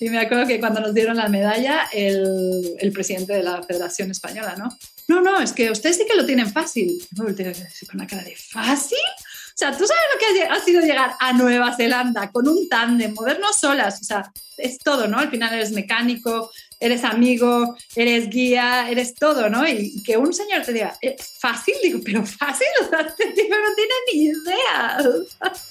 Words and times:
Y 0.00 0.08
me 0.08 0.18
acuerdo 0.18 0.46
que 0.46 0.58
cuando 0.58 0.80
nos 0.80 0.94
dieron 0.94 1.18
la 1.18 1.28
medalla, 1.28 1.88
el, 1.92 2.74
el 2.78 2.92
presidente 2.92 3.34
de 3.34 3.42
la 3.42 3.62
Federación 3.62 4.10
Española, 4.10 4.54
¿no? 4.56 4.68
No, 5.08 5.20
no, 5.20 5.40
es 5.40 5.52
que 5.52 5.70
ustedes 5.70 5.98
sí 5.98 6.06
que 6.06 6.16
lo 6.16 6.24
tienen 6.24 6.50
fácil. 6.50 7.06
con 7.16 7.26
una 7.94 8.06
cara 8.06 8.22
de 8.22 8.34
fácil. 8.34 8.98
O 8.98 9.56
sea, 9.60 9.76
tú 9.76 9.84
sabes 9.86 10.02
lo 10.14 10.18
que 10.18 10.42
ha 10.44 10.64
sido 10.64 10.80
llegar 10.80 11.16
a 11.20 11.34
Nueva 11.34 11.76
Zelanda 11.76 12.30
con 12.30 12.48
un 12.48 12.66
tándem, 12.68 13.12
movernos 13.12 13.56
solas, 13.56 14.00
o 14.00 14.04
sea, 14.04 14.32
es 14.56 14.78
todo, 14.78 15.06
¿no? 15.06 15.18
Al 15.18 15.28
final 15.28 15.52
eres 15.52 15.72
mecánico, 15.72 16.50
eres 16.78 17.04
amigo, 17.04 17.76
eres 17.94 18.30
guía, 18.30 18.88
eres 18.88 19.14
todo, 19.14 19.50
¿no? 19.50 19.68
Y 19.68 20.02
que 20.02 20.16
un 20.16 20.32
señor 20.32 20.62
te 20.62 20.72
diga, 20.72 20.96
¿es 21.02 21.34
fácil? 21.38 21.74
Digo, 21.82 22.00
pero 22.02 22.24
fácil, 22.24 22.68
o 22.80 22.88
sea, 22.88 23.00
este 23.18 23.48
no 23.48 23.74
tiene 23.74 23.94
ni 24.14 24.22
idea. 24.22 24.98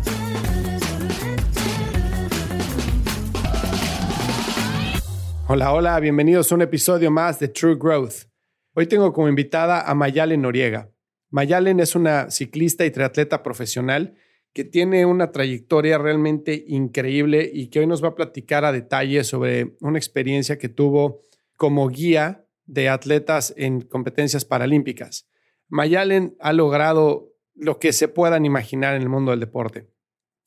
Hola, 5.53 5.73
hola, 5.73 5.99
bienvenidos 5.99 6.49
a 6.49 6.55
un 6.55 6.61
episodio 6.61 7.11
más 7.11 7.37
de 7.37 7.49
True 7.49 7.75
Growth. 7.75 8.29
Hoy 8.73 8.87
tengo 8.87 9.11
como 9.11 9.27
invitada 9.27 9.81
a 9.81 9.93
Mayalen 9.93 10.41
Noriega. 10.41 10.89
Mayalen 11.29 11.81
es 11.81 11.93
una 11.93 12.31
ciclista 12.31 12.85
y 12.85 12.91
triatleta 12.91 13.43
profesional 13.43 14.15
que 14.53 14.63
tiene 14.63 15.05
una 15.05 15.33
trayectoria 15.33 15.97
realmente 15.97 16.63
increíble 16.67 17.51
y 17.53 17.67
que 17.67 17.79
hoy 17.79 17.87
nos 17.87 18.01
va 18.01 18.07
a 18.07 18.15
platicar 18.15 18.63
a 18.63 18.71
detalle 18.71 19.25
sobre 19.25 19.75
una 19.81 19.97
experiencia 19.97 20.57
que 20.57 20.69
tuvo 20.69 21.19
como 21.57 21.89
guía 21.89 22.45
de 22.63 22.87
atletas 22.87 23.53
en 23.57 23.81
competencias 23.81 24.45
paralímpicas. 24.45 25.27
Mayalen 25.67 26.37
ha 26.39 26.53
logrado 26.53 27.33
lo 27.55 27.77
que 27.77 27.91
se 27.91 28.07
puedan 28.07 28.45
imaginar 28.45 28.95
en 28.95 29.01
el 29.01 29.09
mundo 29.09 29.31
del 29.31 29.41
deporte. 29.41 29.91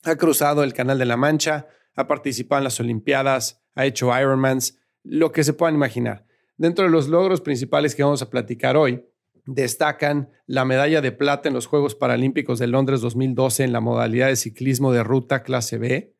Ha 0.04 0.16
cruzado 0.16 0.64
el 0.64 0.72
Canal 0.72 0.98
de 0.98 1.04
la 1.04 1.18
Mancha, 1.18 1.66
ha 1.94 2.06
participado 2.06 2.60
en 2.60 2.64
las 2.64 2.80
Olimpiadas, 2.80 3.62
ha 3.74 3.84
hecho 3.84 4.18
Ironmans, 4.18 4.80
lo 5.04 5.30
que 5.30 5.44
se 5.44 5.52
puedan 5.52 5.76
imaginar. 5.76 6.26
Dentro 6.56 6.84
de 6.84 6.90
los 6.90 7.08
logros 7.08 7.40
principales 7.40 7.94
que 7.94 8.02
vamos 8.02 8.22
a 8.22 8.30
platicar 8.30 8.76
hoy, 8.76 9.04
destacan 9.46 10.30
la 10.46 10.64
medalla 10.64 11.00
de 11.00 11.12
plata 11.12 11.48
en 11.48 11.54
los 11.54 11.66
Juegos 11.66 11.94
Paralímpicos 11.94 12.58
de 12.58 12.66
Londres 12.66 13.00
2012 13.00 13.64
en 13.64 13.72
la 13.72 13.80
modalidad 13.80 14.28
de 14.28 14.36
ciclismo 14.36 14.92
de 14.92 15.04
ruta 15.04 15.42
clase 15.42 15.78
B 15.78 16.14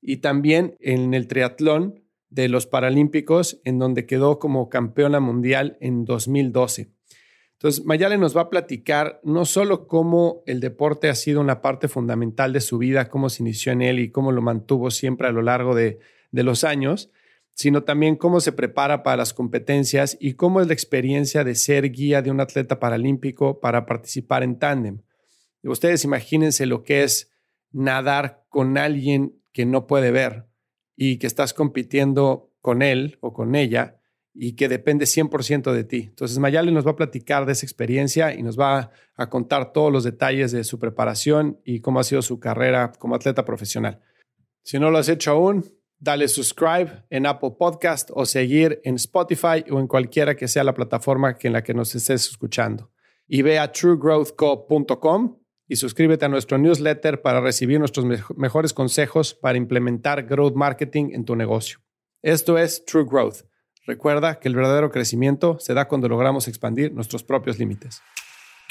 y 0.00 0.18
también 0.18 0.76
en 0.80 1.12
el 1.12 1.28
triatlón 1.28 2.02
de 2.30 2.48
los 2.48 2.66
Paralímpicos 2.66 3.60
en 3.64 3.78
donde 3.78 4.06
quedó 4.06 4.38
como 4.38 4.68
campeona 4.68 5.20
mundial 5.20 5.76
en 5.80 6.04
2012. 6.04 6.92
Entonces, 7.54 7.84
Mayale 7.84 8.16
nos 8.16 8.34
va 8.34 8.42
a 8.42 8.50
platicar 8.50 9.20
no 9.22 9.44
solo 9.44 9.86
cómo 9.86 10.42
el 10.46 10.60
deporte 10.60 11.10
ha 11.10 11.14
sido 11.14 11.42
una 11.42 11.60
parte 11.60 11.88
fundamental 11.88 12.54
de 12.54 12.62
su 12.62 12.78
vida, 12.78 13.10
cómo 13.10 13.28
se 13.28 13.42
inició 13.42 13.72
en 13.72 13.82
él 13.82 13.98
y 13.98 14.10
cómo 14.10 14.32
lo 14.32 14.40
mantuvo 14.40 14.90
siempre 14.90 15.28
a 15.28 15.32
lo 15.32 15.42
largo 15.42 15.74
de, 15.74 15.98
de 16.30 16.42
los 16.42 16.64
años, 16.64 17.10
sino 17.60 17.82
también 17.82 18.16
cómo 18.16 18.40
se 18.40 18.52
prepara 18.52 19.02
para 19.02 19.18
las 19.18 19.34
competencias 19.34 20.16
y 20.18 20.32
cómo 20.32 20.62
es 20.62 20.66
la 20.66 20.72
experiencia 20.72 21.44
de 21.44 21.54
ser 21.54 21.92
guía 21.92 22.22
de 22.22 22.30
un 22.30 22.40
atleta 22.40 22.80
paralímpico 22.80 23.60
para 23.60 23.84
participar 23.84 24.42
en 24.42 24.58
tándem. 24.58 25.02
Ustedes 25.62 26.04
imagínense 26.04 26.64
lo 26.64 26.84
que 26.84 27.02
es 27.02 27.30
nadar 27.70 28.46
con 28.48 28.78
alguien 28.78 29.42
que 29.52 29.66
no 29.66 29.86
puede 29.86 30.10
ver 30.10 30.46
y 30.96 31.18
que 31.18 31.26
estás 31.26 31.52
compitiendo 31.52 32.50
con 32.62 32.80
él 32.80 33.18
o 33.20 33.34
con 33.34 33.54
ella 33.54 34.00
y 34.32 34.52
que 34.56 34.70
depende 34.70 35.04
100% 35.04 35.70
de 35.74 35.84
ti. 35.84 36.06
Entonces 36.08 36.38
Mayale 36.38 36.72
nos 36.72 36.86
va 36.86 36.92
a 36.92 36.96
platicar 36.96 37.44
de 37.44 37.52
esa 37.52 37.66
experiencia 37.66 38.32
y 38.32 38.42
nos 38.42 38.58
va 38.58 38.90
a 39.16 39.28
contar 39.28 39.74
todos 39.74 39.92
los 39.92 40.04
detalles 40.04 40.50
de 40.50 40.64
su 40.64 40.78
preparación 40.78 41.60
y 41.66 41.80
cómo 41.80 42.00
ha 42.00 42.04
sido 42.04 42.22
su 42.22 42.40
carrera 42.40 42.92
como 42.98 43.16
atleta 43.16 43.44
profesional. 43.44 44.00
Si 44.62 44.78
no 44.78 44.90
lo 44.90 44.96
has 44.96 45.10
hecho 45.10 45.32
aún, 45.32 45.79
dale 46.00 46.26
subscribe 46.28 47.04
en 47.10 47.26
Apple 47.26 47.52
Podcast 47.58 48.10
o 48.12 48.24
seguir 48.24 48.80
en 48.84 48.96
Spotify 48.96 49.64
o 49.70 49.78
en 49.78 49.86
cualquiera 49.86 50.34
que 50.34 50.48
sea 50.48 50.64
la 50.64 50.74
plataforma 50.74 51.36
en 51.40 51.52
la 51.52 51.62
que 51.62 51.74
nos 51.74 51.94
estés 51.94 52.26
escuchando. 52.28 52.90
Y 53.28 53.42
ve 53.42 53.58
a 53.58 53.70
truegrowthco.com 53.70 55.36
y 55.68 55.76
suscríbete 55.76 56.24
a 56.24 56.28
nuestro 56.28 56.58
newsletter 56.58 57.22
para 57.22 57.40
recibir 57.40 57.78
nuestros 57.78 58.04
mejores 58.36 58.72
consejos 58.72 59.34
para 59.34 59.58
implementar 59.58 60.24
growth 60.24 60.54
marketing 60.54 61.10
en 61.12 61.24
tu 61.24 61.36
negocio. 61.36 61.78
Esto 62.22 62.58
es 62.58 62.84
True 62.84 63.04
Growth. 63.08 63.44
Recuerda 63.86 64.40
que 64.40 64.48
el 64.48 64.56
verdadero 64.56 64.90
crecimiento 64.90 65.58
se 65.60 65.74
da 65.74 65.86
cuando 65.86 66.08
logramos 66.08 66.48
expandir 66.48 66.92
nuestros 66.92 67.22
propios 67.22 67.58
límites. 67.58 68.02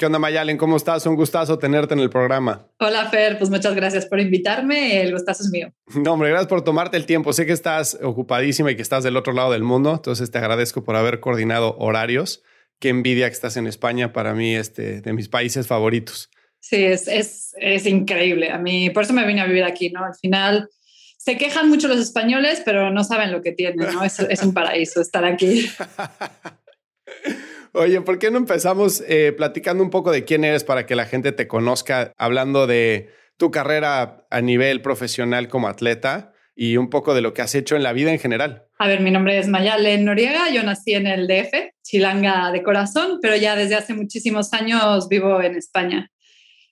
¿Qué 0.00 0.06
onda, 0.06 0.18
Mayalen? 0.18 0.56
¿Cómo 0.56 0.78
estás? 0.78 1.04
Un 1.04 1.14
gustazo 1.14 1.58
tenerte 1.58 1.92
en 1.92 2.00
el 2.00 2.08
programa. 2.08 2.66
Hola, 2.78 3.10
Fer. 3.10 3.36
Pues 3.36 3.50
muchas 3.50 3.74
gracias 3.74 4.06
por 4.06 4.18
invitarme. 4.18 5.02
El 5.02 5.12
gustazo 5.12 5.42
es 5.42 5.50
mío. 5.50 5.74
No, 5.94 6.14
hombre, 6.14 6.30
gracias 6.30 6.48
por 6.48 6.64
tomarte 6.64 6.96
el 6.96 7.04
tiempo. 7.04 7.34
Sé 7.34 7.44
que 7.44 7.52
estás 7.52 7.98
ocupadísima 8.02 8.70
y 8.70 8.76
que 8.76 8.80
estás 8.80 9.04
del 9.04 9.18
otro 9.18 9.34
lado 9.34 9.52
del 9.52 9.62
mundo. 9.62 9.92
Entonces 9.92 10.30
te 10.30 10.38
agradezco 10.38 10.84
por 10.84 10.96
haber 10.96 11.20
coordinado 11.20 11.76
horarios. 11.76 12.42
Qué 12.78 12.88
envidia 12.88 13.26
que 13.26 13.34
estás 13.34 13.58
en 13.58 13.66
España. 13.66 14.14
Para 14.14 14.32
mí, 14.32 14.56
este, 14.56 15.02
de 15.02 15.12
mis 15.12 15.28
países 15.28 15.66
favoritos. 15.66 16.30
Sí, 16.60 16.82
es, 16.82 17.06
es, 17.06 17.54
es 17.58 17.84
increíble. 17.84 18.52
A 18.52 18.56
mí, 18.56 18.88
por 18.88 19.02
eso 19.02 19.12
me 19.12 19.26
vine 19.26 19.42
a 19.42 19.46
vivir 19.46 19.64
aquí, 19.64 19.90
¿no? 19.90 20.02
Al 20.02 20.14
final 20.14 20.70
se 21.18 21.36
quejan 21.36 21.68
mucho 21.68 21.88
los 21.88 21.98
españoles, 21.98 22.62
pero 22.64 22.90
no 22.90 23.04
saben 23.04 23.32
lo 23.32 23.42
que 23.42 23.52
tienen, 23.52 23.92
¿no? 23.92 24.02
Es, 24.02 24.18
es 24.18 24.42
un 24.42 24.54
paraíso 24.54 25.02
estar 25.02 25.26
aquí. 25.26 25.68
Oye, 27.72 28.00
¿por 28.00 28.18
qué 28.18 28.30
no 28.30 28.38
empezamos 28.38 29.02
eh, 29.06 29.32
platicando 29.32 29.82
un 29.82 29.90
poco 29.90 30.10
de 30.10 30.24
quién 30.24 30.44
eres 30.44 30.64
para 30.64 30.86
que 30.86 30.96
la 30.96 31.06
gente 31.06 31.32
te 31.32 31.46
conozca, 31.46 32.12
hablando 32.16 32.66
de 32.66 33.10
tu 33.36 33.50
carrera 33.50 34.26
a 34.30 34.40
nivel 34.40 34.82
profesional 34.82 35.48
como 35.48 35.68
atleta 35.68 36.32
y 36.56 36.76
un 36.76 36.90
poco 36.90 37.14
de 37.14 37.20
lo 37.20 37.32
que 37.32 37.42
has 37.42 37.54
hecho 37.54 37.76
en 37.76 37.82
la 37.82 37.92
vida 37.92 38.12
en 38.12 38.18
general? 38.18 38.64
A 38.78 38.88
ver, 38.88 39.00
mi 39.00 39.10
nombre 39.10 39.38
es 39.38 39.46
Mayalen 39.46 40.04
Noriega, 40.04 40.50
yo 40.50 40.62
nací 40.62 40.94
en 40.94 41.06
el 41.06 41.28
DF, 41.28 41.72
Chilanga 41.82 42.50
de 42.50 42.62
corazón, 42.62 43.18
pero 43.22 43.36
ya 43.36 43.54
desde 43.54 43.76
hace 43.76 43.94
muchísimos 43.94 44.52
años 44.52 45.08
vivo 45.08 45.40
en 45.40 45.54
España. 45.54 46.10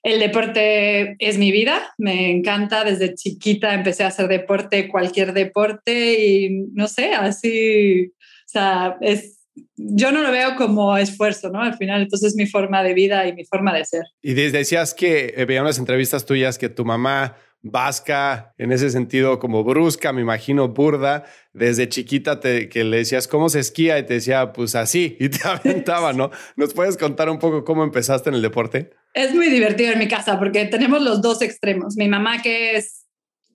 El 0.01 0.19
deporte 0.19 1.15
es 1.19 1.37
mi 1.37 1.51
vida, 1.51 1.93
me 1.97 2.31
encanta. 2.31 2.85
Desde 2.85 3.15
chiquita 3.15 3.73
empecé 3.73 4.03
a 4.03 4.07
hacer 4.07 4.27
deporte, 4.27 4.87
cualquier 4.87 5.33
deporte, 5.33 6.25
y 6.25 6.49
no 6.73 6.87
sé, 6.87 7.13
así, 7.13 8.05
o 8.05 8.47
sea, 8.47 8.97
es 9.01 9.38
yo 9.75 10.11
no 10.11 10.21
lo 10.21 10.31
veo 10.31 10.55
como 10.55 10.97
esfuerzo, 10.97 11.49
¿no? 11.49 11.61
Al 11.61 11.77
final, 11.77 12.01
entonces 12.01 12.29
es 12.29 12.35
mi 12.35 12.45
forma 12.45 12.83
de 12.83 12.93
vida 12.93 13.27
y 13.27 13.33
mi 13.33 13.45
forma 13.45 13.73
de 13.73 13.85
ser. 13.85 14.03
Y 14.21 14.33
decías 14.33 14.93
que 14.93 15.33
eh, 15.35 15.45
veía 15.45 15.61
unas 15.61 15.79
entrevistas 15.79 16.25
tuyas 16.25 16.57
que 16.57 16.69
tu 16.69 16.85
mamá 16.85 17.35
vasca, 17.61 18.53
en 18.57 18.71
ese 18.71 18.89
sentido 18.89 19.39
como 19.39 19.63
brusca, 19.63 20.13
me 20.13 20.21
imagino 20.21 20.69
burda, 20.69 21.25
desde 21.53 21.89
chiquita 21.89 22.39
te, 22.39 22.69
que 22.69 22.83
le 22.83 22.97
decías 22.97 23.27
cómo 23.27 23.49
se 23.49 23.59
esquía 23.59 23.99
y 23.99 24.05
te 24.05 24.15
decía 24.15 24.53
pues 24.53 24.75
así 24.75 25.17
y 25.19 25.29
te 25.29 25.39
aventaba, 25.47 26.13
¿no? 26.13 26.31
¿Nos 26.55 26.73
puedes 26.73 26.97
contar 26.97 27.29
un 27.29 27.39
poco 27.39 27.65
cómo 27.65 27.83
empezaste 27.83 28.29
en 28.29 28.35
el 28.35 28.41
deporte? 28.41 28.91
Es 29.13 29.33
muy 29.33 29.49
divertido 29.49 29.91
en 29.91 29.99
mi 29.99 30.07
casa 30.07 30.39
porque 30.39 30.65
tenemos 30.65 31.01
los 31.01 31.21
dos 31.21 31.41
extremos. 31.41 31.95
Mi 31.97 32.07
mamá 32.07 32.41
que 32.41 32.77
es 32.77 32.98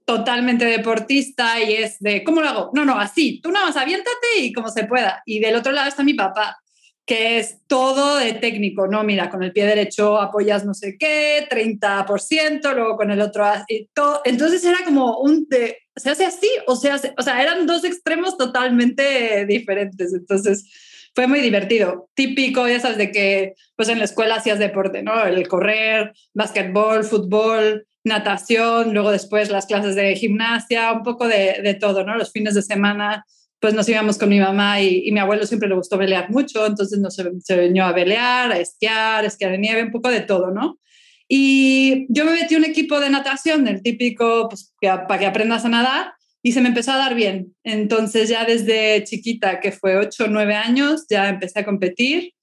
totalmente 0.04 0.64
deportista 0.64 1.60
y 1.62 1.74
es 1.74 1.98
de, 2.00 2.24
¿cómo 2.24 2.40
lo 2.40 2.48
hago? 2.48 2.70
No, 2.74 2.84
no, 2.84 2.98
así, 2.98 3.40
tú 3.42 3.50
nada 3.50 3.66
más 3.66 3.76
aviéntate 3.76 4.38
y 4.38 4.52
como 4.52 4.68
se 4.68 4.84
pueda. 4.84 5.22
Y 5.24 5.40
del 5.40 5.56
otro 5.56 5.72
lado 5.72 5.88
está 5.88 6.02
mi 6.02 6.14
papá, 6.14 6.58
que 7.06 7.38
es 7.38 7.58
todo 7.66 8.16
de 8.16 8.34
técnico, 8.34 8.86
¿no? 8.86 9.02
Mira, 9.04 9.30
con 9.30 9.42
el 9.42 9.52
pie 9.52 9.66
derecho 9.66 10.20
apoyas 10.20 10.64
no 10.64 10.74
sé 10.74 10.96
qué, 10.98 11.46
30%, 11.50 12.74
luego 12.74 12.96
con 12.96 13.10
el 13.10 13.20
otro... 13.20 13.44
Y 13.68 13.88
todo. 13.94 14.20
Entonces 14.24 14.64
era 14.64 14.78
como 14.84 15.18
un 15.18 15.46
de, 15.48 15.78
se 15.96 16.10
hace 16.10 16.24
así 16.24 16.48
o 16.66 16.76
se 16.76 16.90
hace, 16.90 17.14
o 17.18 17.22
sea, 17.22 17.42
eran 17.42 17.66
dos 17.66 17.84
extremos 17.84 18.36
totalmente 18.36 19.46
diferentes. 19.46 20.12
Entonces 20.12 21.10
fue 21.14 21.26
muy 21.26 21.40
divertido. 21.40 22.08
Típico, 22.14 22.66
ya 22.68 22.80
sabes, 22.80 22.98
de 22.98 23.12
que 23.12 23.54
pues 23.76 23.88
en 23.88 23.98
la 23.98 24.04
escuela 24.04 24.36
hacías 24.36 24.58
deporte, 24.58 25.02
¿no? 25.02 25.24
El 25.24 25.46
correr, 25.46 26.12
básquetbol, 26.32 27.04
fútbol, 27.04 27.86
natación, 28.04 28.92
luego 28.92 29.10
después 29.10 29.50
las 29.50 29.66
clases 29.66 29.94
de 29.96 30.14
gimnasia, 30.14 30.92
un 30.92 31.02
poco 31.02 31.26
de, 31.26 31.60
de 31.62 31.74
todo, 31.74 32.04
¿no? 32.04 32.16
Los 32.16 32.32
fines 32.32 32.54
de 32.54 32.62
semana 32.62 33.24
pues 33.64 33.72
nos 33.72 33.88
íbamos 33.88 34.18
con 34.18 34.28
mi 34.28 34.38
mamá 34.38 34.82
y, 34.82 35.10
mi 35.10 35.20
abuelo 35.20 35.46
siempre 35.46 35.70
le 35.70 35.74
gustó 35.74 35.96
pelear 35.96 36.28
mucho, 36.28 36.66
entonces 36.66 36.98
nos 36.98 37.18
enseñó 37.18 37.86
a 37.86 37.94
pelear, 37.94 38.52
a 38.52 38.58
esquiar, 38.58 39.24
a 39.24 39.26
esquiar 39.26 39.52
de 39.52 39.56
nieve, 39.56 39.82
un 39.82 39.90
poco 39.90 40.10
de 40.10 40.20
todo, 40.20 40.50
¿no? 40.50 40.78
Y 41.26 42.04
yo 42.10 42.26
me 42.26 42.32
metí 42.32 42.56
un 42.56 42.66
equipo 42.66 43.00
de 43.00 43.08
natación, 43.08 43.64
del 43.64 43.82
típico, 43.82 44.50
pues, 44.50 44.74
para 44.82 45.18
que 45.18 45.24
aprendas 45.24 45.64
a 45.64 45.70
nadar, 45.70 46.12
y 46.42 46.52
se 46.52 46.60
me 46.60 46.68
empezó 46.68 46.92
a 46.92 46.98
dar 46.98 47.14
bien. 47.14 47.54
Entonces 47.64 48.28
ya 48.28 48.44
desde 48.44 49.02
chiquita, 49.04 49.60
que 49.60 49.72
fue 49.72 49.96
8 49.96 50.24
o 50.24 50.28
9 50.28 50.54
años, 50.56 51.06
ya 51.08 51.30
empecé 51.30 51.60
a 51.60 51.64
competir 51.64 52.33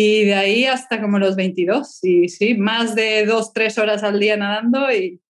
y 0.00 0.26
de 0.26 0.34
ahí 0.34 0.64
hasta 0.64 1.00
como 1.00 1.18
los 1.18 1.34
22. 1.34 1.98
Y 2.04 2.28
sí, 2.28 2.54
más 2.54 2.94
de 2.94 3.26
2, 3.26 3.52
3 3.52 3.78
horas 3.78 4.04
al 4.04 4.20
día 4.20 4.36
nadando 4.36 4.92
y, 4.92 5.20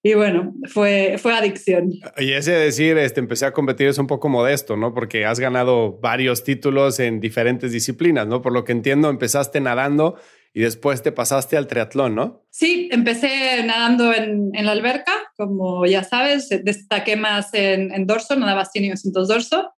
y 0.00 0.14
bueno, 0.14 0.54
fue, 0.68 1.16
fue 1.18 1.32
adicción. 1.34 1.90
Y 2.16 2.30
ese 2.30 2.52
decir, 2.52 2.96
este, 2.98 3.18
empecé 3.18 3.46
a 3.46 3.52
competir 3.52 3.88
es 3.88 3.98
un 3.98 4.06
poco 4.06 4.28
modesto, 4.28 4.76
¿no? 4.76 4.94
Porque 4.94 5.26
has 5.26 5.40
ganado 5.40 5.98
varios 5.98 6.44
títulos 6.44 7.00
en 7.00 7.18
diferentes 7.18 7.72
disciplinas, 7.72 8.28
¿no? 8.28 8.42
Por 8.42 8.52
lo 8.52 8.62
que 8.62 8.70
entiendo, 8.70 9.10
empezaste 9.10 9.60
nadando 9.60 10.14
y 10.54 10.60
después 10.60 11.02
te 11.02 11.10
pasaste 11.10 11.56
al 11.56 11.66
triatlón, 11.66 12.14
¿no? 12.14 12.46
Sí, 12.50 12.88
empecé 12.92 13.64
nadando 13.64 14.14
en, 14.14 14.52
en 14.54 14.66
la 14.66 14.70
alberca, 14.70 15.14
como 15.36 15.84
ya 15.84 16.04
sabes, 16.04 16.48
destaqué 16.62 17.16
más 17.16 17.52
en, 17.54 17.92
en 17.92 18.06
dorso, 18.06 18.36
nadaba 18.36 18.66
100 18.66 18.84
y 18.84 18.90
200 18.90 19.26
dorso. 19.26 19.72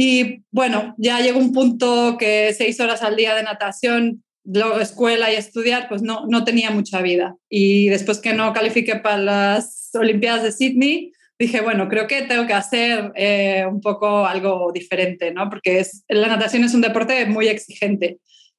Y 0.00 0.44
bueno, 0.52 0.94
ya 0.96 1.18
llegó 1.18 1.40
un 1.40 1.52
punto 1.52 2.16
que 2.20 2.54
seis 2.56 2.78
horas 2.78 3.02
al 3.02 3.16
día 3.16 3.34
de 3.34 3.42
natación, 3.42 4.22
luego 4.44 4.78
escuela 4.78 5.32
y 5.32 5.34
estudiar, 5.34 5.88
pues 5.88 6.02
no, 6.02 6.24
no 6.28 6.44
tenía 6.44 6.70
mucha 6.70 7.02
vida. 7.02 7.34
Y 7.50 7.88
después 7.88 8.20
que 8.20 8.32
no 8.32 8.52
califiqué 8.52 8.94
para 8.94 9.18
las 9.18 9.90
Olimpiadas 9.94 10.44
de 10.44 10.52
Sydney, 10.52 11.12
dije, 11.36 11.62
bueno, 11.62 11.88
creo 11.88 12.06
que 12.06 12.22
tengo 12.22 12.46
que 12.46 12.52
hacer 12.52 13.10
eh, 13.16 13.64
un 13.68 13.80
poco 13.80 14.24
algo 14.24 14.70
diferente, 14.72 15.32
¿no? 15.32 15.50
Porque 15.50 15.80
es, 15.80 16.04
la 16.06 16.28
natación 16.28 16.62
es 16.62 16.74
un 16.74 16.82
deporte 16.82 17.26
muy 17.26 17.48
exigente 17.48 18.18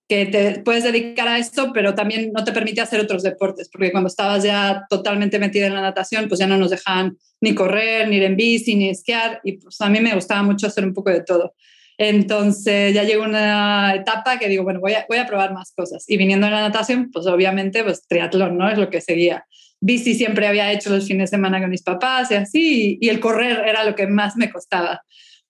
que 0.09 0.25
te 0.25 0.59
puedes 0.61 0.83
dedicar 0.83 1.27
a 1.27 1.37
esto, 1.37 1.71
pero 1.71 1.93
también 1.93 2.31
no 2.33 2.43
te 2.43 2.51
permite 2.51 2.81
hacer 2.81 2.99
otros 2.99 3.21
deportes, 3.21 3.69
porque 3.69 3.91
cuando 3.91 4.07
estabas 4.07 4.43
ya 4.43 4.87
totalmente 4.89 5.37
metida 5.37 5.67
en 5.67 5.75
la 5.75 5.81
natación, 5.81 6.27
pues 6.27 6.39
ya 6.39 6.47
no 6.47 6.57
nos 6.57 6.71
dejaban 6.71 7.15
ni 7.39 7.53
correr, 7.53 8.09
ni 8.09 8.17
ir 8.17 8.23
en 8.23 8.35
bici, 8.35 8.75
ni 8.75 8.89
esquiar, 8.89 9.39
y 9.43 9.57
pues 9.57 9.79
a 9.81 9.87
mí 9.87 10.01
me 10.01 10.15
gustaba 10.15 10.41
mucho 10.41 10.65
hacer 10.65 10.83
un 10.83 10.95
poco 10.95 11.11
de 11.11 11.21
todo. 11.21 11.53
Entonces 11.95 12.93
ya 12.93 13.03
llegó 13.03 13.23
una 13.23 13.93
etapa 13.93 14.39
que 14.39 14.47
digo, 14.47 14.63
bueno, 14.63 14.79
voy 14.79 14.93
a, 14.93 15.25
probar 15.27 15.53
más 15.53 15.73
cosas. 15.73 16.05
Y 16.07 16.17
viniendo 16.17 16.47
a 16.47 16.49
la 16.49 16.61
natación, 16.61 17.11
pues 17.11 17.27
obviamente, 17.27 17.83
pues 17.83 18.07
triatlón, 18.07 18.57
¿no? 18.57 18.67
Es 18.67 18.79
lo 18.79 18.89
que 18.89 19.01
seguía. 19.01 19.45
Bici 19.79 20.15
siempre 20.15 20.47
había 20.47 20.71
hecho 20.71 20.89
los 20.89 21.05
fines 21.05 21.29
de 21.29 21.37
semana 21.37 21.59
con 21.59 21.69
mis 21.69 21.83
papás 21.83 22.31
y 22.31 22.35
así, 22.35 22.97
y 22.99 23.09
el 23.09 23.19
correr 23.19 23.63
era 23.67 23.83
lo 23.83 23.95
que 23.95 24.07
más 24.07 24.35
me 24.37 24.49
costaba 24.49 25.03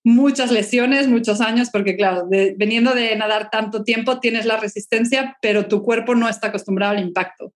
muchas 0.04 0.50
lesiones, 0.50 1.08
muchos 1.08 1.40
años, 1.40 1.70
porque 1.70 1.96
claro, 1.96 2.26
de, 2.28 2.54
veniendo 2.56 2.94
de 2.94 3.14
nadar 3.16 3.50
tanto 3.50 3.84
tiempo 3.84 4.20
tienes 4.20 4.46
la 4.46 4.56
resistencia, 4.56 5.36
pero 5.42 5.66
tu 5.66 5.82
cuerpo 5.82 6.14
no 6.14 6.28
está 6.28 6.48
acostumbrado 6.48 6.92
al 6.92 7.02
impacto. 7.02 7.52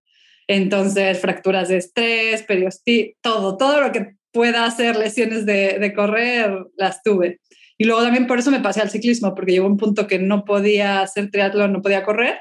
Entonces, 0.49 1.21
fracturas 1.21 1.69
de 1.69 1.77
estrés, 1.77 2.43
periostitis, 2.43 3.17
todo, 3.21 3.57
todo 3.57 3.81
lo 3.81 3.93
que 3.93 4.17
pueda 4.33 4.65
hacer 4.65 4.97
lesiones 4.97 5.47
de, 5.47 5.79
de, 5.79 5.93
correr, 5.95 6.67
las 6.77 7.03
tuve. 7.03 7.41
Y 7.79 7.85
luego 7.85 8.03
también 8.03 8.27
por 8.27 8.39
eso 8.39 8.51
me 8.51 8.61
pasé 8.61 8.81
al 8.81 8.91
ciclismo, 8.91 9.35
porque 9.35 9.53
llegó 9.53 9.67
un 9.67 9.77
punto 9.77 10.07
que 10.07 10.19
no 10.19 10.45
podía 10.45 11.01
hacer 11.01 11.31
triatlón, 11.31 11.73
no 11.73 11.83
podía 11.83 12.05
correr. 12.05 12.41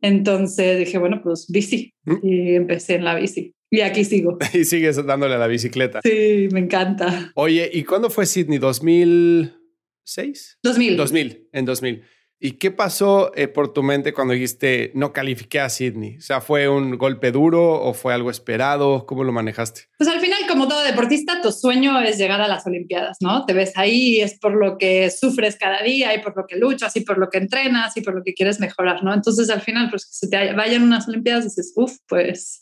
Entonces 0.00 0.78
dije, 0.78 0.98
bueno, 0.98 1.20
pues 1.22 1.46
bici. 1.48 1.92
¿Mm? 2.04 2.16
Y 2.22 2.54
empecé 2.54 2.94
en 2.94 3.04
la 3.04 3.14
bici. 3.14 3.54
Y 3.70 3.82
aquí 3.82 4.04
sigo. 4.04 4.36
y 4.52 4.64
sigues 4.64 5.04
dándole 5.06 5.36
a 5.36 5.38
la 5.38 5.46
bicicleta. 5.46 6.00
Sí, 6.02 6.48
me 6.52 6.60
encanta. 6.60 7.30
Oye, 7.34 7.70
¿y 7.72 7.84
cuándo 7.84 8.10
fue 8.10 8.26
Sydney? 8.26 8.58
¿2006? 8.58 10.56
2000. 10.62 10.96
2000, 10.96 11.48
en 11.52 11.64
2000. 11.64 12.02
¿Y 12.42 12.52
qué 12.52 12.70
pasó 12.70 13.32
eh, 13.36 13.48
por 13.48 13.74
tu 13.74 13.82
mente 13.82 14.14
cuando 14.14 14.32
dijiste 14.32 14.92
no 14.94 15.12
califiqué 15.12 15.60
a 15.60 15.68
Sydney? 15.68 16.16
O 16.16 16.20
sea, 16.22 16.40
¿fue 16.40 16.70
un 16.70 16.96
golpe 16.96 17.32
duro 17.32 17.82
o 17.82 17.92
fue 17.92 18.14
algo 18.14 18.30
esperado? 18.30 19.04
¿Cómo 19.04 19.24
lo 19.24 19.32
manejaste? 19.32 19.82
Pues 19.98 20.08
al 20.08 20.20
final, 20.20 20.38
como 20.48 20.66
todo 20.66 20.82
deportista, 20.82 21.42
tu 21.42 21.52
sueño 21.52 22.00
es 22.00 22.16
llegar 22.16 22.40
a 22.40 22.48
las 22.48 22.66
Olimpiadas, 22.66 23.18
¿no? 23.20 23.44
Te 23.44 23.52
ves 23.52 23.76
ahí 23.76 24.22
es 24.22 24.38
por 24.38 24.54
lo 24.54 24.78
que 24.78 25.10
sufres 25.10 25.56
cada 25.56 25.82
día 25.82 26.14
y 26.14 26.22
por 26.22 26.34
lo 26.34 26.46
que 26.46 26.56
luchas 26.56 26.96
y 26.96 27.02
por 27.02 27.18
lo 27.18 27.28
que 27.28 27.36
entrenas 27.36 27.94
y 27.98 28.00
por 28.00 28.14
lo 28.14 28.24
que 28.24 28.32
quieres 28.32 28.58
mejorar, 28.58 29.04
¿no? 29.04 29.12
Entonces 29.12 29.50
al 29.50 29.60
final, 29.60 29.90
pues 29.90 30.06
que 30.06 30.14
se 30.14 30.28
te 30.28 30.54
vayan 30.54 30.82
unas 30.82 31.06
Olimpiadas, 31.08 31.44
dices, 31.44 31.74
uff, 31.76 31.98
pues 32.08 32.58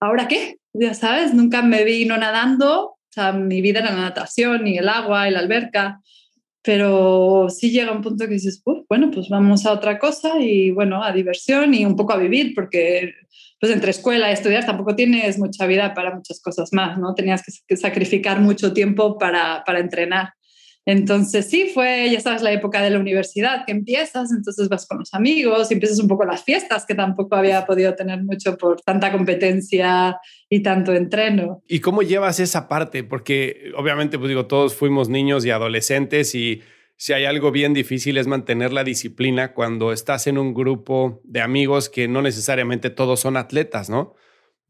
¿ahora 0.00 0.28
qué? 0.28 0.56
Ya 0.72 0.94
sabes, 0.94 1.34
nunca 1.34 1.62
me 1.62 1.84
vino 1.84 2.16
nadando, 2.16 2.84
o 2.84 2.98
sea, 3.10 3.32
mi 3.32 3.60
vida 3.60 3.80
era 3.80 3.90
la 3.90 4.02
natación 4.02 4.66
y 4.66 4.78
el 4.78 4.88
agua 4.88 5.28
y 5.28 5.32
la 5.32 5.40
alberca, 5.40 6.00
pero 6.62 7.48
sí 7.48 7.70
llega 7.70 7.92
un 7.92 8.02
punto 8.02 8.26
que 8.26 8.34
dices, 8.34 8.62
bueno, 8.88 9.10
pues 9.10 9.28
vamos 9.28 9.66
a 9.66 9.72
otra 9.72 9.98
cosa 9.98 10.38
y 10.38 10.70
bueno, 10.70 11.02
a 11.02 11.12
diversión 11.12 11.74
y 11.74 11.84
un 11.84 11.96
poco 11.96 12.12
a 12.12 12.18
vivir, 12.18 12.52
porque 12.54 13.14
pues 13.58 13.72
entre 13.72 13.90
escuela 13.90 14.30
y 14.30 14.32
estudiar 14.32 14.64
tampoco 14.64 14.94
tienes 14.94 15.38
mucha 15.38 15.66
vida 15.66 15.94
para 15.94 16.14
muchas 16.14 16.40
cosas 16.40 16.70
más, 16.72 16.98
¿no? 16.98 17.14
Tenías 17.14 17.42
que 17.66 17.76
sacrificar 17.76 18.40
mucho 18.40 18.72
tiempo 18.72 19.18
para, 19.18 19.62
para 19.64 19.80
entrenar. 19.80 20.32
Entonces 20.90 21.48
sí, 21.48 21.70
fue, 21.72 22.10
ya 22.10 22.18
sabes, 22.18 22.42
la 22.42 22.50
época 22.50 22.82
de 22.82 22.90
la 22.90 22.98
universidad 22.98 23.64
que 23.64 23.70
empiezas, 23.70 24.32
entonces 24.32 24.68
vas 24.68 24.86
con 24.86 24.98
los 24.98 25.14
amigos 25.14 25.70
y 25.70 25.74
empiezas 25.74 26.00
un 26.00 26.08
poco 26.08 26.24
las 26.24 26.42
fiestas 26.42 26.84
que 26.84 26.96
tampoco 26.96 27.36
había 27.36 27.64
podido 27.64 27.94
tener 27.94 28.24
mucho 28.24 28.58
por 28.58 28.80
tanta 28.80 29.12
competencia 29.12 30.18
y 30.48 30.64
tanto 30.64 30.92
entreno. 30.92 31.62
¿Y 31.68 31.78
cómo 31.78 32.02
llevas 32.02 32.40
esa 32.40 32.66
parte? 32.66 33.04
Porque 33.04 33.70
obviamente, 33.76 34.18
pues 34.18 34.30
digo, 34.30 34.46
todos 34.46 34.74
fuimos 34.74 35.08
niños 35.08 35.46
y 35.46 35.50
adolescentes 35.50 36.34
y 36.34 36.62
si 36.96 37.12
hay 37.12 37.24
algo 37.24 37.52
bien 37.52 37.72
difícil 37.72 38.18
es 38.18 38.26
mantener 38.26 38.72
la 38.72 38.82
disciplina 38.82 39.54
cuando 39.54 39.92
estás 39.92 40.26
en 40.26 40.38
un 40.38 40.52
grupo 40.52 41.20
de 41.22 41.40
amigos 41.40 41.88
que 41.88 42.08
no 42.08 42.20
necesariamente 42.20 42.90
todos 42.90 43.20
son 43.20 43.36
atletas, 43.36 43.88
¿no? 43.88 44.16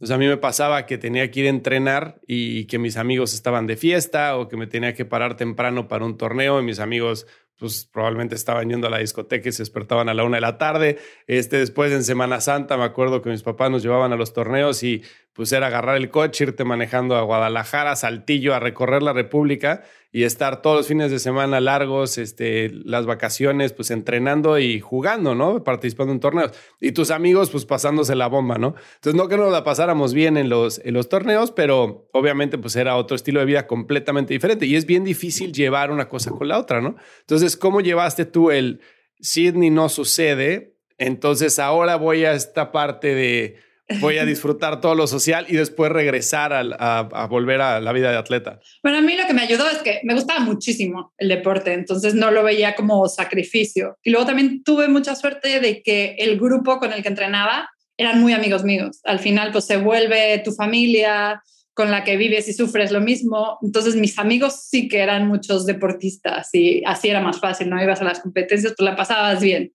Entonces 0.00 0.14
a 0.14 0.18
mí 0.18 0.26
me 0.26 0.38
pasaba 0.38 0.86
que 0.86 0.96
tenía 0.96 1.30
que 1.30 1.40
ir 1.40 1.46
a 1.46 1.50
entrenar 1.50 2.22
y 2.26 2.64
que 2.64 2.78
mis 2.78 2.96
amigos 2.96 3.34
estaban 3.34 3.66
de 3.66 3.76
fiesta 3.76 4.38
o 4.38 4.48
que 4.48 4.56
me 4.56 4.66
tenía 4.66 4.94
que 4.94 5.04
parar 5.04 5.36
temprano 5.36 5.88
para 5.88 6.06
un 6.06 6.16
torneo 6.16 6.58
y 6.58 6.64
mis 6.64 6.80
amigos 6.80 7.26
pues 7.58 7.84
probablemente 7.84 8.34
estaban 8.34 8.70
yendo 8.70 8.86
a 8.86 8.90
la 8.90 8.96
discoteca 8.96 9.50
y 9.50 9.52
se 9.52 9.60
despertaban 9.60 10.08
a 10.08 10.14
la 10.14 10.24
una 10.24 10.38
de 10.38 10.40
la 10.40 10.56
tarde. 10.56 10.96
Este, 11.26 11.58
después 11.58 11.92
en 11.92 12.02
Semana 12.02 12.40
Santa 12.40 12.78
me 12.78 12.84
acuerdo 12.84 13.20
que 13.20 13.28
mis 13.28 13.42
papás 13.42 13.70
nos 13.70 13.82
llevaban 13.82 14.10
a 14.14 14.16
los 14.16 14.32
torneos 14.32 14.82
y 14.82 15.02
pues 15.34 15.52
era 15.52 15.66
agarrar 15.66 15.98
el 15.98 16.08
coche, 16.08 16.44
irte 16.44 16.64
manejando 16.64 17.16
a 17.16 17.22
Guadalajara, 17.22 17.94
Saltillo, 17.94 18.54
a 18.54 18.58
recorrer 18.58 19.02
la 19.02 19.12
República 19.12 19.82
y 20.12 20.24
estar 20.24 20.60
todos 20.60 20.76
los 20.76 20.86
fines 20.88 21.10
de 21.12 21.20
semana 21.20 21.60
largos, 21.60 22.18
este, 22.18 22.70
las 22.70 23.06
vacaciones, 23.06 23.72
pues 23.72 23.92
entrenando 23.92 24.58
y 24.58 24.80
jugando, 24.80 25.36
¿no? 25.36 25.62
Participando 25.62 26.12
en 26.12 26.18
torneos. 26.18 26.52
Y 26.80 26.92
tus 26.92 27.12
amigos, 27.12 27.50
pues 27.50 27.64
pasándose 27.64 28.16
la 28.16 28.26
bomba, 28.26 28.58
¿no? 28.58 28.74
Entonces, 28.96 29.14
no 29.14 29.28
que 29.28 29.36
nos 29.36 29.52
la 29.52 29.62
pasáramos 29.62 30.12
bien 30.12 30.36
en 30.36 30.48
los, 30.48 30.80
en 30.84 30.94
los 30.94 31.08
torneos, 31.08 31.52
pero 31.52 32.08
obviamente, 32.12 32.58
pues 32.58 32.74
era 32.74 32.96
otro 32.96 33.14
estilo 33.14 33.38
de 33.38 33.46
vida 33.46 33.68
completamente 33.68 34.34
diferente. 34.34 34.66
Y 34.66 34.74
es 34.74 34.84
bien 34.84 35.04
difícil 35.04 35.52
llevar 35.52 35.92
una 35.92 36.08
cosa 36.08 36.30
con 36.30 36.48
la 36.48 36.58
otra, 36.58 36.80
¿no? 36.80 36.96
Entonces, 37.20 37.56
¿cómo 37.56 37.80
llevaste 37.80 38.24
tú 38.24 38.50
el 38.50 38.80
Sydney 39.20 39.70
no 39.70 39.88
sucede? 39.88 40.76
Entonces, 40.98 41.60
ahora 41.60 41.94
voy 41.94 42.24
a 42.24 42.32
esta 42.32 42.72
parte 42.72 43.14
de 43.14 43.69
voy 44.00 44.18
a 44.18 44.24
disfrutar 44.24 44.80
todo 44.80 44.94
lo 44.94 45.06
social 45.06 45.46
y 45.48 45.56
después 45.56 45.90
regresar 45.90 46.52
a, 46.52 47.26
volver 47.28 47.60
a 47.60 47.80
la 47.80 47.92
vida 47.92 48.10
de 48.10 48.16
atleta? 48.16 48.60
Bueno, 48.82 48.98
a 48.98 49.00
mí 49.00 49.16
lo 49.16 49.26
que 49.26 49.34
me 49.34 49.42
ayudó 49.42 49.68
es 49.68 49.78
que 49.78 50.00
me 50.04 50.14
gustaba 50.14 50.40
muchísimo 50.40 51.12
el 51.18 51.28
deporte, 51.28 51.72
entonces 51.72 52.14
no 52.14 52.30
lo 52.30 52.42
veía 52.42 52.74
como 52.74 53.08
sacrificio. 53.08 53.98
Y 54.02 54.10
luego 54.10 54.26
también 54.26 54.62
tuve 54.62 54.88
mucha 54.88 55.14
suerte 55.14 55.60
de 55.60 55.82
que 55.82 56.16
el 56.18 56.38
grupo 56.38 56.78
con 56.78 56.92
el 56.92 57.02
que 57.02 57.08
entrenaba 57.08 57.68
eran 57.96 58.20
muy 58.20 58.32
amigos 58.32 58.64
míos. 58.64 59.00
Al 59.04 59.18
final, 59.18 59.52
pues 59.52 59.66
se 59.66 59.76
vuelve 59.76 60.40
tu 60.44 60.52
familia 60.52 61.42
con 61.74 61.90
la 61.90 62.04
que 62.04 62.16
vives 62.16 62.48
y 62.48 62.52
sufres 62.52 62.90
lo 62.90 63.00
mismo. 63.00 63.58
Entonces, 63.62 63.94
mis 63.96 64.18
amigos 64.18 64.66
sí 64.68 64.88
que 64.88 65.00
eran 65.00 65.28
muchos 65.28 65.66
deportistas 65.66 66.48
y 66.52 66.82
así 66.84 67.08
era 67.08 67.20
más 67.20 67.40
fácil, 67.40 67.70
¿no? 67.70 67.82
Ibas 67.82 68.00
a 68.00 68.04
las 68.04 68.20
competencias, 68.20 68.74
tú 68.74 68.84
la 68.84 68.96
pasabas 68.96 69.40
bien. 69.40 69.72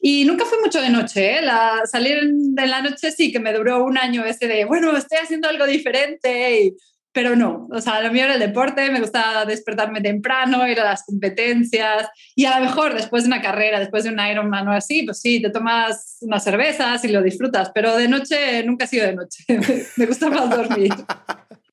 Y 0.00 0.24
nunca 0.24 0.44
fui 0.44 0.58
mucho 0.62 0.80
de 0.80 0.90
noche, 0.90 1.38
¿eh? 1.38 1.42
la, 1.42 1.82
salir 1.84 2.20
de 2.32 2.66
la 2.66 2.82
noche 2.82 3.10
sí 3.10 3.32
que 3.32 3.40
me 3.40 3.52
duró 3.52 3.84
un 3.84 3.98
año 3.98 4.24
ese 4.24 4.46
de, 4.46 4.64
bueno, 4.64 4.96
estoy 4.96 5.18
haciendo 5.18 5.48
algo 5.48 5.66
diferente, 5.66 6.72
pero 7.12 7.34
no, 7.34 7.66
o 7.72 7.80
sea, 7.80 8.00
lo 8.00 8.12
mío 8.12 8.24
era 8.24 8.34
el 8.34 8.40
deporte, 8.40 8.90
me 8.90 9.00
gustaba 9.00 9.44
despertarme 9.44 10.00
temprano, 10.00 10.68
ir 10.68 10.78
a 10.80 10.84
las 10.84 11.04
competencias 11.04 12.06
y 12.36 12.44
a 12.44 12.60
lo 12.60 12.66
mejor 12.66 12.94
después 12.94 13.24
de 13.24 13.28
una 13.28 13.42
carrera, 13.42 13.80
después 13.80 14.04
de 14.04 14.10
un 14.10 14.20
Ironman 14.20 14.68
o 14.68 14.72
así, 14.72 15.02
pues 15.02 15.20
sí, 15.20 15.42
te 15.42 15.50
tomas 15.50 16.18
unas 16.20 16.44
cervezas 16.44 17.04
y 17.04 17.08
lo 17.08 17.20
disfrutas, 17.20 17.72
pero 17.74 17.96
de 17.96 18.06
noche 18.06 18.62
nunca 18.64 18.84
ha 18.84 18.88
sido 18.88 19.06
de 19.06 19.16
noche, 19.16 19.44
me 19.96 20.06
gusta 20.06 20.30
más 20.30 20.48
dormir. 20.48 20.92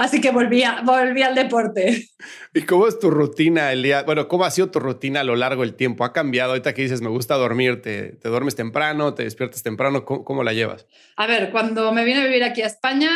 Así 0.00 0.22
que 0.22 0.30
volví, 0.30 0.62
volví 0.82 1.22
al 1.22 1.34
deporte. 1.34 2.06
¿Y 2.54 2.62
cómo 2.62 2.88
es 2.88 2.98
tu 2.98 3.10
rutina 3.10 3.70
el 3.70 3.82
día? 3.82 4.02
Bueno, 4.04 4.28
¿cómo 4.28 4.46
ha 4.46 4.50
sido 4.50 4.70
tu 4.70 4.80
rutina 4.80 5.20
a 5.20 5.24
lo 5.24 5.36
largo 5.36 5.60
del 5.60 5.74
tiempo? 5.74 6.04
¿Ha 6.04 6.14
cambiado? 6.14 6.52
Ahorita 6.52 6.72
que 6.72 6.80
dices, 6.80 7.02
me 7.02 7.10
gusta 7.10 7.34
dormir, 7.34 7.82
¿te, 7.82 8.12
te 8.12 8.30
duermes 8.30 8.56
temprano, 8.56 9.12
te 9.12 9.24
despiertas 9.24 9.62
temprano? 9.62 10.06
¿Cómo, 10.06 10.24
¿Cómo, 10.24 10.42
la 10.42 10.54
llevas? 10.54 10.86
A 11.18 11.26
ver, 11.26 11.50
cuando 11.50 11.92
me 11.92 12.02
vine 12.04 12.22
a 12.22 12.24
vivir 12.24 12.42
aquí 12.44 12.62
a 12.62 12.66
España 12.68 13.10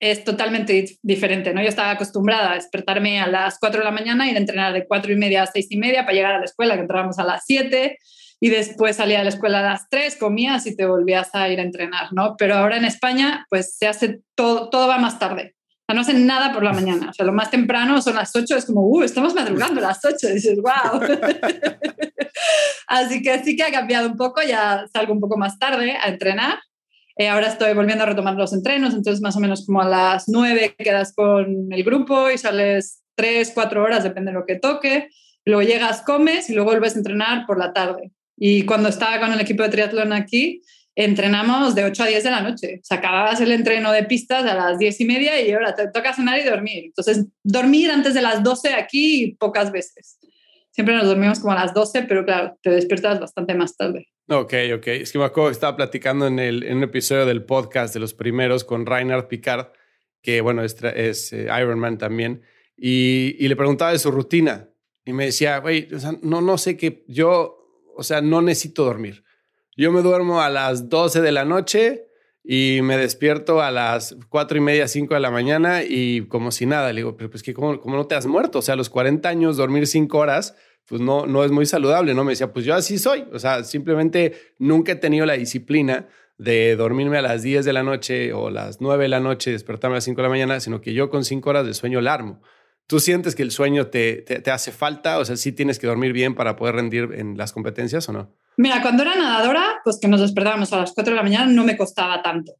es 0.00 0.24
totalmente 0.24 0.98
diferente, 1.02 1.52
¿no? 1.52 1.60
Yo 1.60 1.68
estaba 1.68 1.90
acostumbrada 1.90 2.52
a 2.52 2.54
despertarme 2.54 3.20
a 3.20 3.26
las 3.26 3.58
4 3.58 3.80
de 3.80 3.84
la 3.84 3.90
mañana, 3.90 4.26
ir 4.26 4.36
a 4.36 4.40
entrenar 4.40 4.72
de 4.72 4.86
4 4.86 5.12
y 5.12 5.16
media 5.16 5.42
a 5.42 5.46
6 5.46 5.66
y 5.68 5.76
media 5.76 6.06
para 6.06 6.14
llegar 6.14 6.34
a 6.36 6.38
la 6.38 6.46
escuela, 6.46 6.76
que 6.76 6.80
entrábamos 6.80 7.18
a 7.18 7.24
las 7.24 7.42
7 7.44 7.98
y 8.40 8.48
después 8.48 8.96
salía 8.96 9.18
de 9.18 9.24
la 9.24 9.30
escuela 9.30 9.58
a 9.58 9.72
las 9.72 9.86
3, 9.90 10.16
comías 10.16 10.66
y 10.66 10.74
te 10.74 10.86
volvías 10.86 11.34
a 11.34 11.50
ir 11.50 11.60
a 11.60 11.62
entrenar, 11.62 12.14
¿no? 12.14 12.36
Pero 12.38 12.54
ahora 12.54 12.78
en 12.78 12.86
España, 12.86 13.44
pues 13.50 13.76
se 13.76 13.86
hace 13.86 14.20
todo, 14.34 14.70
todo 14.70 14.88
va 14.88 14.96
más 14.96 15.18
tarde. 15.18 15.56
No 15.94 16.00
hacen 16.00 16.26
nada 16.26 16.52
por 16.52 16.62
la 16.62 16.72
mañana. 16.72 17.10
O 17.10 17.12
sea, 17.12 17.26
lo 17.26 17.32
más 17.32 17.50
temprano 17.50 18.00
son 18.00 18.16
las 18.16 18.34
8, 18.34 18.56
es 18.56 18.64
como, 18.64 18.82
uh, 18.82 19.02
estamos 19.02 19.34
madrugando 19.34 19.80
las 19.80 20.04
8. 20.04 20.28
Y 20.28 20.32
dices, 20.34 20.58
wow. 20.60 21.00
Así 22.86 23.22
que 23.22 23.42
sí 23.42 23.56
que 23.56 23.64
ha 23.64 23.70
cambiado 23.70 24.08
un 24.08 24.16
poco, 24.16 24.42
ya 24.42 24.86
salgo 24.92 25.12
un 25.12 25.20
poco 25.20 25.36
más 25.36 25.58
tarde 25.58 25.96
a 26.02 26.08
entrenar. 26.08 26.58
Eh, 27.16 27.28
ahora 27.28 27.48
estoy 27.48 27.74
volviendo 27.74 28.04
a 28.04 28.06
retomar 28.06 28.34
los 28.34 28.52
entrenos, 28.52 28.94
entonces 28.94 29.20
más 29.20 29.36
o 29.36 29.40
menos 29.40 29.66
como 29.66 29.82
a 29.82 29.88
las 29.88 30.28
9 30.28 30.74
quedas 30.78 31.14
con 31.14 31.70
el 31.70 31.84
grupo 31.84 32.30
y 32.30 32.38
sales 32.38 33.02
3, 33.16 33.52
4 33.54 33.82
horas, 33.82 34.02
depende 34.02 34.30
de 34.30 34.38
lo 34.38 34.46
que 34.46 34.56
toque. 34.56 35.08
Luego 35.44 35.62
llegas, 35.62 36.02
comes 36.02 36.48
y 36.48 36.54
luego 36.54 36.70
vuelves 36.70 36.94
a 36.94 36.98
entrenar 36.98 37.46
por 37.46 37.58
la 37.58 37.72
tarde. 37.72 38.12
Y 38.36 38.64
cuando 38.64 38.88
estaba 38.88 39.20
con 39.20 39.32
el 39.32 39.40
equipo 39.40 39.62
de 39.62 39.68
triatlón 39.68 40.12
aquí, 40.12 40.62
entrenamos 40.94 41.74
de 41.74 41.84
8 41.84 42.02
a 42.02 42.06
10 42.06 42.24
de 42.24 42.30
la 42.30 42.40
noche. 42.40 42.78
O 42.82 42.84
sea, 42.84 42.98
acababas 42.98 43.40
el 43.40 43.52
entreno 43.52 43.92
de 43.92 44.04
pistas 44.04 44.44
a 44.44 44.54
las 44.54 44.78
10 44.78 45.00
y 45.00 45.04
media 45.04 45.40
y 45.40 45.52
ahora 45.52 45.74
te 45.74 45.88
toca 45.88 46.12
cenar 46.14 46.38
y 46.38 46.44
dormir. 46.44 46.84
Entonces, 46.86 47.26
dormir 47.42 47.90
antes 47.90 48.14
de 48.14 48.22
las 48.22 48.42
12 48.42 48.74
aquí 48.74 49.36
pocas 49.38 49.72
veces. 49.72 50.18
Siempre 50.70 50.94
nos 50.94 51.06
dormimos 51.06 51.40
como 51.40 51.52
a 51.52 51.56
las 51.56 51.74
12, 51.74 52.02
pero 52.04 52.24
claro, 52.24 52.58
te 52.62 52.70
despiertas 52.70 53.20
bastante 53.20 53.54
más 53.54 53.76
tarde. 53.76 54.08
Ok, 54.28 54.54
ok. 54.74 54.86
Es 54.86 55.12
que 55.12 55.18
me 55.18 55.24
acuerdo 55.24 55.50
estaba 55.50 55.76
platicando 55.76 56.26
en, 56.26 56.38
el, 56.38 56.62
en 56.62 56.78
un 56.78 56.84
episodio 56.84 57.26
del 57.26 57.44
podcast 57.44 57.92
de 57.92 58.00
los 58.00 58.14
primeros 58.14 58.64
con 58.64 58.86
Reinhard 58.86 59.28
Picard, 59.28 59.68
que 60.22 60.40
bueno, 60.40 60.62
es, 60.62 60.76
es 60.82 61.32
eh, 61.32 61.48
Ironman 61.60 61.98
también, 61.98 62.42
y, 62.76 63.36
y, 63.38 63.48
le 63.48 63.56
preguntaba 63.56 63.92
de 63.92 63.98
su 63.98 64.10
rutina. 64.10 64.68
Y 65.04 65.12
me 65.12 65.26
decía, 65.26 65.58
güey, 65.58 65.92
o 65.92 65.98
sea, 65.98 66.12
no, 66.22 66.40
no 66.40 66.56
sé 66.56 66.76
qué, 66.76 67.04
yo 67.08 67.62
o 67.94 68.02
sea, 68.02 68.20
no 68.20 68.42
necesito 68.42 68.84
dormir. 68.84 69.24
Yo 69.76 69.90
me 69.90 70.02
duermo 70.02 70.40
a 70.40 70.50
las 70.50 70.88
12 70.88 71.22
de 71.22 71.32
la 71.32 71.44
noche 71.44 72.06
y 72.44 72.80
me 72.82 72.96
despierto 72.96 73.62
a 73.62 73.70
las 73.70 74.16
4 74.28 74.58
y 74.58 74.60
media, 74.60 74.88
5 74.88 75.14
de 75.14 75.20
la 75.20 75.30
mañana 75.30 75.82
y 75.82 76.26
como 76.26 76.50
si 76.50 76.66
nada. 76.66 76.92
Le 76.92 77.00
digo, 77.00 77.16
pero 77.16 77.30
pues 77.30 77.42
que 77.42 77.54
¿cómo, 77.54 77.80
no 77.84 78.06
te 78.06 78.14
has 78.14 78.26
muerto? 78.26 78.58
O 78.58 78.62
sea, 78.62 78.74
a 78.74 78.76
los 78.76 78.90
40 78.90 79.28
años 79.28 79.56
dormir 79.56 79.86
5 79.86 80.18
horas, 80.18 80.56
pues 80.86 81.00
no, 81.00 81.26
no 81.26 81.44
es 81.44 81.50
muy 81.50 81.64
saludable, 81.64 82.14
¿no? 82.14 82.24
Me 82.24 82.32
decía, 82.32 82.52
pues 82.52 82.66
yo 82.66 82.74
así 82.74 82.98
soy. 82.98 83.24
O 83.32 83.38
sea, 83.38 83.64
simplemente 83.64 84.34
nunca 84.58 84.92
he 84.92 84.96
tenido 84.96 85.24
la 85.24 85.34
disciplina 85.34 86.08
de 86.36 86.76
dormirme 86.76 87.18
a 87.18 87.22
las 87.22 87.42
10 87.42 87.64
de 87.64 87.72
la 87.72 87.82
noche 87.82 88.32
o 88.32 88.50
las 88.50 88.80
9 88.80 89.04
de 89.04 89.08
la 89.08 89.20
noche 89.20 89.52
despertarme 89.52 89.94
a 89.94 89.98
las 89.98 90.04
5 90.04 90.16
de 90.16 90.22
la 90.22 90.28
mañana, 90.28 90.60
sino 90.60 90.80
que 90.80 90.92
yo 90.92 91.08
con 91.08 91.24
5 91.24 91.48
horas 91.48 91.66
de 91.66 91.72
sueño 91.72 92.00
larmo. 92.00 92.42
¿Tú 92.88 93.00
sientes 93.00 93.34
que 93.34 93.42
el 93.42 93.52
sueño 93.52 93.86
te, 93.86 94.16
te, 94.22 94.50
hace 94.50 94.72
falta? 94.72 95.18
O 95.18 95.24
sea, 95.24 95.36
¿sí 95.36 95.52
tienes 95.52 95.78
que 95.78 95.86
dormir 95.86 96.12
bien 96.12 96.34
para 96.34 96.56
poder 96.56 96.74
rendir 96.74 97.10
en 97.14 97.38
las 97.38 97.52
competencias 97.52 98.08
o 98.08 98.12
no? 98.12 98.34
Mira, 98.56 98.82
cuando 98.82 99.02
era 99.02 99.16
nadadora, 99.16 99.80
pues 99.84 99.98
que 100.00 100.08
nos 100.08 100.20
despertábamos 100.20 100.72
a 100.72 100.78
las 100.78 100.92
4 100.92 101.12
de 101.12 101.16
la 101.16 101.22
mañana, 101.22 101.46
no 101.46 101.64
me 101.64 101.76
costaba 101.76 102.22
tanto. 102.22 102.54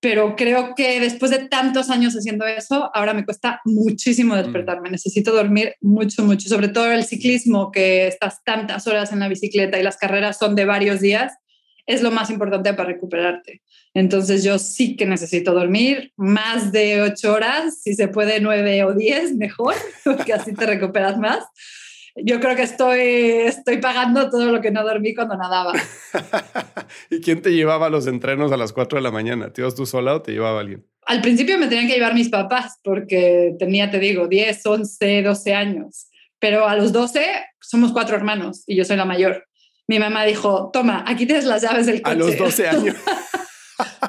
Pero 0.00 0.34
creo 0.36 0.74
que 0.74 0.98
después 0.98 1.30
de 1.30 1.48
tantos 1.48 1.88
años 1.88 2.14
haciendo 2.14 2.44
eso, 2.46 2.90
ahora 2.92 3.14
me 3.14 3.24
cuesta 3.24 3.60
muchísimo 3.64 4.34
despertarme. 4.34 4.88
Mm. 4.88 4.92
Necesito 4.92 5.32
dormir 5.32 5.74
mucho, 5.80 6.24
mucho. 6.24 6.48
Sobre 6.48 6.68
todo 6.68 6.90
el 6.90 7.04
ciclismo, 7.04 7.70
que 7.70 8.08
estás 8.08 8.42
tantas 8.44 8.86
horas 8.86 9.12
en 9.12 9.20
la 9.20 9.28
bicicleta 9.28 9.78
y 9.78 9.82
las 9.82 9.96
carreras 9.96 10.38
son 10.38 10.54
de 10.54 10.64
varios 10.64 11.00
días 11.00 11.32
es 11.86 12.02
lo 12.02 12.10
más 12.10 12.30
importante 12.30 12.72
para 12.74 12.90
recuperarte. 12.90 13.62
Entonces 13.94 14.44
yo 14.44 14.58
sí 14.58 14.96
que 14.96 15.06
necesito 15.06 15.52
dormir 15.52 16.12
más 16.16 16.72
de 16.72 17.02
ocho 17.02 17.32
horas, 17.32 17.82
si 17.82 17.94
se 17.94 18.08
puede 18.08 18.40
nueve 18.40 18.84
o 18.84 18.94
diez, 18.94 19.34
mejor, 19.34 19.74
porque 20.04 20.32
así 20.32 20.54
te 20.54 20.66
recuperas 20.66 21.18
más. 21.18 21.44
Yo 22.16 22.40
creo 22.40 22.56
que 22.56 22.62
estoy, 22.62 23.00
estoy 23.00 23.78
pagando 23.78 24.28
todo 24.30 24.52
lo 24.52 24.60
que 24.60 24.70
no 24.70 24.82
dormí 24.82 25.14
cuando 25.14 25.36
nadaba. 25.36 25.72
¿Y 27.10 27.20
quién 27.20 27.40
te 27.40 27.52
llevaba 27.52 27.86
a 27.86 27.90
los 27.90 28.06
entrenos 28.06 28.52
a 28.52 28.56
las 28.56 28.72
cuatro 28.72 28.96
de 28.96 29.02
la 29.02 29.10
mañana? 29.10 29.52
¿Te 29.52 29.62
ibas 29.62 29.74
tú 29.74 29.86
sola 29.86 30.14
o 30.14 30.22
te 30.22 30.32
llevaba 30.32 30.60
alguien? 30.60 30.86
Al 31.06 31.20
principio 31.20 31.58
me 31.58 31.68
tenían 31.68 31.88
que 31.88 31.94
llevar 31.94 32.14
mis 32.14 32.28
papás 32.28 32.78
porque 32.84 33.56
tenía, 33.58 33.90
te 33.90 33.98
digo, 33.98 34.28
10, 34.28 34.66
11, 34.66 35.22
12 35.22 35.54
años. 35.54 36.08
Pero 36.38 36.68
a 36.68 36.76
los 36.76 36.92
12 36.92 37.24
somos 37.60 37.92
cuatro 37.92 38.16
hermanos 38.16 38.64
y 38.66 38.76
yo 38.76 38.84
soy 38.84 38.96
la 38.96 39.04
mayor 39.04 39.46
mi 39.92 39.98
mamá 39.98 40.24
dijo, 40.24 40.70
toma, 40.72 41.04
aquí 41.06 41.26
tienes 41.26 41.44
las 41.44 41.62
llaves 41.62 41.86
del 41.86 42.02
coche. 42.02 42.14
A 42.14 42.18
los 42.18 42.38
12 42.38 42.68
años. 42.68 42.96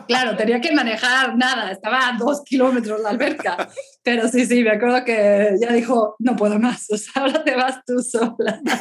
Claro, 0.07 0.35
tenía 0.35 0.61
que 0.61 0.71
manejar 0.71 1.35
nada, 1.37 1.71
estaba 1.71 2.09
a 2.09 2.17
dos 2.17 2.43
kilómetros 2.43 3.01
la 3.01 3.09
alberca. 3.09 3.69
Pero 4.03 4.27
sí, 4.27 4.45
sí, 4.45 4.63
me 4.63 4.71
acuerdo 4.71 5.03
que 5.05 5.55
ya 5.61 5.71
dijo, 5.71 6.15
no 6.19 6.35
puedo 6.35 6.59
más, 6.59 6.89
o 6.91 6.97
sea, 6.97 7.23
ahora 7.23 7.43
te 7.43 7.55
vas 7.55 7.79
tú 7.85 7.99
sola. 7.99 8.61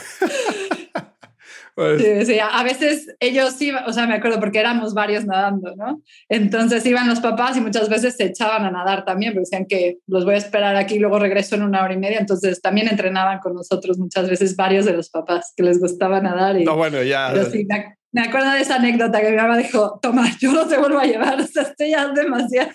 Pues 1.74 2.02
sí, 2.02 2.26
sí, 2.26 2.38
a 2.38 2.62
veces 2.62 3.14
ellos 3.18 3.60
iban, 3.62 3.88
o 3.88 3.92
sea, 3.94 4.06
me 4.06 4.14
acuerdo 4.14 4.38
porque 4.38 4.58
éramos 4.58 4.92
varios 4.92 5.24
nadando, 5.24 5.74
¿no? 5.74 6.02
Entonces 6.28 6.84
iban 6.84 7.08
los 7.08 7.20
papás 7.20 7.56
y 7.56 7.62
muchas 7.62 7.88
veces 7.88 8.14
se 8.16 8.24
echaban 8.24 8.66
a 8.66 8.70
nadar 8.70 9.06
también, 9.06 9.32
porque 9.32 9.44
decían 9.50 9.66
que 9.66 9.98
los 10.06 10.26
voy 10.26 10.34
a 10.34 10.38
esperar 10.38 10.76
aquí 10.76 10.96
y 10.96 10.98
luego 10.98 11.18
regreso 11.18 11.54
en 11.54 11.62
una 11.62 11.82
hora 11.82 11.94
y 11.94 11.98
media. 11.98 12.18
Entonces 12.18 12.60
también 12.60 12.88
entrenaban 12.88 13.38
con 13.38 13.54
nosotros 13.54 13.98
muchas 13.98 14.28
veces 14.28 14.54
varios 14.54 14.84
de 14.84 14.92
los 14.92 15.08
papás 15.08 15.54
que 15.56 15.62
les 15.62 15.80
gustaba 15.80 16.20
nadar. 16.20 16.60
Y, 16.60 16.64
no, 16.64 16.76
bueno, 16.76 17.02
ya. 17.02 17.30
Pero 17.32 17.50
sí, 17.50 17.64
me, 17.64 17.96
me 18.12 18.20
acuerdo 18.20 18.50
de 18.50 18.60
esa 18.60 18.76
anécdota 18.76 19.20
que 19.20 19.30
mi 19.30 19.36
mamá 19.36 19.56
dijo, 19.56 19.98
toma, 20.02 20.26
yo 20.38 20.52
no 20.52 20.66
te 20.66 20.76
vuelvo 20.76 20.98
a 20.98 21.04
llevar, 21.04 21.40
o 21.40 21.46
sea, 21.46 21.62
estoy 21.62 21.90
ya 21.90 22.08
demasiado. 22.08 22.70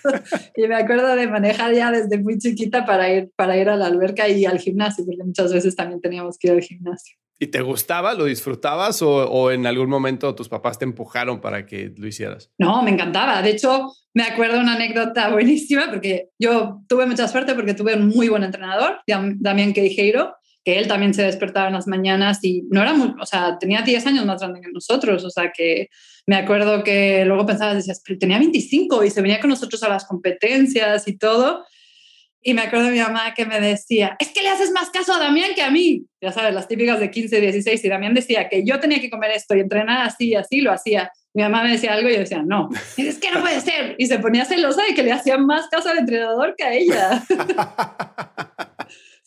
Y 0.56 0.66
me 0.66 0.74
acuerdo 0.74 1.14
de 1.14 1.28
manejar 1.28 1.72
ya 1.72 1.90
desde 1.90 2.18
muy 2.18 2.38
chiquita 2.38 2.84
para 2.84 3.12
ir, 3.12 3.30
para 3.36 3.56
ir 3.56 3.68
a 3.68 3.76
la 3.76 3.86
alberca 3.86 4.28
y 4.28 4.44
al 4.44 4.58
gimnasio, 4.58 5.04
porque 5.04 5.22
muchas 5.22 5.52
veces 5.52 5.76
también 5.76 6.00
teníamos 6.00 6.38
que 6.38 6.48
ir 6.48 6.54
al 6.54 6.62
gimnasio. 6.62 7.16
¿Y 7.40 7.46
te 7.46 7.60
gustaba? 7.62 8.14
¿Lo 8.14 8.24
disfrutabas 8.24 9.00
o, 9.00 9.52
en 9.52 9.64
algún 9.66 9.88
momento 9.88 10.34
tus 10.34 10.48
papás 10.48 10.76
te 10.76 10.84
empujaron 10.84 11.40
para 11.40 11.66
que 11.66 11.94
lo 11.96 12.08
hicieras? 12.08 12.50
No, 12.58 12.82
me 12.82 12.90
encantaba. 12.90 13.40
De 13.42 13.50
hecho, 13.50 13.92
me 14.12 14.24
acuerdo 14.24 14.58
una 14.58 14.74
anécdota 14.74 15.30
buenísima 15.30 15.88
porque 15.88 16.30
yo 16.36 16.80
tuve 16.88 17.06
mucha 17.06 17.28
suerte 17.28 17.54
porque 17.54 17.74
tuve 17.74 17.94
un 17.94 18.08
muy 18.08 18.28
buen 18.28 18.42
entrenador, 18.42 18.98
Damián 19.06 19.72
Queijeiro, 19.72 20.34
que 20.68 20.78
él 20.78 20.86
también 20.86 21.14
se 21.14 21.22
despertaba 21.22 21.68
en 21.68 21.72
las 21.72 21.86
mañanas 21.86 22.40
y 22.42 22.60
no 22.68 22.82
era 22.82 22.92
muy, 22.92 23.14
o 23.18 23.24
sea, 23.24 23.56
tenía 23.58 23.80
10 23.80 24.06
años 24.06 24.26
más 24.26 24.38
grande 24.38 24.60
que 24.60 24.70
nosotros, 24.70 25.24
o 25.24 25.30
sea, 25.30 25.50
que 25.50 25.88
me 26.26 26.36
acuerdo 26.36 26.84
que 26.84 27.24
luego 27.24 27.46
pensaba, 27.46 27.74
decías, 27.74 28.02
pero 28.04 28.18
tenía 28.18 28.36
25 28.36 29.02
y 29.02 29.08
se 29.08 29.22
venía 29.22 29.40
con 29.40 29.48
nosotros 29.48 29.82
a 29.82 29.88
las 29.88 30.04
competencias 30.04 31.08
y 31.08 31.16
todo. 31.16 31.64
Y 32.42 32.52
me 32.52 32.60
acuerdo 32.60 32.84
de 32.84 32.90
mi 32.92 32.98
mamá 32.98 33.32
que 33.34 33.46
me 33.46 33.62
decía, 33.62 34.14
es 34.20 34.28
que 34.28 34.42
le 34.42 34.50
haces 34.50 34.70
más 34.72 34.90
caso 34.90 35.14
a 35.14 35.18
Damián 35.18 35.54
que 35.54 35.62
a 35.62 35.70
mí. 35.70 36.04
Ya 36.20 36.32
sabes, 36.32 36.52
las 36.52 36.68
típicas 36.68 37.00
de 37.00 37.10
15, 37.10 37.40
16. 37.40 37.82
Y 37.82 37.88
Damián 37.88 38.12
decía 38.12 38.50
que 38.50 38.62
yo 38.62 38.78
tenía 38.78 39.00
que 39.00 39.08
comer 39.08 39.30
esto 39.30 39.56
y 39.56 39.60
entrenar 39.60 40.06
así 40.06 40.28
y 40.28 40.34
así, 40.34 40.60
lo 40.60 40.70
hacía. 40.70 41.10
Mi 41.32 41.44
mamá 41.44 41.62
me 41.62 41.70
decía 41.70 41.94
algo 41.94 42.10
y 42.10 42.12
yo 42.12 42.18
decía, 42.18 42.42
no, 42.44 42.68
es 42.98 43.18
que 43.18 43.30
no 43.30 43.40
puede 43.40 43.62
ser. 43.62 43.94
Y 43.96 44.04
se 44.04 44.18
ponía 44.18 44.44
celosa 44.44 44.82
de 44.82 44.94
que 44.94 45.02
le 45.02 45.12
hacía 45.12 45.38
más 45.38 45.66
caso 45.68 45.88
al 45.88 45.96
entrenador 45.96 46.54
que 46.58 46.64
a 46.64 46.74
ella. 46.74 47.24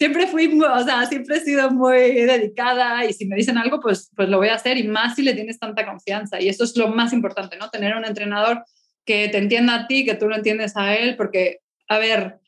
siempre 0.01 0.25
fui, 0.25 0.59
o 0.59 0.83
sea, 0.83 1.05
siempre 1.05 1.37
he 1.37 1.41
sido 1.41 1.69
muy 1.69 1.99
dedicada 1.99 3.05
y 3.05 3.13
si 3.13 3.27
me 3.27 3.35
dicen 3.35 3.59
algo, 3.59 3.79
pues, 3.79 4.09
pues 4.15 4.29
lo 4.29 4.39
voy 4.39 4.47
a 4.47 4.55
hacer 4.55 4.79
y 4.79 4.87
más 4.87 5.13
si 5.13 5.21
le 5.21 5.35
tienes 5.35 5.59
tanta 5.59 5.85
confianza. 5.85 6.41
Y 6.41 6.49
eso 6.49 6.63
es 6.63 6.75
lo 6.75 6.87
más 6.87 7.13
importante, 7.13 7.55
¿no? 7.55 7.69
Tener 7.69 7.95
un 7.95 8.03
entrenador 8.03 8.65
que 9.05 9.29
te 9.29 9.37
entienda 9.37 9.75
a 9.75 9.85
ti, 9.87 10.03
que 10.03 10.15
tú 10.15 10.27
lo 10.27 10.35
entiendes 10.35 10.75
a 10.75 10.95
él, 10.95 11.15
porque, 11.17 11.59
a 11.87 11.99
ver, 11.99 12.39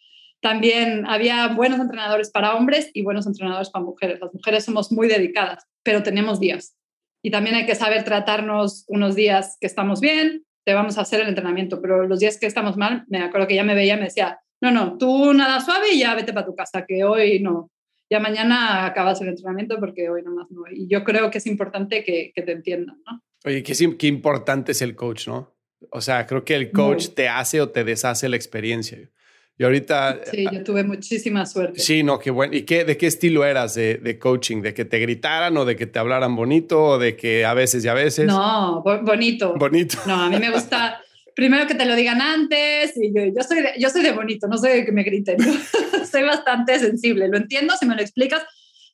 también 0.41 1.05
había 1.05 1.49
buenos 1.49 1.79
entrenadores 1.79 2.31
para 2.31 2.55
hombres 2.55 2.89
y 2.91 3.03
buenos 3.03 3.27
entrenadores 3.27 3.69
para 3.69 3.85
mujeres. 3.85 4.19
Las 4.19 4.33
mujeres 4.33 4.65
somos 4.65 4.91
muy 4.91 5.07
dedicadas, 5.07 5.63
pero 5.83 6.01
tenemos 6.01 6.39
días. 6.39 6.75
Y 7.21 7.29
también 7.29 7.55
hay 7.55 7.67
que 7.67 7.75
saber 7.75 8.03
tratarnos 8.03 8.83
unos 8.87 9.13
días 9.13 9.57
que 9.61 9.67
estamos 9.67 10.01
bien, 10.01 10.43
te 10.65 10.73
vamos 10.73 10.97
a 10.97 11.01
hacer 11.01 11.21
el 11.21 11.27
entrenamiento, 11.27 11.83
pero 11.83 12.07
los 12.07 12.19
días 12.19 12.39
que 12.39 12.47
estamos 12.47 12.77
mal, 12.77 13.03
me 13.09 13.19
acuerdo 13.19 13.45
que 13.45 13.53
ya 13.53 13.63
me 13.63 13.75
veía, 13.75 13.95
me 13.95 14.05
decía, 14.05 14.39
no, 14.63 14.71
no, 14.71 14.97
tú 14.97 15.33
nada 15.33 15.59
suave 15.59 15.91
y 15.91 15.99
ya 15.99 16.15
vete 16.15 16.31
para 16.31 16.45
tu 16.45 16.55
casa, 16.55 16.85
que 16.87 17.03
hoy 17.03 17.41
no. 17.41 17.69
Ya 18.09 18.21
mañana 18.21 18.85
acabas 18.85 19.19
el 19.21 19.27
entrenamiento 19.27 19.77
porque 19.77 20.09
hoy 20.09 20.21
nomás 20.23 20.49
no. 20.51 20.61
Y 20.71 20.87
yo 20.87 21.03
creo 21.03 21.29
que 21.29 21.39
es 21.39 21.47
importante 21.47 22.01
que, 22.05 22.31
te 22.33 22.51
entiendan, 22.51 22.95
¿no? 23.05 23.21
Oye, 23.43 23.61
qué, 23.61 23.73
qué 23.97 24.07
importante 24.07 24.71
es 24.71 24.81
el 24.81 24.95
coach, 24.95 25.27
¿no? 25.27 25.53
O 25.91 25.99
sea, 25.99 26.25
creo 26.25 26.45
que 26.45 26.55
el 26.55 26.71
coach 26.71 27.09
te 27.09 27.27
hace 27.27 27.59
o 27.59 27.71
te 27.71 27.83
deshace 27.83 28.29
la 28.29 28.37
experiencia. 28.37 29.11
Y 29.57 29.65
ahorita... 29.65 30.21
Sí, 30.31 30.45
yo 30.49 30.63
tuve 30.63 30.85
muchísima 30.85 31.45
suerte. 31.45 31.81
Sí, 31.81 32.01
no, 32.01 32.17
qué 32.17 32.31
bueno. 32.31 32.55
¿Y 32.55 32.61
qué, 32.61 32.85
de 32.85 32.95
qué 32.95 33.07
estilo 33.07 33.43
eras 33.43 33.75
de, 33.75 33.95
de, 33.97 34.17
coaching? 34.17 34.61
¿De 34.61 34.73
que 34.73 34.85
te 34.85 34.97
gritaran 34.99 35.57
o 35.57 35.65
de 35.65 35.75
que 35.75 35.87
te 35.87 35.99
hablaran 35.99 36.37
bonito 36.37 36.81
o 36.81 36.97
de 36.97 37.17
que 37.17 37.43
a 37.43 37.53
veces 37.53 37.83
y 37.83 37.89
a 37.89 37.93
veces? 37.93 38.27
No, 38.27 38.81
bonito. 38.81 39.55
Bonito. 39.57 39.97
No, 40.07 40.21
a 40.21 40.29
mí 40.29 40.37
me 40.37 40.51
gusta... 40.51 41.01
primero 41.35 41.67
que 41.67 41.75
te 41.75 41.85
lo 41.85 41.95
digan 41.95 42.21
antes, 42.21 42.93
y 42.95 43.13
yo, 43.13 43.43
soy, 43.43 43.61
de, 43.61 43.73
yo 43.77 43.89
soy 43.89 44.03
de 44.03 44.11
bonito, 44.11 44.47
no 44.47 44.57
soy 44.57 44.71
de 44.71 44.85
que 44.85 44.91
me 44.91 45.03
griten, 45.03 45.37
soy 46.11 46.23
bastante 46.23 46.79
sensible, 46.79 47.27
lo 47.27 47.37
entiendo, 47.37 47.75
si 47.79 47.85
me 47.85 47.95
lo 47.95 48.01
explicas, 48.01 48.43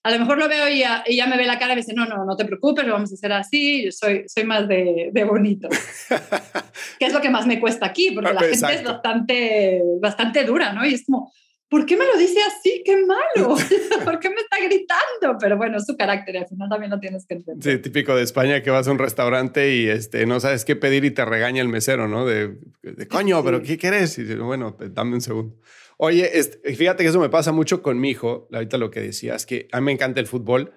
a 0.02 0.12
lo 0.12 0.20
mejor 0.20 0.38
lo 0.38 0.48
veo 0.48 0.70
y 0.70 0.80
ya, 0.80 1.04
y 1.06 1.18
ya, 1.18 1.28
me 1.28 1.38
ve 1.38 1.46
la 1.46 1.60
cara 1.60 1.74
y 1.74 1.76
me 1.76 1.82
dice, 1.82 1.94
no, 1.94 2.06
no, 2.06 2.26
no 2.26 2.36
te 2.36 2.46
preocupes, 2.46 2.86
lo 2.86 2.94
vamos 2.94 3.12
a 3.12 3.16
hacer 3.16 3.34
así, 3.34 3.84
yo 3.86 3.92
soy, 3.92 4.24
soy 4.28 4.46
más 4.46 4.68
de, 4.68 5.10
de 5.12 5.24
bonito. 5.26 5.68
que 7.00 7.06
es 7.06 7.14
lo 7.14 7.22
que 7.22 7.30
más 7.30 7.46
me 7.46 7.60
cuesta 7.60 7.86
aquí, 7.86 8.12
porque 8.12 8.34
la 8.34 8.42
gente 8.42 8.74
es 8.74 8.84
bastante, 8.84 9.82
bastante 10.02 10.44
dura, 10.46 10.72
¿no? 10.72 10.86
Y 10.86 10.94
es 10.94 11.06
como, 11.06 11.34
¿por 11.70 11.86
qué 11.86 11.96
me 11.96 12.06
lo 12.06 12.18
dice 12.18 12.40
así? 12.42 12.82
¡Qué 12.84 12.98
malo! 13.06 13.56
¿Por 14.04 14.20
qué 14.20 14.30
me 14.30 14.42
está 14.42 14.58
gritando? 14.64 15.38
Pero 15.40 15.58
bueno, 15.58 15.78
es 15.78 15.86
su 15.86 15.96
carácter, 15.96 16.38
al 16.38 16.48
final 16.48 16.70
también 16.70 16.92
lo 16.92 17.00
tienes 17.00 17.26
que 17.26 17.36
entender. 17.36 17.78
Sí, 17.78 17.82
típico 17.82 18.16
de 18.16 18.24
España 18.24 18.62
que 18.62 18.70
vas 18.70 18.88
a 18.88 18.92
un 18.92 19.00
restaurante 19.00 19.76
y 19.76 19.88
este, 19.88 20.26
no 20.26 20.40
sabes 20.40 20.66
qué 20.66 20.76
pedir 20.76 21.06
y 21.06 21.12
te 21.12 21.24
regaña 21.26 21.62
el 21.62 21.70
mesero, 21.70 22.08
¿no? 22.08 22.26
De, 22.26 22.58
de 22.82 23.08
coño, 23.08 23.44
¿pero 23.44 23.62
qué 23.62 23.78
quieres? 23.78 24.18
Y 24.18 24.36
bueno, 24.36 24.76
dame 24.80 25.14
un 25.14 25.22
segundo. 25.22 25.56
Oye, 25.98 26.40
este, 26.40 26.74
fíjate 26.76 27.04
que 27.04 27.10
eso 27.10 27.20
me 27.20 27.30
pasa 27.30 27.52
mucho 27.52 27.82
con 27.82 28.00
mi 28.00 28.10
hijo, 28.12 28.48
ahorita 28.54 28.78
lo 28.78 28.90
que 28.90 29.02
decías, 29.02 29.46
que 29.46 29.68
a 29.72 29.82
mí 29.82 29.86
me 29.88 29.92
encanta 29.92 30.20
el 30.20 30.28
fútbol 30.28 30.74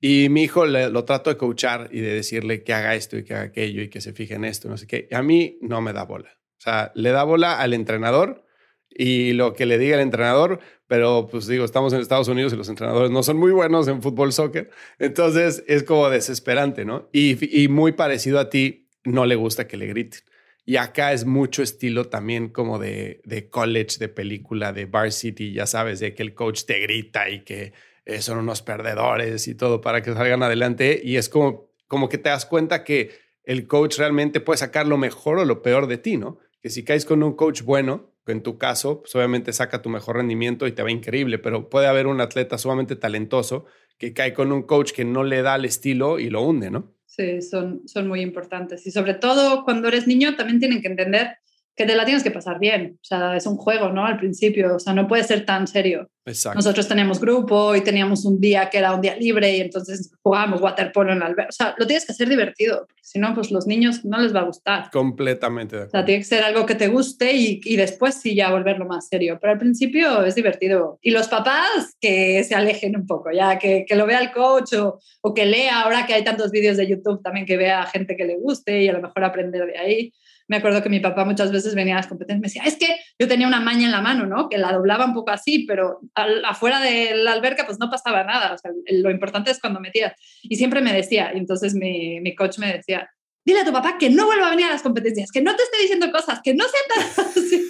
y 0.00 0.28
mi 0.28 0.42
hijo 0.44 0.66
lo 0.66 1.04
trato 1.04 1.30
de 1.30 1.36
coachar 1.36 1.88
y 1.90 2.00
de 2.00 2.12
decirle 2.12 2.62
que 2.62 2.72
haga 2.72 2.94
esto 2.94 3.16
y 3.16 3.24
que 3.24 3.34
haga 3.34 3.44
aquello 3.44 3.82
y 3.82 3.88
que 3.88 4.00
se 4.00 4.12
fije 4.12 4.34
en 4.34 4.44
esto, 4.44 4.68
no 4.68 4.76
sé 4.76 4.86
qué. 4.86 5.08
Y 5.10 5.14
a 5.14 5.22
mí 5.22 5.58
no 5.60 5.80
me 5.80 5.92
da 5.92 6.04
bola. 6.04 6.30
O 6.58 6.60
sea, 6.60 6.92
le 6.94 7.10
da 7.10 7.24
bola 7.24 7.58
al 7.58 7.72
entrenador 7.74 8.44
y 8.90 9.32
lo 9.32 9.54
que 9.54 9.66
le 9.66 9.78
diga 9.78 9.96
el 9.96 10.02
entrenador, 10.02 10.60
pero 10.86 11.28
pues 11.30 11.46
digo, 11.46 11.64
estamos 11.64 11.92
en 11.92 12.00
Estados 12.00 12.28
Unidos 12.28 12.52
y 12.52 12.56
los 12.56 12.68
entrenadores 12.68 13.10
no 13.10 13.22
son 13.22 13.36
muy 13.36 13.52
buenos 13.52 13.88
en 13.88 14.02
fútbol, 14.02 14.32
soccer, 14.32 14.70
entonces 14.98 15.64
es 15.66 15.82
como 15.82 16.08
desesperante, 16.08 16.84
¿no? 16.84 17.08
Y, 17.12 17.62
y 17.62 17.68
muy 17.68 17.92
parecido 17.92 18.38
a 18.38 18.50
ti, 18.50 18.88
no 19.04 19.26
le 19.26 19.36
gusta 19.36 19.66
que 19.66 19.76
le 19.76 19.86
griten. 19.86 20.20
Y 20.68 20.76
acá 20.76 21.14
es 21.14 21.24
mucho 21.24 21.62
estilo 21.62 22.08
también 22.10 22.50
como 22.50 22.78
de, 22.78 23.22
de 23.24 23.48
college, 23.48 23.96
de 23.98 24.08
película, 24.08 24.74
de 24.74 24.84
varsity, 24.84 25.54
ya 25.54 25.66
sabes, 25.66 25.98
de 25.98 26.14
que 26.14 26.22
el 26.22 26.34
coach 26.34 26.64
te 26.64 26.78
grita 26.80 27.30
y 27.30 27.42
que 27.42 27.72
eh, 28.04 28.20
son 28.20 28.36
unos 28.36 28.60
perdedores 28.60 29.48
y 29.48 29.54
todo 29.54 29.80
para 29.80 30.02
que 30.02 30.12
salgan 30.12 30.42
adelante. 30.42 31.00
Y 31.02 31.16
es 31.16 31.30
como, 31.30 31.70
como 31.86 32.10
que 32.10 32.18
te 32.18 32.28
das 32.28 32.44
cuenta 32.44 32.84
que 32.84 33.12
el 33.44 33.66
coach 33.66 33.96
realmente 33.96 34.40
puede 34.40 34.58
sacar 34.58 34.86
lo 34.86 34.98
mejor 34.98 35.38
o 35.38 35.46
lo 35.46 35.62
peor 35.62 35.86
de 35.86 35.96
ti, 35.96 36.18
¿no? 36.18 36.38
Que 36.60 36.68
si 36.68 36.84
caes 36.84 37.06
con 37.06 37.22
un 37.22 37.34
coach 37.34 37.62
bueno, 37.62 38.12
en 38.32 38.42
tu 38.42 38.58
caso, 38.58 39.00
pues 39.00 39.14
obviamente 39.14 39.52
saca 39.52 39.82
tu 39.82 39.88
mejor 39.88 40.16
rendimiento 40.16 40.66
y 40.66 40.72
te 40.72 40.82
va 40.82 40.90
increíble, 40.90 41.38
pero 41.38 41.68
puede 41.68 41.86
haber 41.86 42.06
un 42.06 42.20
atleta 42.20 42.58
sumamente 42.58 42.96
talentoso 42.96 43.66
que 43.98 44.12
cae 44.12 44.32
con 44.32 44.52
un 44.52 44.62
coach 44.62 44.92
que 44.92 45.04
no 45.04 45.24
le 45.24 45.42
da 45.42 45.56
el 45.56 45.64
estilo 45.64 46.18
y 46.18 46.30
lo 46.30 46.42
hunde, 46.42 46.70
¿no? 46.70 46.92
Sí, 47.06 47.42
son, 47.42 47.82
son 47.86 48.06
muy 48.06 48.20
importantes. 48.20 48.86
Y 48.86 48.90
sobre 48.92 49.14
todo 49.14 49.64
cuando 49.64 49.88
eres 49.88 50.06
niño 50.06 50.36
también 50.36 50.60
tienen 50.60 50.80
que 50.80 50.88
entender 50.88 51.38
que 51.78 51.86
te 51.86 51.94
la 51.94 52.04
tienes 52.04 52.24
que 52.24 52.32
pasar 52.32 52.58
bien. 52.58 52.98
O 53.00 53.04
sea, 53.04 53.36
es 53.36 53.46
un 53.46 53.56
juego, 53.56 53.90
¿no? 53.90 54.04
Al 54.04 54.18
principio, 54.18 54.74
o 54.74 54.78
sea, 54.80 54.92
no 54.92 55.06
puede 55.06 55.22
ser 55.22 55.46
tan 55.46 55.68
serio. 55.68 56.10
Nosotros 56.26 56.88
teníamos 56.88 57.20
grupo 57.20 57.74
y 57.74 57.80
teníamos 57.82 58.26
un 58.26 58.38
día 58.38 58.68
que 58.68 58.78
era 58.78 58.92
un 58.92 59.00
día 59.00 59.16
libre 59.16 59.56
y 59.56 59.60
entonces 59.60 60.12
jugábamos 60.20 60.60
waterpolo 60.60 61.12
en 61.12 61.20
la 61.20 61.26
alberca. 61.26 61.48
O 61.48 61.52
sea, 61.52 61.74
lo 61.78 61.86
tienes 61.86 62.04
que 62.04 62.12
hacer 62.12 62.28
divertido, 62.28 62.80
porque 62.80 63.00
si 63.02 63.18
no, 63.20 63.32
pues 63.32 63.52
los 63.52 63.66
niños 63.66 64.04
no 64.04 64.18
les 64.18 64.34
va 64.34 64.40
a 64.40 64.42
gustar. 64.42 64.90
Completamente 64.90 65.76
de 65.76 65.82
acuerdo. 65.82 65.98
O 65.98 66.00
sea, 66.00 66.04
tiene 66.04 66.20
que 66.20 66.26
ser 66.26 66.42
algo 66.42 66.66
que 66.66 66.74
te 66.74 66.88
guste 66.88 67.32
y, 67.32 67.60
y 67.64 67.76
después 67.76 68.16
sí 68.16 68.34
ya 68.34 68.50
volverlo 68.50 68.84
más 68.84 69.08
serio. 69.08 69.38
Pero 69.40 69.52
al 69.52 69.58
principio 69.58 70.24
es 70.24 70.34
divertido. 70.34 70.98
Y 71.00 71.12
los 71.12 71.28
papás 71.28 71.96
que 72.00 72.42
se 72.42 72.56
alejen 72.56 72.96
un 72.96 73.06
poco, 73.06 73.30
ya 73.30 73.56
que, 73.58 73.84
que 73.86 73.94
lo 73.94 74.04
vea 74.04 74.20
el 74.20 74.32
coach 74.32 74.74
o, 74.74 74.98
o 75.22 75.32
que 75.32 75.46
lea, 75.46 75.82
ahora 75.82 76.06
que 76.06 76.14
hay 76.14 76.24
tantos 76.24 76.50
vídeos 76.50 76.76
de 76.76 76.88
YouTube 76.88 77.22
también 77.22 77.46
que 77.46 77.56
vea 77.56 77.86
gente 77.86 78.16
que 78.16 78.26
le 78.26 78.36
guste 78.36 78.82
y 78.82 78.88
a 78.88 78.92
lo 78.92 79.00
mejor 79.00 79.22
aprender 79.22 79.64
de 79.64 79.78
ahí 79.78 80.12
me 80.48 80.56
acuerdo 80.56 80.82
que 80.82 80.88
mi 80.88 80.98
papá 80.98 81.24
muchas 81.26 81.52
veces 81.52 81.74
venía 81.74 81.94
a 81.94 81.98
las 81.98 82.06
competencias 82.06 82.38
y 82.38 82.40
me 82.40 82.48
decía, 82.48 82.62
es 82.64 82.76
que 82.76 82.98
yo 83.18 83.28
tenía 83.28 83.46
una 83.46 83.60
maña 83.60 83.84
en 83.84 83.92
la 83.92 84.00
mano, 84.00 84.26
¿no? 84.26 84.48
Que 84.48 84.56
la 84.56 84.72
doblaba 84.72 85.04
un 85.04 85.12
poco 85.12 85.30
así, 85.30 85.64
pero 85.66 86.00
afuera 86.14 86.80
de 86.80 87.14
la 87.16 87.32
alberca 87.32 87.66
pues 87.66 87.78
no 87.78 87.90
pasaba 87.90 88.24
nada. 88.24 88.54
O 88.54 88.58
sea, 88.58 88.70
lo 88.90 89.10
importante 89.10 89.50
es 89.50 89.60
cuando 89.60 89.78
metías. 89.78 90.14
Y 90.42 90.56
siempre 90.56 90.80
me 90.80 90.94
decía, 90.94 91.32
y 91.34 91.38
entonces 91.38 91.74
mi, 91.74 92.20
mi 92.20 92.34
coach 92.34 92.58
me 92.58 92.72
decía, 92.72 93.10
dile 93.44 93.60
a 93.60 93.64
tu 93.64 93.72
papá 93.72 93.98
que 93.98 94.08
no 94.08 94.24
vuelva 94.24 94.46
a 94.46 94.50
venir 94.50 94.66
a 94.66 94.70
las 94.70 94.82
competencias, 94.82 95.30
que 95.30 95.42
no 95.42 95.54
te 95.54 95.62
esté 95.62 95.82
diciendo 95.82 96.10
cosas, 96.10 96.40
que 96.42 96.54
no 96.54 96.64
sea 96.64 96.80
tan 96.94 97.26
así. 97.26 97.68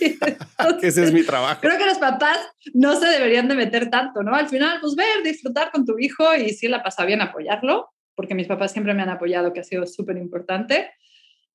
que 0.80 0.86
ese 0.86 1.02
es 1.02 1.12
mi 1.12 1.24
trabajo. 1.24 1.60
Creo 1.60 1.78
que 1.78 1.86
los 1.86 1.98
papás 1.98 2.38
no 2.74 2.94
se 2.94 3.06
deberían 3.06 3.48
de 3.48 3.56
meter 3.56 3.90
tanto, 3.90 4.22
¿no? 4.22 4.36
Al 4.36 4.48
final, 4.48 4.78
pues 4.80 4.94
ver, 4.94 5.24
disfrutar 5.24 5.72
con 5.72 5.84
tu 5.84 5.98
hijo 5.98 6.32
y 6.36 6.50
si 6.50 6.68
la 6.68 6.84
pasa 6.84 7.04
bien, 7.04 7.22
apoyarlo, 7.22 7.90
porque 8.14 8.36
mis 8.36 8.46
papás 8.46 8.70
siempre 8.70 8.94
me 8.94 9.02
han 9.02 9.10
apoyado, 9.10 9.52
que 9.52 9.60
ha 9.60 9.64
sido 9.64 9.84
súper 9.84 10.16
importante 10.16 10.92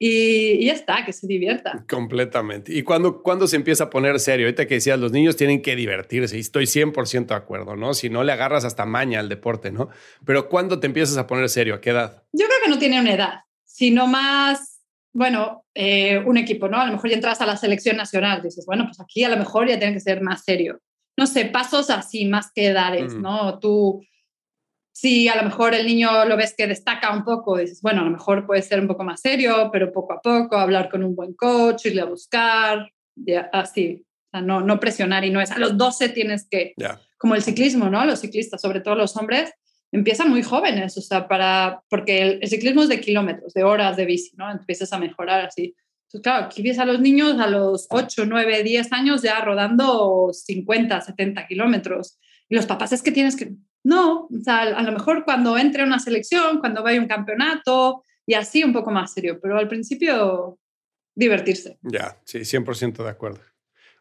y, 0.06 0.66
ya 0.66 0.74
está, 0.74 1.06
que 1.06 1.14
se 1.14 1.28
divierta. 1.28 1.86
Completamente. 1.90 2.76
¿Y 2.76 2.84
cuando, 2.84 3.24
cuando 3.24 3.48
se 3.48 3.56
empieza 3.56 3.86
a 3.86 3.90
poner 3.90 4.20
serio? 4.20 4.48
Ahorita 4.48 4.68
que 4.68 4.74
decías, 4.74 5.00
los 5.00 5.14
niños 5.14 5.38
tienen 5.38 5.62
que 5.62 5.78
divertirse 5.78 6.36
y 6.36 6.42
estoy 6.42 6.66
100% 6.66 7.28
de 7.28 7.36
acuerdo, 7.36 7.78
¿no? 7.78 7.94
Si 7.94 8.10
no 8.10 8.26
le 8.26 8.34
agarras 8.34 8.66
hasta 8.66 8.86
maña 8.86 9.22
al 9.22 9.30
deporte, 9.30 9.72
¿no? 9.72 9.88
Pero 10.26 10.50
¿cuándo 10.50 10.82
te 10.82 10.88
empiezas 10.88 11.16
a 11.16 11.26
poner 11.26 11.48
serio? 11.48 11.76
¿A 11.76 11.80
qué 11.80 11.92
edad? 11.92 12.24
Yo 12.34 12.46
creo 12.48 12.60
que 12.66 12.70
no 12.70 12.80
tiene 12.80 13.00
una 13.00 13.14
edad, 13.14 13.40
sino 13.64 14.06
más, 14.06 14.82
bueno, 15.14 15.64
eh, 15.74 16.18
un 16.26 16.36
equipo, 16.36 16.68
¿no? 16.68 16.82
A 16.82 16.86
lo 16.86 16.92
mejor 16.92 17.10
ya 17.10 17.16
entras 17.16 17.40
a 17.40 17.46
la 17.46 17.56
selección 17.56 17.96
nacional, 17.96 18.42
dices, 18.42 18.66
bueno, 18.66 18.84
pues 18.84 19.00
aquí 19.00 19.24
a 19.24 19.30
lo 19.30 19.38
mejor 19.38 19.70
ya 19.70 19.80
tiene 19.80 19.94
que 19.94 20.02
ser 20.02 20.20
más 20.20 20.44
serio. 20.44 20.82
No 21.16 21.28
sé, 21.28 21.46
pasos 21.46 21.90
así, 21.90 22.26
más 22.26 22.52
que 22.54 22.68
edades, 22.68 23.14
¿no? 23.14 23.58
Tú 23.60 24.02
si 24.94 25.28
a 25.28 25.36
lo 25.36 25.44
mejor 25.44 25.74
el 25.74 25.88
niño 25.88 26.24
lo 26.26 26.38
ves 26.38 26.54
que 26.56 26.68
destaca 26.68 27.12
un 27.12 27.26
poco, 27.26 27.58
dices, 27.58 27.82
bueno, 27.82 28.02
a 28.02 28.06
lo 28.06 28.12
mejor 28.12 28.46
puede 28.46 28.62
ser 28.62 28.80
un 28.80 28.88
poco 28.88 29.04
más 29.04 29.22
serio, 29.22 29.70
pero 29.72 29.92
poco 29.92 30.14
a 30.14 30.22
poco 30.22 30.56
hablar 30.56 30.88
con 30.88 31.04
un 31.04 31.16
buen 31.16 31.34
coach, 31.34 31.88
irle 31.88 32.02
a 32.02 32.06
buscar, 32.06 32.92
así. 33.52 34.06
O 34.06 34.30
sea, 34.30 34.42
no, 34.42 34.62
no 34.62 34.80
presionar 34.80 35.26
y 35.26 35.32
no 35.32 35.42
es 35.42 35.52
a 35.52 35.58
los 35.58 35.78
12 35.78 36.10
tienes 36.10 36.48
que, 36.50 36.76
como 37.18 37.34
el 37.34 37.42
ciclismo, 37.42 37.90
¿no? 37.90 38.06
Los 38.06 38.22
ciclistas, 38.22 38.62
sobre 38.62 38.82
todo 38.82 38.94
los 38.94 39.18
hombres, 39.18 39.52
empiezan 39.92 40.30
muy 40.30 40.44
jóvenes, 40.44 40.96
o 40.98 41.02
sea, 41.02 41.28
para, 41.28 41.82
porque 41.90 42.40
el, 42.42 42.48
ciclismo 42.48 42.84
es 42.84 42.90
de 42.90 43.02
kilómetros, 43.02 43.54
de 43.54 43.64
horas 43.64 43.98
de 43.98 44.06
bici, 44.06 44.36
¿no? 44.38 44.52
Empiezas 44.52 44.94
a 44.94 45.00
mejorar 45.00 45.46
así. 45.46 45.76
Entonces, 46.04 46.22
claro, 46.22 46.46
aquí 46.46 46.62
ves 46.62 46.78
a 46.78 46.86
los 46.86 47.00
niños 47.00 47.40
a 47.40 47.48
los 47.48 47.88
8, 47.90 48.26
9, 48.28 48.62
10 48.62 48.94
años 48.94 49.24
ya 49.24 49.44
rodando 49.44 50.30
50, 50.32 51.02
70 51.02 51.48
kilómetros. 51.48 52.20
Y 52.48 52.56
los 52.56 52.68
papás 52.68 52.92
es 52.92 53.02
que 53.02 53.12
tienes 53.12 53.36
que, 53.36 53.56
no, 53.84 54.28
o 54.28 54.42
sea, 54.44 54.62
a 54.62 54.84
lo 54.84 54.92
mejor 54.92 55.26
cuando 55.26 55.58
entre 55.58 55.84
una 55.84 56.00
selección, 56.00 56.60
cuando 56.60 56.84
vaya 56.84 57.00
a 57.00 57.02
un 57.02 57.08
campeonato 57.08 58.04
y 58.26 58.34
así 58.34 58.64
un 58.64 58.74
poco 58.74 58.92
más 58.92 59.14
serio, 59.14 59.40
pero 59.42 59.58
al 59.58 59.68
principio 59.68 60.58
divertirse. 61.16 61.78
Ya, 61.84 62.20
sí, 62.26 62.40
100% 62.40 63.04
de 63.04 63.10
acuerdo. 63.10 63.42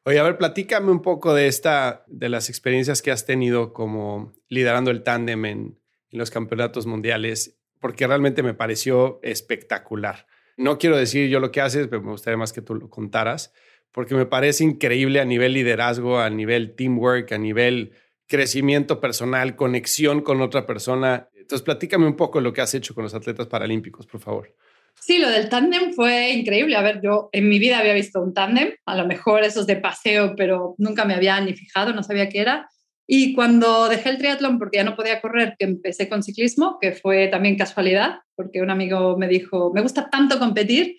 Oye, 0.04 0.18
a 0.18 0.24
ver, 0.24 0.36
platícame 0.36 0.90
un 0.90 1.02
poco 1.02 1.34
de 1.34 1.46
esta, 1.46 2.04
de 2.08 2.28
las 2.28 2.48
experiencias 2.48 3.02
que 3.02 3.10
has 3.10 3.24
tenido 3.24 3.72
como 3.72 4.32
liderando 4.48 4.90
el 4.90 5.02
tándem 5.02 5.44
en 5.44 5.78
los 6.10 6.30
campeonatos 6.30 6.86
mundiales, 6.86 7.58
porque 7.80 8.06
realmente 8.06 8.42
me 8.42 8.54
pareció 8.54 9.20
espectacular. 9.22 10.26
No 10.56 10.78
quiero 10.78 10.96
decir 10.96 11.28
yo 11.28 11.40
lo 11.40 11.50
que 11.50 11.60
haces, 11.60 11.88
pero 11.88 12.02
me 12.02 12.10
gustaría 12.10 12.36
más 12.36 12.52
que 12.52 12.62
tú 12.62 12.74
lo 12.74 12.90
contaras, 12.90 13.52
porque 13.92 14.14
me 14.14 14.26
parece 14.26 14.64
increíble 14.64 15.20
a 15.20 15.24
nivel 15.24 15.52
liderazgo, 15.52 16.18
a 16.18 16.30
nivel 16.30 16.74
teamwork, 16.74 17.32
a 17.32 17.38
nivel 17.38 17.92
crecimiento 18.32 18.98
personal, 18.98 19.56
conexión 19.56 20.22
con 20.22 20.40
otra 20.40 20.66
persona. 20.66 21.28
Entonces, 21.34 21.62
platícame 21.62 22.06
un 22.06 22.16
poco 22.16 22.40
lo 22.40 22.54
que 22.54 22.62
has 22.62 22.72
hecho 22.72 22.94
con 22.94 23.04
los 23.04 23.12
atletas 23.12 23.46
paralímpicos, 23.46 24.06
por 24.06 24.22
favor. 24.22 24.56
Sí, 24.98 25.18
lo 25.18 25.28
del 25.28 25.50
tándem 25.50 25.92
fue 25.92 26.30
increíble. 26.30 26.76
A 26.76 26.80
ver, 26.80 27.02
yo 27.02 27.28
en 27.32 27.50
mi 27.50 27.58
vida 27.58 27.78
había 27.78 27.92
visto 27.92 28.22
un 28.22 28.32
tándem, 28.32 28.72
a 28.86 28.96
lo 28.96 29.06
mejor 29.06 29.44
esos 29.44 29.66
de 29.66 29.76
paseo, 29.76 30.34
pero 30.34 30.74
nunca 30.78 31.04
me 31.04 31.12
había 31.12 31.38
ni 31.42 31.52
fijado, 31.52 31.92
no 31.92 32.02
sabía 32.02 32.30
qué 32.30 32.40
era. 32.40 32.70
Y 33.06 33.34
cuando 33.34 33.90
dejé 33.90 34.08
el 34.08 34.16
triatlón, 34.16 34.58
porque 34.58 34.78
ya 34.78 34.84
no 34.84 34.96
podía 34.96 35.20
correr, 35.20 35.54
que 35.58 35.66
empecé 35.66 36.08
con 36.08 36.22
ciclismo, 36.22 36.78
que 36.80 36.92
fue 36.92 37.28
también 37.28 37.58
casualidad, 37.58 38.20
porque 38.34 38.62
un 38.62 38.70
amigo 38.70 39.18
me 39.18 39.28
dijo, 39.28 39.72
me 39.74 39.82
gusta 39.82 40.08
tanto 40.08 40.38
competir, 40.38 40.96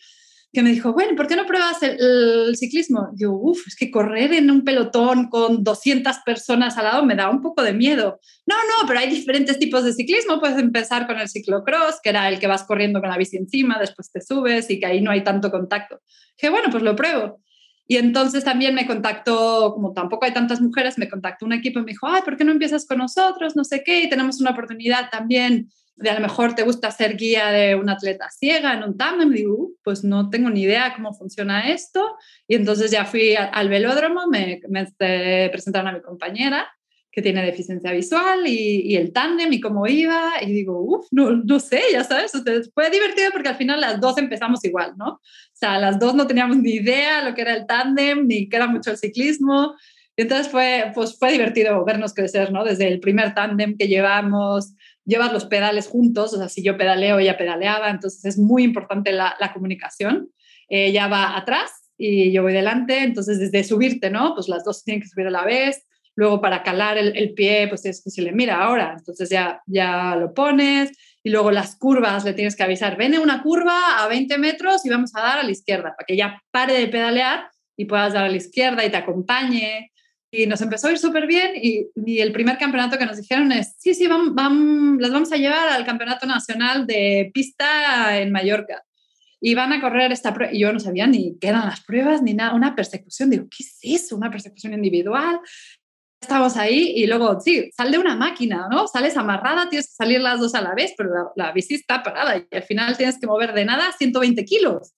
que 0.54 0.62
me 0.62 0.70
dijo, 0.70 0.94
bueno, 0.94 1.16
¿por 1.16 1.26
qué 1.26 1.36
no 1.36 1.48
pruebas 1.48 1.82
el, 1.82 2.56
ciclismo? 2.56 3.10
yo, 3.16 3.32
uff, 3.32 3.68
es 3.68 3.76
que 3.76 3.89
correr 3.89 4.34
en 4.34 4.52
un 4.52 4.63
pelotón 4.63 5.28
con 5.28 5.63
200 5.63 6.20
personas 6.24 6.78
al 6.78 6.86
lado 6.86 7.04
me 7.04 7.16
da 7.16 7.28
un 7.30 7.42
poco 7.42 7.63
de 7.63 7.74
miedo. 7.74 8.20
No, 8.46 8.56
no, 8.56 8.88
pero 8.88 9.00
hay 9.00 9.10
diferentes 9.10 9.58
tipos 9.58 9.84
de 9.84 9.94
ciclismo. 9.94 10.39
Puedes 10.39 10.60
empezar 10.60 11.08
con 11.08 11.18
el 11.20 11.28
ciclocross, 11.28 12.00
que 12.04 12.10
era 12.10 12.30
el 12.30 12.39
que 12.39 12.46
vas 12.46 12.63
corriendo 12.66 13.02
con 13.02 13.10
la 13.10 13.18
bici 13.18 13.36
encima, 13.36 13.80
después 13.80 14.12
te 14.12 14.22
subes 14.22 14.70
y 14.70 14.80
que 14.80 14.86
ahí 14.86 15.02
no 15.02 15.10
hay 15.10 15.24
tanto 15.24 15.50
contacto. 15.50 16.02
Dije, 16.38 16.52
bueno, 16.52 16.70
pues 16.70 16.84
lo 16.84 16.96
pruebo. 16.96 17.42
Y 17.88 17.98
entonces 17.98 18.44
también 18.44 18.76
me 18.76 18.86
contactó, 18.86 19.74
como 19.74 19.92
tampoco 19.92 20.26
hay 20.26 20.34
tantas 20.34 20.62
mujeres, 20.62 21.00
me 21.00 21.10
contactó 21.10 21.48
un 21.48 21.54
equipo 21.54 21.80
y 21.80 21.84
me 21.84 21.92
dijo, 21.92 22.08
ay, 22.08 22.22
¿por 22.24 22.38
qué 22.38 22.44
no 22.44 22.52
empiezas 22.52 22.86
con 22.86 23.00
nosotros? 23.00 23.56
No 23.56 23.63
sé 23.63 23.84
qué, 23.84 24.04
y 24.04 24.10
tenemos 24.10 24.39
una 24.39 24.52
oportunidad 24.52 25.10
también 25.10 25.70
de 25.95 26.10
a 26.10 26.15
lo 26.15 26.21
mejor 26.21 26.56
te 26.56 26.63
gusta 26.63 26.91
ser 26.91 27.15
guía 27.15 27.51
de 27.51 27.75
un 27.75 27.89
atleta 27.89 28.29
ciega 28.29 28.73
en 28.73 28.84
un 28.84 28.97
tándem, 28.97 29.32
digo, 29.32 29.56
uh, 29.56 29.77
pues 29.84 30.03
no 30.03 30.29
tengo 30.29 30.49
ni 30.49 30.63
idea 30.63 30.93
cómo 30.95 31.13
funciona 31.13 31.69
esto. 31.71 32.17
Y 32.47 32.56
entonces 32.56 32.91
ya 32.91 33.06
fui 33.06 33.36
al 33.36 33.69
velódromo, 33.69 34.27
me, 34.27 34.60
me 34.69 34.82
este, 34.82 35.49
presentaron 35.51 35.89
a 35.89 35.93
mi 35.93 36.01
compañera 36.01 36.67
que 37.13 37.21
tiene 37.21 37.45
deficiencia 37.45 37.91
visual 37.91 38.47
y, 38.47 38.95
el 38.95 39.13
tándem 39.13 39.53
y 39.53 39.62
cómo 39.62 39.86
iba. 39.86 40.32
Y 40.41 40.51
digo, 40.51 40.82
uff, 40.82 41.06
no, 41.12 41.32
no 41.32 41.60
sé, 41.60 41.82
ya 41.91 42.03
sabes. 42.03 42.32
fue 42.73 42.89
divertido 42.89 43.29
porque 43.32 43.49
al 43.49 43.56
final 43.56 43.79
las 43.79 44.01
dos 44.01 44.17
empezamos 44.17 44.65
igual, 44.65 44.93
¿no? 44.97 45.10
O 45.10 45.21
sea, 45.53 45.77
las 45.77 45.99
dos 45.99 46.15
no 46.15 46.25
teníamos 46.25 46.58
ni 46.58 46.71
idea 46.71 47.23
lo 47.23 47.36
que 47.36 47.43
era 47.43 47.53
el 47.53 47.67
tándem 47.67 48.25
ni 48.25 48.49
qué 48.49 48.56
era 48.56 48.65
mucho 48.65 48.89
el 48.89 48.97
ciclismo. 48.97 49.75
entonces 50.17 50.47
fue, 50.49 50.91
pues 50.95 51.17
fue 51.19 51.32
divertido 51.32 51.86
vernos 51.86 52.15
crecer, 52.15 52.51
¿no? 52.51 52.63
Desde 52.63 52.88
el 52.88 52.99
primer 52.99 53.36
tándem 53.36 53.77
que 53.77 53.88
llevamos, 53.88 54.73
llevas 55.06 55.34
los 55.34 55.46
pedales 55.46 55.88
juntos, 55.88 56.34
o 56.34 56.38
sea, 56.38 56.50
si 56.50 56.63
yo 56.63 56.78
pedaleo, 56.78 57.20
ella 57.20 57.38
pedaleaba, 57.38 57.89
entonces 57.89 58.24
es 58.26 58.38
muy 58.38 58.63
importante 58.63 59.12
la, 59.12 59.36
la 59.39 59.54
comunicación. 59.54 60.30
Ella 60.70 61.08
va 61.08 61.38
atrás 61.38 61.92
y 61.98 62.32
yo 62.32 62.44
voy 62.44 62.54
delante, 62.54 63.04
entonces 63.04 63.39
desde 63.39 63.63
subirte, 63.63 64.10
¿no? 64.10 64.34
Pues 64.34 64.48
las 64.48 64.63
dos 64.63 64.84
tienen 64.84 65.02
que 65.02 65.08
subir 65.08 65.28
a 65.28 65.32
la 65.32 65.46
vez 65.46 65.86
Luego 66.16 66.42
para 66.42 66.62
calar 66.62 66.98
el, 66.98 67.34
pie, 67.34 67.68
pues 67.68 67.86
es 67.86 68.04
que 68.04 68.12
se 68.12 68.22
le 68.22 68.32
mira 68.32 68.62
ahora, 68.62 68.96
entonces 68.98 69.30
ya, 69.30 69.62
ya 69.66 70.16
lo 70.16 70.34
pones. 70.34 70.92
Y 71.24 71.32
luego 71.32 71.52
las 71.52 71.76
curvas, 71.76 72.24
le 72.24 72.34
tienes 72.34 72.56
que 72.56 72.63
avisar, 72.63 72.98
ven 72.98 73.18
una 73.18 73.42
curva 73.42 74.04
a 74.04 74.08
20 74.08 74.38
metros 74.38 74.86
y 74.86 74.89
vamos 74.89 75.16
a 75.16 75.22
dar 75.22 75.39
a 75.39 75.44
la 75.44 75.52
izquierda, 75.52 75.96
para 75.96 76.06
que 76.06 76.18
ya 76.18 76.44
pare 76.52 76.74
de 76.74 76.88
pedalear 76.88 77.50
y 77.78 77.86
puedas 77.86 78.13
dar 78.13 78.26
a 78.26 78.30
la 78.30 78.38
izquierda 78.38 78.86
y 78.86 78.92
te 78.92 78.98
acompañe. 78.98 79.92
Y 80.36 80.48
nos 80.48 80.62
empezó 80.62 80.88
a 80.88 80.91
ir 80.91 80.98
súper 80.98 81.28
bien 81.28 81.52
y, 81.56 81.89
y, 81.96 82.19
el 82.19 82.32
primer 82.32 82.58
campeonato 82.58 82.98
que 82.98 83.06
nos 83.06 83.17
dijeron 83.17 83.52
es, 83.52 83.76
sí, 83.78 83.93
sí, 83.93 84.08
las 84.08 85.12
vamos 85.12 85.32
a 85.32 85.38
llevar 85.38 85.69
al 85.69 85.86
Campeonato 85.86 86.26
Nacional 86.26 86.88
de 86.88 87.30
Pista 87.32 88.17
en 88.17 88.32
Mallorca 88.32 88.84
y 89.39 89.54
van 89.54 89.74
a 89.74 89.80
correr 89.80 90.12
esta 90.12 90.34
prueba. 90.34 90.52
Y 90.52 90.62
yo 90.62 90.74
no 90.74 90.80
sabía 90.80 91.06
ni 91.06 91.38
qué 91.39 91.50
eran 91.50 91.67
las 91.67 91.82
pruebas 91.82 92.24
ni 92.24 92.34
nada, 92.34 92.56
una 92.56 92.76
persecución. 92.76 93.30
Digo, 93.30 93.46
¿qué 93.48 93.63
es 93.63 93.78
eso? 93.84 94.15
Una 94.15 94.32
persecución 94.32 94.74
individual 94.74 95.39
estamos 96.24 96.58
ahí 96.58 96.93
y 96.96 97.06
luego, 97.06 97.39
sí, 97.39 97.69
sal 97.76 97.91
de 97.91 98.00
una 98.00 98.15
máquina, 98.15 98.67
¿no? 98.72 98.88
Sales 98.88 99.15
amarrada, 99.17 99.69
tienes 99.69 99.88
que 99.88 99.96
salir 99.96 100.22
las 100.22 100.39
dos 100.39 100.56
a 100.56 100.62
la 100.62 100.74
vez, 100.74 100.93
pero 100.98 101.32
la, 101.36 101.52
bici 101.52 101.76
está 101.76 102.02
parada 102.02 102.38
y 102.38 102.56
al 102.56 102.63
final 102.63 102.98
tienes 102.98 103.19
que 103.19 103.28
mover 103.28 103.54
de 103.54 103.65
nada 103.65 103.91
120 103.91 104.43
kilos. 104.46 104.93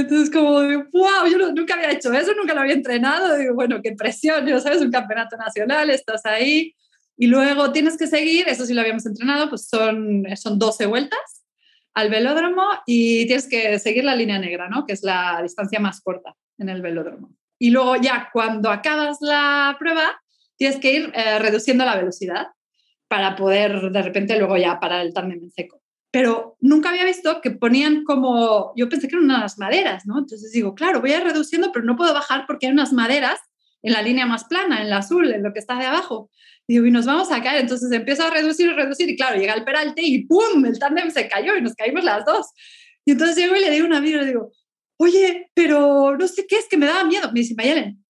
Entonces, 0.00 0.30
como, 0.30 0.52
wow, 0.52 1.26
yo 1.30 1.52
nunca 1.52 1.74
había 1.74 1.92
hecho 1.92 2.12
eso, 2.12 2.32
nunca 2.34 2.54
lo 2.54 2.60
había 2.60 2.74
entrenado. 2.74 3.36
Digo, 3.36 3.54
bueno, 3.54 3.80
qué 3.82 3.92
presión, 3.92 4.46
yo 4.46 4.60
sabes, 4.60 4.82
un 4.82 4.90
campeonato 4.90 5.36
nacional, 5.36 5.90
estás 5.90 6.24
ahí. 6.26 6.74
Y 7.16 7.26
luego 7.26 7.72
tienes 7.72 7.96
que 7.96 8.06
seguir, 8.06 8.48
eso 8.48 8.66
sí 8.66 8.74
lo 8.74 8.80
habíamos 8.80 9.06
entrenado, 9.06 9.48
pues 9.48 9.68
son, 9.68 10.24
son 10.36 10.58
12 10.58 10.86
vueltas 10.86 11.44
al 11.94 12.10
velódromo 12.10 12.64
y 12.86 13.26
tienes 13.26 13.48
que 13.48 13.78
seguir 13.78 14.04
la 14.04 14.16
línea 14.16 14.38
negra, 14.38 14.68
¿no? 14.68 14.84
Que 14.84 14.94
es 14.94 15.02
la 15.04 15.40
distancia 15.42 15.78
más 15.78 16.00
corta 16.00 16.34
en 16.58 16.68
el 16.68 16.82
velódromo. 16.82 17.30
Y 17.58 17.70
luego 17.70 17.96
ya 17.96 18.30
cuando 18.32 18.70
acabas 18.70 19.18
la 19.20 19.76
prueba, 19.78 20.20
tienes 20.56 20.78
que 20.78 20.92
ir 20.92 21.12
eh, 21.14 21.38
reduciendo 21.38 21.84
la 21.84 21.96
velocidad 21.96 22.48
para 23.06 23.36
poder 23.36 23.92
de 23.92 24.02
repente 24.02 24.36
luego 24.36 24.56
ya 24.56 24.80
parar 24.80 25.06
el 25.06 25.14
tándem 25.14 25.40
en 25.40 25.50
seco. 25.52 25.83
Pero 26.14 26.56
nunca 26.60 26.90
había 26.90 27.04
visto 27.04 27.40
que 27.40 27.50
ponían 27.50 28.04
como, 28.04 28.72
yo 28.76 28.88
pensé 28.88 29.08
que 29.08 29.16
eran 29.16 29.24
unas 29.24 29.58
maderas, 29.58 30.06
¿no? 30.06 30.20
Entonces 30.20 30.52
digo, 30.52 30.72
claro, 30.72 31.00
voy 31.00 31.10
a 31.10 31.16
ir 31.16 31.24
reduciendo, 31.24 31.72
pero 31.72 31.84
no 31.84 31.96
puedo 31.96 32.14
bajar 32.14 32.44
porque 32.46 32.66
hay 32.66 32.72
unas 32.72 32.92
maderas 32.92 33.40
en 33.82 33.94
la 33.94 34.00
línea 34.00 34.24
más 34.24 34.44
plana, 34.44 34.80
en 34.80 34.90
la 34.90 34.98
azul, 34.98 35.32
en 35.32 35.42
lo 35.42 35.52
que 35.52 35.58
está 35.58 35.76
de 35.76 35.86
abajo. 35.86 36.30
Y 36.68 36.74
digo, 36.74 36.86
y 36.86 36.92
nos 36.92 37.04
vamos 37.04 37.32
a 37.32 37.42
caer. 37.42 37.62
Entonces 37.62 37.90
empiezo 37.90 38.22
a 38.22 38.30
reducir 38.30 38.68
y 38.68 38.74
reducir, 38.74 39.10
y 39.10 39.16
claro, 39.16 39.40
llega 39.40 39.54
el 39.54 39.64
peralte 39.64 40.02
y 40.02 40.24
¡pum! 40.24 40.64
El 40.64 40.78
tándem 40.78 41.10
se 41.10 41.26
cayó 41.26 41.56
y 41.56 41.62
nos 41.62 41.74
caímos 41.74 42.04
las 42.04 42.24
dos. 42.24 42.46
Y 43.04 43.10
entonces 43.10 43.36
llego 43.36 43.56
y 43.56 43.60
le 43.60 43.70
digo 43.70 43.86
a 43.86 43.88
una 43.88 43.98
amiga, 43.98 44.20
le 44.20 44.28
digo, 44.28 44.52
oye, 44.98 45.50
pero 45.52 46.16
no 46.16 46.28
sé 46.28 46.46
qué 46.46 46.58
es 46.58 46.68
que 46.68 46.76
me 46.76 46.86
daba 46.86 47.02
miedo. 47.02 47.26
Me 47.32 47.40
dice, 47.40 47.56
Mayelen, 47.56 48.03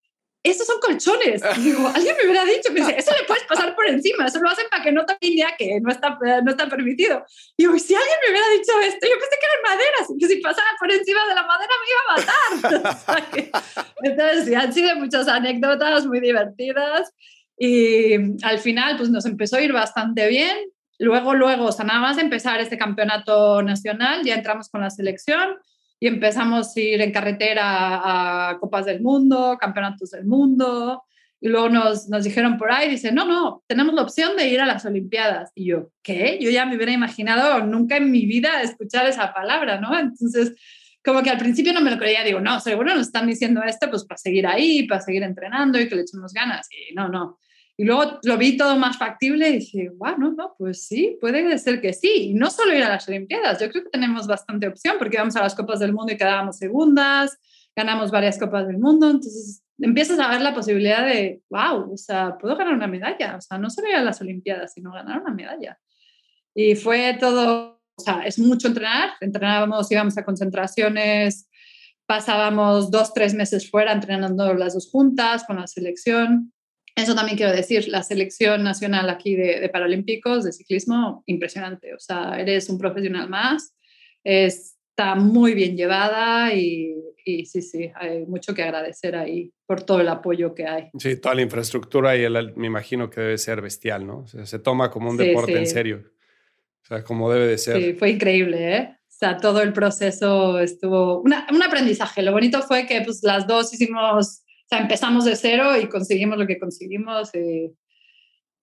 esos 0.44 0.66
son 0.66 0.78
colchones. 0.78 1.42
digo, 1.64 1.88
alguien 1.88 2.14
me 2.16 2.24
hubiera 2.24 2.44
dicho, 2.44 2.70
me 2.72 2.80
dice, 2.80 2.96
eso 2.98 3.12
le 3.18 3.24
puedes 3.26 3.44
pasar 3.44 3.74
por 3.74 3.88
encima, 3.88 4.26
eso 4.26 4.38
lo 4.40 4.50
hacen 4.50 4.66
para 4.70 4.83
que 4.83 4.92
no 4.92 5.04
te 5.07 5.16
idea 5.20 5.54
que 5.59 5.80
no 5.80 5.90
está, 5.90 6.18
no 6.42 6.50
está 6.50 6.68
permitido. 6.68 7.24
Y 7.57 7.64
digo, 7.64 7.78
si 7.78 7.94
alguien 7.94 8.16
me 8.22 8.30
hubiera 8.30 8.48
dicho 8.50 8.72
esto, 8.80 9.07
yo 9.07 9.18
pensé 9.18 9.37
que 9.40 9.46
eran 9.46 9.62
maderas, 9.70 10.09
que 10.18 10.28
si 10.28 10.37
pasaba 10.40 10.68
por 10.78 10.92
encima 10.92 11.26
de 11.26 11.35
la 11.35 11.42
madera 11.42 11.72
me 11.80 11.90
iba 11.90 12.02
a 12.04 12.70
matar. 12.70 13.62
Entonces, 14.02 14.44
sí, 14.44 14.54
han 14.54 14.72
sido 14.72 14.94
muchas 14.96 15.26
anécdotas 15.28 16.07
muy 16.07 16.20
divertidas 16.20 17.11
y 17.57 18.14
al 18.42 18.59
final, 18.59 18.98
pues 18.98 19.09
nos 19.09 19.24
empezó 19.24 19.57
a 19.57 19.62
ir 19.62 19.72
bastante 19.72 20.28
bien. 20.28 20.57
Luego, 20.98 21.35
luego, 21.35 21.66
o 21.66 21.72
sea, 21.72 21.85
nada 21.85 22.00
más 22.00 22.18
empezar 22.18 22.61
este 22.61 22.78
campeonato 22.78 23.62
nacional, 23.62 24.22
ya 24.24 24.35
entramos 24.35 24.68
con 24.68 24.83
la 24.83 24.90
selección 24.90 25.57
y 26.05 26.07
empezamos 26.07 26.77
a 26.77 26.81
ir 26.81 27.01
en 27.01 27.11
carretera 27.11 28.51
a 28.51 28.59
Copas 28.59 28.85
del 28.85 29.01
Mundo, 29.01 29.57
Campeonatos 29.59 30.11
del 30.11 30.27
Mundo, 30.27 31.03
y 31.40 31.49
luego 31.49 31.71
nos, 31.71 32.11
nos 32.11 32.25
dijeron 32.25 32.59
por 32.59 32.71
ahí, 32.71 32.90
dice, 32.90 33.11
no, 33.11 33.25
no, 33.25 33.64
tenemos 33.67 33.95
la 33.95 34.03
opción 34.03 34.37
de 34.37 34.47
ir 34.49 34.61
a 34.61 34.67
las 34.67 34.85
Olimpiadas. 34.85 35.51
Y 35.55 35.69
yo, 35.69 35.88
¿qué? 36.03 36.38
Yo 36.43 36.51
ya 36.51 36.67
me 36.67 36.77
hubiera 36.77 36.93
imaginado 36.93 37.64
nunca 37.64 37.97
en 37.97 38.11
mi 38.11 38.27
vida 38.27 38.61
escuchar 38.61 39.07
esa 39.07 39.33
palabra, 39.33 39.81
¿no? 39.81 39.99
Entonces, 39.99 40.53
como 41.03 41.23
que 41.23 41.31
al 41.31 41.38
principio 41.38 41.73
no 41.73 41.81
me 41.81 41.90
lo 41.90 41.97
creía, 41.97 42.23
digo, 42.23 42.38
no, 42.38 42.61
seguro 42.61 42.95
nos 42.95 43.07
están 43.07 43.27
diciendo 43.27 43.62
esto 43.62 43.88
pues 43.88 44.05
para 44.05 44.19
seguir 44.19 44.47
ahí, 44.47 44.87
para 44.87 45.01
seguir 45.01 45.23
entrenando 45.23 45.81
y 45.81 45.88
que 45.88 45.95
le 45.95 46.03
echemos 46.03 46.35
ganas. 46.35 46.69
Y 46.71 46.95
no, 46.95 47.09
no, 47.09 47.38
y 47.77 47.85
luego 47.85 48.21
lo 48.23 48.39
vi 48.39 48.57
todo 48.57 48.77
más 48.77 48.99
factible 48.99 49.49
y 49.49 49.59
dije, 49.59 49.91
bueno, 49.97 50.33
no, 50.33 50.55
pues 50.57 50.87
sí, 50.87 51.19
puede 51.21 51.59
ser 51.59 51.81
que 51.81 51.93
sí. 51.93 52.29
Y 52.29 52.35
no 52.35 52.49
solo 52.51 52.75
ir 52.75 52.85
a 52.85 52.89
las 52.89 53.09
Olimpiadas, 53.09 53.61
yo 53.61 53.69
creo 53.69 53.83
que 53.83 53.91
tenemos 53.91 54.29
bastante 54.29 54.69
opción 54.69 54.97
porque 54.99 55.19
vamos 55.19 55.35
a 55.35 55.43
las 55.43 55.57
Copas 55.57 55.81
del 55.81 55.93
Mundo 55.93 56.13
y 56.13 56.17
quedábamos 56.17 56.57
segundas, 56.57 57.37
ganamos 57.75 58.13
varias 58.13 58.39
Copas 58.39 58.69
del 58.69 58.79
Mundo, 58.79 59.11
entonces 59.11 59.63
empiezas 59.79 60.21
a 60.21 60.29
ver 60.29 60.41
la 60.41 60.55
posibilidad 60.55 61.05
de, 61.05 61.43
wow, 61.51 61.93
o 61.93 61.97
sea, 61.97 62.39
puedo 62.39 62.57
ganar 62.57 62.75
una 62.75 62.87
medalla, 62.87 63.37
o 63.37 63.41
sea, 63.41 63.59
no 63.59 63.69
solo 63.71 63.89
ir 63.89 63.97
a 63.97 64.05
las 64.05 64.21
Olimpiadas, 64.21 64.73
sino 64.73 64.93
ganar 64.93 65.21
una 65.21 65.35
medalla. 65.35 65.77
Y 66.55 66.77
fue 66.77 67.17
todo, 67.19 67.81
o 67.97 68.01
sea, 68.01 68.25
es 68.25 68.39
mucho 68.39 68.69
entrenar, 68.69 69.15
entrenábamos, 69.21 69.91
íbamos 69.91 70.17
a 70.17 70.25
concentraciones, 70.25 71.51
pasábamos 72.07 72.93
dos, 72.93 73.13
tres 73.13 73.35
meses 73.35 73.69
fuera 73.69 73.91
entrenando 73.91 74.55
las 74.55 74.75
dos 74.75 74.89
juntas 74.89 75.43
con 75.45 75.57
la 75.57 75.67
selección 75.67 76.53
eso 76.94 77.14
también 77.14 77.37
quiero 77.37 77.52
decir, 77.52 77.88
la 77.88 78.02
selección 78.02 78.62
nacional 78.62 79.11
aquí 79.11 79.35
de, 79.35 79.68
Paralímpicos 79.68 80.44
de 80.44 80.52
ciclismo, 80.52 81.24
impresionante. 81.26 81.94
O 81.94 81.98
sea, 81.98 82.38
eres 82.38 82.68
un 82.68 82.78
profesional 82.78 83.28
más, 83.28 83.74
está 84.22 85.16
muy 85.16 85.54
bien 85.54 85.76
llevada 85.76 86.54
y, 86.54 86.94
sí, 87.24 87.62
sí, 87.62 87.90
hay 87.96 88.24
mucho 88.26 88.54
que 88.54 88.62
agradecer 88.62 89.16
ahí 89.16 89.52
por 89.66 89.83
todo 89.83 90.00
el 90.00 90.09
apoyo 90.09 90.54
que 90.54 90.66
hay. 90.66 90.90
Sí, 90.98 91.16
toda 91.20 91.35
la 91.35 91.42
infraestructura 91.42 92.16
y 92.16 92.28
me 92.54 92.66
imagino 92.66 93.11
que 93.11 93.20
debe 93.20 93.38
ser 93.38 93.61
bestial, 93.61 94.07
¿no? 94.07 94.26
se 94.26 94.59
toma 94.61 94.90
como 94.90 95.11
un 95.11 95.16
deporte 95.16 95.59
en 95.59 95.66
serio. 95.66 96.04
O 96.85 96.87
sea, 96.87 97.02
como 97.02 97.33
debe 97.33 97.46
de 97.46 97.59
ser. 97.59 97.80
Sí, 97.80 97.92
fue 97.94 98.11
increíble, 98.11 98.76
¿eh? 98.76 98.88
O 98.92 99.16
sea, 99.16 99.38
todo 99.38 99.62
el 99.62 99.72
proceso 99.72 100.59
estuvo 100.59 101.20
un 101.20 101.62
aprendizaje. 101.62 102.20
Lo 102.20 102.33
bonito 102.33 102.61
fue 102.62 102.85
que 102.87 103.00
pues, 103.00 103.22
las 103.22 103.46
dos 103.46 103.72
hicimos 103.72 104.02
o 104.12 104.43
sea, 104.75 104.83
empezamos 104.83 105.25
de 105.25 105.37
cero 105.37 105.79
y 105.81 105.89
conseguimos 105.89 106.39
lo 106.39 106.47
que 106.47 106.59
conseguimos 106.59 107.31
y, 107.35 107.73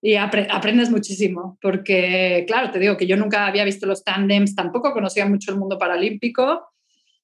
y 0.01 0.15
aprendes 0.15 0.89
muchísimo, 0.89 1.59
porque 1.61 2.43
claro, 2.47 2.71
te 2.71 2.79
digo 2.79 2.97
que 2.97 3.05
yo 3.05 3.17
nunca 3.17 3.45
había 3.45 3.63
visto 3.63 3.85
los 3.85 4.03
tandems, 4.03 4.55
tampoco 4.55 4.93
conocía 4.93 5.27
mucho 5.27 5.51
el 5.51 5.57
mundo 5.57 5.77
paralímpico 5.77 6.65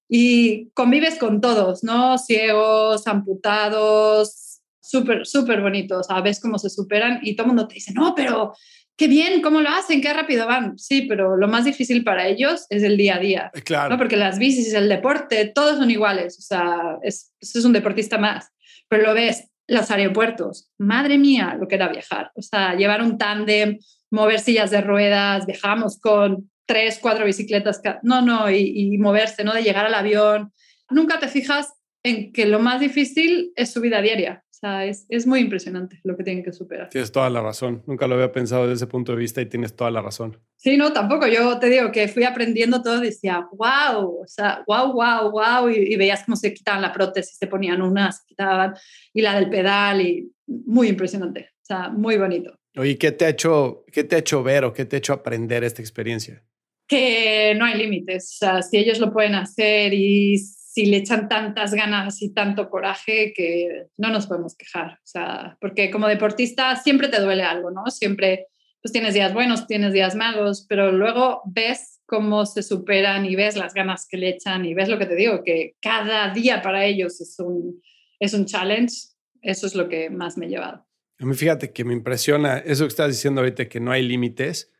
y 0.07 0.69
convives 0.69 1.17
con 1.17 1.41
todos, 1.41 1.83
¿no? 1.83 2.17
Ciegos, 2.19 3.07
amputados, 3.07 4.61
súper, 4.79 5.25
súper 5.25 5.61
bonitos, 5.61 6.05
sabes 6.07 6.39
cómo 6.39 6.59
se 6.59 6.69
superan 6.69 7.19
y 7.23 7.35
todo 7.35 7.45
el 7.45 7.47
mundo 7.47 7.67
te 7.67 7.75
dice, 7.75 7.93
no, 7.93 8.13
pero 8.15 8.53
qué 8.95 9.07
bien, 9.07 9.41
cómo 9.41 9.61
lo 9.61 9.69
hacen, 9.69 9.99
qué 9.99 10.13
rápido 10.13 10.45
van. 10.45 10.77
Sí, 10.77 11.03
pero 11.03 11.35
lo 11.35 11.47
más 11.47 11.65
difícil 11.65 12.03
para 12.03 12.27
ellos 12.27 12.67
es 12.69 12.83
el 12.83 12.95
día 12.95 13.15
a 13.15 13.19
día. 13.19 13.51
Claro. 13.65 13.89
¿no? 13.89 13.97
Porque 13.97 14.17
las 14.17 14.37
bicis, 14.37 14.73
el 14.73 14.87
deporte, 14.87 15.45
todos 15.45 15.77
son 15.77 15.89
iguales. 15.89 16.37
O 16.39 16.41
sea, 16.41 16.97
es, 17.01 17.33
es 17.39 17.63
un 17.65 17.73
deportista 17.73 18.17
más 18.17 18.51
pero 18.87 19.03
lo 19.03 19.13
ves, 19.13 19.49
los 19.67 19.91
aeropuertos, 19.91 20.69
madre 20.77 21.17
mía, 21.17 21.57
lo 21.59 21.67
que 21.67 21.75
era 21.75 21.89
viajar. 21.89 22.31
O 22.35 22.41
sea, 22.41 22.75
llevar 22.75 23.01
un 23.01 23.17
tándem, 23.17 23.79
mover 24.09 24.39
sillas 24.39 24.71
de 24.71 24.81
ruedas, 24.81 25.45
viajamos 25.45 25.99
con 25.99 26.49
tres, 26.65 26.99
cuatro 27.01 27.25
bicicletas, 27.25 27.81
no, 28.03 28.21
no, 28.21 28.49
y, 28.49 28.71
y, 28.75 28.97
moverse, 28.97 29.43
¿no? 29.43 29.53
De 29.53 29.63
llegar 29.63 29.85
al 29.85 29.95
avión. 29.95 30.53
Nunca 30.89 31.19
te 31.19 31.27
fijas 31.27 31.73
en 32.03 32.31
que 32.31 32.45
lo 32.45 32.59
más 32.59 32.79
difícil 32.79 33.51
es 33.55 33.71
su 33.71 33.81
vida 33.81 34.01
diaria. 34.01 34.43
O 34.57 34.59
sea, 34.59 34.85
es, 34.85 35.05
es, 35.09 35.27
muy 35.27 35.41
impresionante 35.41 35.99
lo 36.03 36.17
que 36.17 36.23
tienen 36.23 36.43
que 36.43 36.51
superar. 36.51 36.89
Tienes 36.89 37.11
toda 37.11 37.29
la 37.29 37.43
razón. 37.43 37.83
Nunca 37.85 38.07
lo 38.07 38.15
había 38.15 38.31
pensado 38.31 38.63
desde 38.63 38.77
ese 38.77 38.87
punto 38.87 39.11
de 39.11 39.19
vista 39.19 39.39
y 39.39 39.45
tienes 39.45 39.75
toda 39.75 39.91
la 39.91 40.01
razón. 40.01 40.39
Sí, 40.55 40.77
no, 40.77 40.91
tampoco. 40.93 41.27
Yo 41.27 41.59
te 41.59 41.69
digo 41.69 41.91
que 41.91 42.07
fui 42.07 42.23
aprendiendo 42.23 42.81
todo 42.81 43.03
y 43.03 43.07
decía, 43.09 43.47
wow, 43.51 44.21
o 44.23 44.25
sea, 44.25 44.63
wow, 44.65 44.93
wow, 44.93 45.29
wow. 45.29 45.69
Y, 45.69 45.95
veías 45.95 46.23
cómo 46.25 46.35
se 46.35 46.55
quitaban 46.55 46.81
la 46.81 46.91
prótesis, 46.91 47.37
se 47.37 47.45
ponían 47.45 47.83
unas, 47.83 48.17
se 48.17 48.25
quitaban, 48.25 48.73
y 49.13 49.21
la 49.21 49.35
del 49.35 49.47
pedal, 49.47 50.01
y 50.01 50.31
muy 50.47 50.87
impresionante. 50.87 51.51
O 51.61 51.65
sea, 51.65 51.89
muy 51.89 52.17
bonito. 52.17 52.57
Oye, 52.75 52.97
¿qué 52.97 53.11
te 53.11 53.25
ha 53.25 53.29
hecho, 53.29 53.85
qué 53.91 54.05
te 54.05 54.15
ha 54.15 54.19
hecho 54.19 54.41
ver 54.41 54.65
o 54.65 54.73
qué 54.73 54.85
te 54.85 54.95
ha 54.95 54.99
hecho 54.99 55.13
aprender 55.13 55.63
esta 55.65 55.83
experiencia? 55.83 56.43
Que 56.87 57.53
no 57.55 57.65
hay 57.65 57.77
límites. 57.77 58.33
O 58.33 58.37
sea, 58.39 58.61
si 58.63 58.77
ellos 58.77 58.97
lo 58.97 59.13
pueden 59.13 59.35
hacer 59.35 59.93
y 59.93 60.39
y 60.77 60.85
le 60.85 60.97
echan 60.97 61.27
tantas 61.27 61.73
ganas 61.73 62.21
y 62.21 62.33
tanto 62.33 62.69
coraje 62.69 63.33
que 63.35 63.87
no 63.97 64.09
nos 64.09 64.27
podemos 64.27 64.55
quejar. 64.55 64.99
O 65.03 65.07
sea, 65.07 65.57
porque 65.59 65.89
como 65.89 66.07
deportista 66.07 66.75
siempre 66.75 67.07
te 67.07 67.19
duele 67.19 67.43
algo, 67.43 67.71
¿no? 67.71 67.87
Siempre 67.87 68.47
pues 68.81 68.91
tienes 68.91 69.13
días 69.13 69.33
buenos, 69.33 69.67
tienes 69.67 69.91
días 69.91 70.15
malos, 70.15 70.65
pero 70.69 70.91
luego 70.91 71.41
ves 71.45 72.01
cómo 72.05 72.45
se 72.45 72.63
superan 72.63 73.25
y 73.25 73.35
ves 73.35 73.57
las 73.57 73.73
ganas 73.73 74.07
que 74.07 74.17
le 74.17 74.29
echan 74.29 74.65
y 74.65 74.73
ves 74.73 74.87
lo 74.87 74.97
que 74.97 75.07
te 75.07 75.15
digo, 75.15 75.43
que 75.43 75.75
cada 75.81 76.33
día 76.33 76.61
para 76.61 76.85
ellos 76.85 77.19
es 77.19 77.37
un, 77.39 77.81
es 78.19 78.33
un 78.33 78.45
challenge. 78.45 78.93
Eso 79.41 79.67
es 79.67 79.75
lo 79.75 79.89
que 79.89 80.09
más 80.09 80.37
me 80.37 80.45
ha 80.45 80.49
llevado. 80.49 80.87
A 81.19 81.25
mí 81.25 81.33
fíjate 81.35 81.71
que 81.71 81.83
me 81.83 81.93
impresiona 81.93 82.59
eso 82.59 82.85
que 82.85 82.89
estás 82.89 83.09
diciendo 83.09 83.41
ahorita, 83.41 83.67
que 83.67 83.79
no 83.79 83.91
hay 83.91 84.03
límites. 84.03 84.71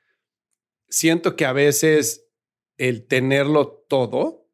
Siento 0.87 1.35
que 1.35 1.45
a 1.45 1.53
veces 1.53 2.29
el 2.77 3.07
tenerlo 3.07 3.85
todo 3.89 4.46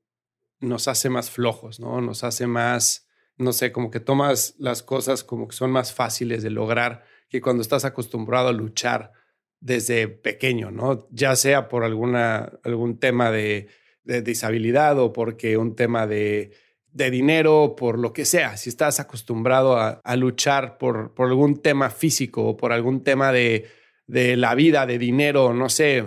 nos 0.63 0.87
hace 0.87 1.09
más 1.09 1.29
flojos, 1.29 1.79
¿no? 1.79 2.01
Nos 2.01 2.23
hace 2.23 2.47
más, 2.47 3.07
no 3.37 3.53
sé, 3.53 3.71
como 3.71 3.91
que 3.91 3.99
tomas 3.99 4.55
las 4.57 4.81
cosas 4.81 5.23
como 5.23 5.47
que 5.47 5.55
son 5.55 5.71
más 5.71 5.93
fáciles 5.93 6.41
de 6.43 6.49
lograr 6.49 7.03
que 7.29 7.41
cuando 7.41 7.61
estás 7.61 7.85
acostumbrado 7.85 8.49
a 8.49 8.53
luchar 8.53 9.11
desde 9.59 10.07
pequeño, 10.07 10.71
¿no? 10.71 11.07
Ya 11.11 11.35
sea 11.35 11.69
por 11.69 11.83
alguna, 11.83 12.51
algún 12.63 12.99
tema 12.99 13.31
de, 13.31 13.67
de 14.03 14.21
disabilidad 14.21 14.99
o 14.99 15.13
porque 15.13 15.57
un 15.57 15.75
tema 15.75 16.07
de, 16.07 16.51
de 16.91 17.09
dinero, 17.09 17.75
por 17.75 17.97
lo 17.97 18.13
que 18.13 18.25
sea, 18.25 18.55
si 18.57 18.69
estás 18.69 18.99
acostumbrado 18.99 19.77
a, 19.77 20.15
luchar 20.15 20.77
por, 20.77 21.13
por, 21.13 21.27
algún 21.29 21.61
tema 21.61 21.89
físico 21.89 22.45
o 22.45 22.57
por 22.57 22.71
algún 22.71 23.03
tema 23.03 23.31
de, 23.31 23.67
de, 24.05 24.37
la 24.37 24.53
vida, 24.53 24.85
de 24.85 24.99
dinero, 24.99 25.53
no 25.53 25.69
sé, 25.69 26.05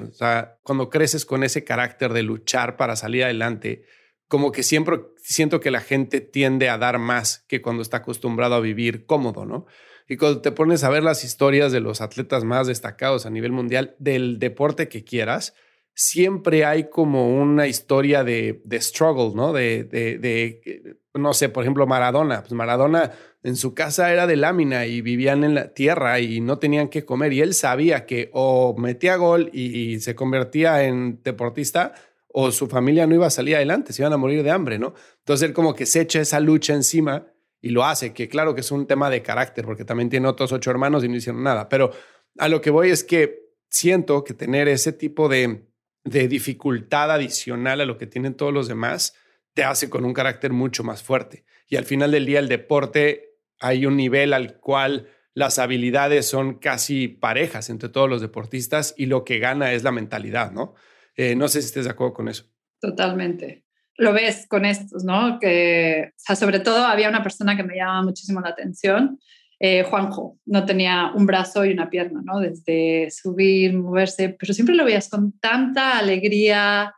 cuando 0.62 0.88
creces 0.88 1.26
con 1.26 1.42
ese 1.42 1.64
carácter 1.64 2.12
de 2.12 2.22
luchar 2.22 2.76
para 2.76 2.94
salir 2.94 3.24
adelante, 3.24 3.84
como 4.28 4.52
que 4.52 4.62
siempre 4.62 5.00
siento 5.16 5.60
que 5.60 5.70
la 5.70 5.80
gente 5.80 6.20
tiende 6.20 6.68
a 6.68 6.78
dar 6.78 6.98
más 6.98 7.44
que 7.48 7.62
cuando 7.62 7.82
está 7.82 7.98
acostumbrado 7.98 8.54
a 8.54 8.60
vivir 8.60 9.06
cómodo, 9.06 9.44
¿no? 9.44 9.66
Y 10.08 10.16
cuando 10.16 10.40
te 10.40 10.52
pones 10.52 10.84
a 10.84 10.90
ver 10.90 11.02
las 11.02 11.24
historias 11.24 11.72
de 11.72 11.80
los 11.80 12.00
atletas 12.00 12.44
más 12.44 12.66
destacados 12.66 13.26
a 13.26 13.30
nivel 13.30 13.52
mundial 13.52 13.96
del 13.98 14.38
deporte 14.38 14.88
que 14.88 15.04
quieras, 15.04 15.54
siempre 15.94 16.64
hay 16.64 16.88
como 16.90 17.36
una 17.36 17.66
historia 17.66 18.22
de, 18.22 18.60
de 18.64 18.80
struggle, 18.80 19.34
¿no? 19.34 19.52
De, 19.52 19.82
de, 19.84 20.98
no 21.14 21.32
sé, 21.32 21.48
por 21.48 21.64
ejemplo, 21.64 21.86
Maradona. 21.86 22.42
Pues 22.42 22.52
Maradona 22.52 23.12
en 23.42 23.56
su 23.56 23.74
casa 23.74 24.12
era 24.12 24.26
de 24.26 24.36
lámina 24.36 24.86
y 24.86 25.00
vivían 25.00 25.42
en 25.42 25.54
la 25.54 25.72
tierra 25.72 26.20
y 26.20 26.40
no 26.40 26.58
tenían 26.58 26.88
que 26.88 27.04
comer. 27.04 27.32
Y 27.32 27.40
él 27.40 27.54
sabía 27.54 28.04
que 28.04 28.30
o 28.32 28.76
metía 28.78 29.16
gol 29.16 29.50
y, 29.52 29.98
se 30.00 30.14
convertía 30.14 30.84
en 30.84 31.22
deportista 31.22 31.94
o 32.38 32.50
su 32.52 32.66
familia 32.66 33.06
no 33.06 33.14
iba 33.14 33.26
a 33.26 33.30
salir 33.30 33.56
adelante, 33.56 33.92
se 33.92 34.02
iban 34.02 34.12
a 34.12 34.16
morir 34.16 34.42
de 34.42 34.50
hambre, 34.50 34.78
¿no? 34.78 34.94
Entonces 35.18 35.48
él 35.48 35.54
como 35.54 35.74
que 35.74 35.86
se 35.86 36.02
echa 36.02 36.20
esa 36.20 36.38
lucha 36.40 36.74
encima 36.74 37.26
y 37.62 37.70
lo 37.70 37.84
hace, 37.84 38.12
que 38.12 38.28
claro 38.28 38.54
que 38.54 38.60
es 38.60 38.70
un 38.70 38.86
tema 38.86 39.08
de 39.08 39.22
carácter, 39.22 39.64
porque 39.64 39.84
también 39.84 40.10
tiene 40.10 40.28
otros 40.28 40.52
ocho 40.52 40.70
hermanos 40.70 41.02
y 41.02 41.08
no 41.08 41.16
hicieron 41.16 41.42
nada. 41.42 41.68
Pero 41.68 41.92
a 42.38 42.48
lo 42.48 42.60
que 42.60 42.70
voy 42.70 42.90
es 42.90 43.04
que 43.04 43.54
siento 43.70 44.22
que 44.22 44.34
tener 44.34 44.68
ese 44.68 44.92
tipo 44.92 45.28
de 45.28 45.66
de 46.06 46.28
dificultad 46.28 47.10
adicional 47.10 47.80
a 47.80 47.84
lo 47.84 47.98
que 47.98 48.06
tienen 48.06 48.34
todos 48.34 48.54
los 48.54 48.68
demás, 48.68 49.14
te 49.54 49.64
hace 49.64 49.90
con 49.90 50.04
un 50.04 50.14
carácter 50.14 50.52
mucho 50.52 50.84
más 50.84 51.02
fuerte. 51.02 51.44
Y 51.68 51.76
al 51.76 51.84
final 51.84 52.12
del 52.12 52.26
día, 52.26 52.38
el 52.38 52.48
deporte, 52.48 53.40
hay 53.58 53.86
un 53.86 53.96
nivel 53.96 54.32
al 54.32 54.58
cual 54.58 55.08
las 55.34 55.58
habilidades 55.58 56.26
son 56.26 56.58
casi 56.58 57.08
parejas 57.08 57.68
entre 57.70 57.88
todos 57.88 58.08
los 58.08 58.20
deportistas 58.20 58.94
y 58.96 59.06
lo 59.06 59.24
que 59.24 59.38
gana 59.38 59.72
es 59.72 59.82
la 59.82 59.90
mentalidad, 59.90 60.52
¿no? 60.52 60.74
Eh, 61.16 61.34
no 61.34 61.48
sé 61.48 61.62
si 61.62 61.68
estés 61.68 61.84
de 61.84 61.90
acuerdo 61.90 62.14
con 62.14 62.28
eso. 62.28 62.44
Totalmente. 62.80 63.64
Lo 63.96 64.12
ves 64.12 64.46
con 64.46 64.64
estos, 64.64 65.04
¿no? 65.04 65.38
Que, 65.40 66.10
o 66.10 66.18
sea, 66.18 66.36
sobre 66.36 66.60
todo 66.60 66.84
había 66.84 67.08
una 67.08 67.22
persona 67.22 67.56
que 67.56 67.62
me 67.62 67.76
llamaba 67.76 68.02
muchísimo 68.02 68.40
la 68.40 68.50
atención, 68.50 69.18
eh, 69.58 69.84
Juanjo 69.84 70.38
no 70.44 70.66
tenía 70.66 71.12
un 71.14 71.24
brazo 71.24 71.64
y 71.64 71.72
una 71.72 71.88
pierna, 71.88 72.20
¿no? 72.22 72.40
Desde 72.40 73.10
subir, 73.10 73.72
moverse, 73.72 74.36
pero 74.38 74.52
siempre 74.52 74.74
lo 74.74 74.84
veías 74.84 75.08
con 75.08 75.32
tanta 75.38 75.98
alegría 75.98 76.94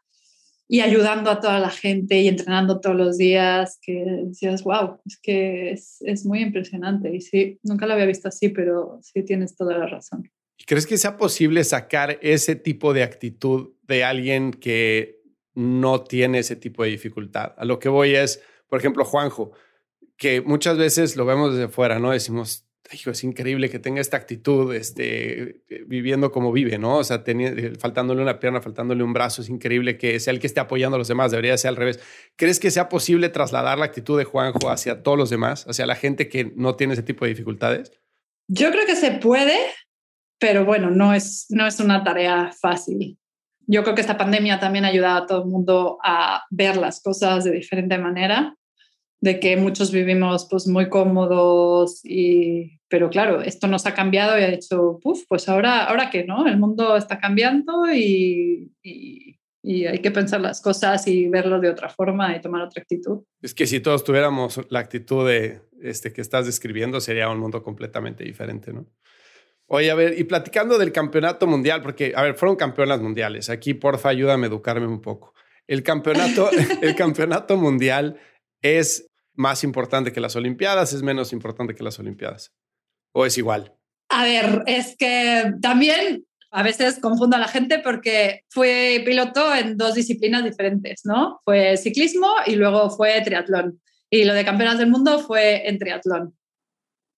y 0.66 0.81
ayudando 0.81 1.31
a 1.31 1.40
toda 1.40 1.61
la 1.61 1.70
gente 1.70 2.20
y 2.20 2.28
entrenando 2.28 2.81
todos 2.81 2.96
los 2.96 3.16
días 3.16 3.78
que 3.81 4.04
decías, 4.26 4.64
wow, 4.64 5.00
es 5.07 5.18
que 5.22 5.70
es, 5.70 5.98
es 6.00 6.26
muy 6.26 6.40
impresionante. 6.40 7.14
Y 7.14 7.20
sí, 7.20 7.59
nunca 7.62 7.87
lo 7.87 7.94
había 7.94 8.07
visto 8.07 8.28
así, 8.28 8.48
pero 8.48 8.98
sí 9.02 9.22
tienes 9.22 9.57
toda 9.57 9.78
la 9.78 9.87
razón. 9.87 10.28
¿Crees 10.66 10.87
que 10.87 10.98
sea 10.98 11.16
posible 11.16 11.62
sacar 11.62 12.18
ese 12.20 12.57
tipo 12.57 12.92
de 12.92 13.04
actitud 13.04 13.70
de 13.88 14.05
alguien 14.05 14.53
que 14.53 15.20
no 15.55 16.03
tiene 16.03 16.38
ese 16.38 16.55
tipo 16.55 16.85
de 16.85 16.90
dificultad? 16.90 17.55
A 17.57 17.64
lo 17.64 17.79
que 17.79 17.88
voy 17.88 18.14
es, 18.14 18.42
por 18.68 18.79
ejemplo, 18.79 19.05
Juanjo, 19.05 19.53
que 20.16 20.40
muchas 20.40 20.79
veces 20.79 21.16
lo 21.16 21.24
vemos 21.24 21.55
desde 21.55 21.68
fuera, 21.68 21.98
¿no? 21.98 22.11
Decimos, 22.11 22.68
hijo, 22.92 23.11
es 23.11 23.22
increíble 23.24 23.68
que 23.68 23.79
tenga 23.79 24.01
esta 24.01 24.16
actitud, 24.16 24.74
este, 24.74 25.62
viviendo 25.87 26.33
como 26.33 26.53
vive, 26.53 26.79
¿no? 26.79 26.98
O 26.98 27.05
sea, 27.05 27.22
faltándole 27.79 28.22
una 28.22 28.40
pierna, 28.40 28.61
faltándole 28.61 29.03
un 29.03 29.12
brazo, 29.12 29.42
es 29.42 29.48
increíble 29.48 29.98
que 29.98 30.18
sea 30.20 30.33
el 30.33 30.40
que 30.40 30.46
esté 30.46 30.61
apoyando 30.61 30.96
a 30.96 30.98
los 30.98 31.09
demás, 31.09 31.31
debería 31.31 31.57
ser 31.57 31.70
al 31.70 31.77
revés. 31.77 32.01
¿Crees 32.37 32.61
que 32.61 32.70
sea 32.70 32.88
posible 32.88 33.29
trasladar 33.29 33.79
la 33.79 33.87
actitud 33.87 34.18
de 34.18 34.24
Juanjo 34.24 34.70
hacia 34.70 35.03
todos 35.03 35.18
los 35.18 35.31
demás, 35.31 35.66
hacia 35.68 35.87
la 35.87 35.96
gente 35.96 36.29
que 36.29 36.53
no 36.57 36.77
tiene 36.77 36.94
ese 36.94 37.03
tipo 37.03 37.24
de 37.24 37.31
dificultades? 37.31 37.92
Yo 38.48 38.70
creo 38.70 38.87
que 38.87 38.96
se 38.96 39.12
puede, 39.12 39.59
pero 40.38 40.64
bueno, 40.64 40.90
no 40.90 41.12
es, 41.12 41.46
no 41.51 41.66
es 41.66 41.81
una 41.81 42.03
tarea 42.03 42.51
fácil. 42.59 43.18
Yo 43.70 43.83
creo 43.83 43.94
que 43.94 44.00
esta 44.00 44.16
pandemia 44.16 44.59
también 44.59 44.85
ha 44.85 44.88
ayudado 44.88 45.22
a 45.22 45.26
todo 45.26 45.42
el 45.42 45.48
mundo 45.48 45.98
a 46.02 46.42
ver 46.50 46.76
las 46.76 47.02
cosas 47.02 47.44
de 47.44 47.52
diferente 47.52 47.98
manera 47.98 48.57
de 49.20 49.40
que 49.40 49.57
muchos 49.57 49.92
vivimos 49.92 50.46
pues 50.48 50.66
muy 50.66 50.88
cómodos 50.88 52.00
y 52.04 52.78
pero 52.88 53.11
claro, 53.11 53.42
esto 53.42 53.66
nos 53.66 53.85
ha 53.87 53.94
cambiado 53.94 54.38
y 54.38 54.42
ha 54.42 54.50
dicho, 54.50 54.98
puf, 55.02 55.24
pues 55.28 55.48
ahora, 55.48 55.85
ahora 55.85 56.09
qué, 56.09 56.24
¿no? 56.24 56.46
El 56.46 56.59
mundo 56.59 56.96
está 56.96 57.18
cambiando 57.18 57.92
y, 57.92 58.72
y, 58.83 59.37
hay 59.62 59.98
que 59.98 60.11
pensar 60.11 60.40
las 60.40 60.62
cosas 60.62 61.07
y 61.07 61.28
verlo 61.28 61.61
de 61.61 61.68
otra 61.68 61.90
forma 61.90 62.35
y 62.35 62.40
tomar 62.40 62.62
otra 62.62 62.81
actitud. 62.81 63.24
Es 63.42 63.52
que 63.52 63.66
si 63.66 63.81
todos 63.81 64.02
tuviéramos 64.02 64.61
la 64.70 64.78
actitud 64.78 65.28
de 65.28 65.61
este 65.83 66.11
que 66.11 66.22
estás 66.22 66.46
describiendo, 66.46 67.00
sería 67.02 67.28
un 67.28 67.38
mundo 67.38 67.62
completamente 67.62 68.24
diferente, 68.24 68.72
¿no? 68.72 68.87
Oye, 69.70 69.90
a 69.90 69.94
ver, 69.94 70.18
y 70.18 70.24
platicando 70.24 70.78
del 70.78 70.92
campeonato 70.92 71.46
mundial, 71.46 71.83
porque, 71.83 72.12
a 72.16 72.22
ver, 72.22 72.35
fueron 72.35 72.57
campeonas 72.57 73.00
mundiales. 73.00 73.50
Aquí, 73.50 73.74
porfa, 73.74 74.09
ayúdame 74.09 74.46
a 74.46 74.48
educarme 74.48 74.87
un 74.87 75.00
poco. 75.00 75.35
El 75.66 75.83
campeonato, 75.83 76.50
el 76.83 76.94
campeonato 76.94 77.57
mundial 77.59 78.18
es 78.62 79.09
más 79.35 79.62
importante 79.64 80.11
que 80.11 80.20
las 80.20 80.37
Olimpiadas, 80.37 80.92
es 80.92 81.02
menos 81.02 81.33
importante 81.33 81.74
que 81.74 81.85
las 81.85 81.98
Olimpiadas? 81.98 82.52
¿O 83.12 83.26
es 83.26 83.37
igual? 83.38 83.74
A 84.09 84.24
ver, 84.24 84.62
es 84.66 84.96
que 84.96 85.52
también 85.61 86.24
a 86.50 86.62
veces 86.62 86.98
confundo 86.98 87.37
a 87.37 87.40
la 87.40 87.48
gente 87.48 87.78
porque 87.78 88.44
fue 88.48 89.02
piloto 89.04 89.54
en 89.54 89.76
dos 89.76 89.94
disciplinas 89.94 90.44
diferentes, 90.44 91.02
¿no? 91.04 91.40
Fue 91.44 91.76
ciclismo 91.76 92.28
y 92.46 92.57
luego 92.57 92.90
fue 92.90 93.20
triatlón. 93.20 93.81
Y 94.11 94.24
lo 94.24 94.33
de 94.33 94.44
campeonas 94.44 94.78
del 94.78 94.90
mundo 94.90 95.18
fue 95.20 95.68
en 95.68 95.78
triatlón. 95.78 96.35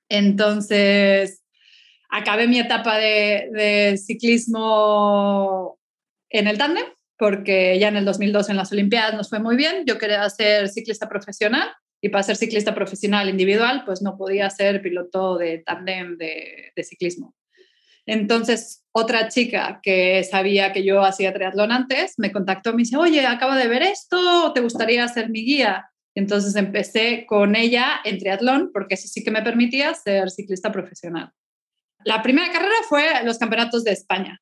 Entonces, 0.08 1.39
acabé 2.10 2.48
mi 2.48 2.58
etapa 2.58 2.98
de, 2.98 3.98
ciclismo 4.04 5.78
en 6.28 6.46
el 6.46 6.58
tándem 6.58 6.84
porque 7.16 7.78
ya 7.78 7.88
en 7.88 7.96
el 7.96 8.06
2002 8.06 8.48
en 8.48 8.56
las 8.56 8.72
Olimpiadas 8.72 9.14
nos 9.14 9.28
fue 9.28 9.40
muy 9.40 9.54
bien. 9.54 9.84
Yo 9.86 9.98
quería 9.98 10.28
ser 10.30 10.68
ciclista 10.70 11.06
profesional 11.06 11.68
y 12.00 12.08
para 12.08 12.22
ser 12.22 12.36
ciclista 12.36 12.74
profesional 12.74 13.28
individual, 13.28 13.82
pues 13.84 14.00
no 14.00 14.16
podía 14.16 14.48
ser 14.48 14.80
piloto 14.80 15.36
de 15.36 15.58
tándem 15.58 16.16
de, 16.16 16.72
ciclismo. 16.82 17.34
Entonces, 18.06 18.86
otra 18.92 19.28
chica 19.28 19.80
que 19.82 20.24
sabía 20.24 20.72
que 20.72 20.82
yo 20.82 21.04
hacía 21.04 21.34
triatlón 21.34 21.72
antes 21.72 22.14
me 22.16 22.32
contactó, 22.32 22.72
me 22.72 22.78
dice, 22.78 22.96
oye, 22.96 23.26
acabo 23.26 23.54
de 23.54 23.68
ver 23.68 23.82
esto, 23.82 24.52
¿te 24.54 24.62
gustaría 24.62 25.06
ser 25.08 25.28
mi 25.28 25.44
guía? 25.44 25.90
Entonces 26.14 26.56
empecé 26.56 27.26
con 27.26 27.54
ella 27.54 28.00
en 28.04 28.18
triatlón, 28.18 28.70
porque 28.72 28.94
eso 28.94 29.08
sí 29.08 29.22
que 29.22 29.30
me 29.30 29.42
permitía 29.42 29.92
ser 29.92 30.30
ciclista 30.30 30.72
profesional. 30.72 31.32
La 32.04 32.22
primera 32.22 32.50
carrera 32.52 32.74
fue 32.88 33.04
los 33.24 33.38
campeonatos 33.38 33.84
de 33.84 33.92
España 33.92 34.40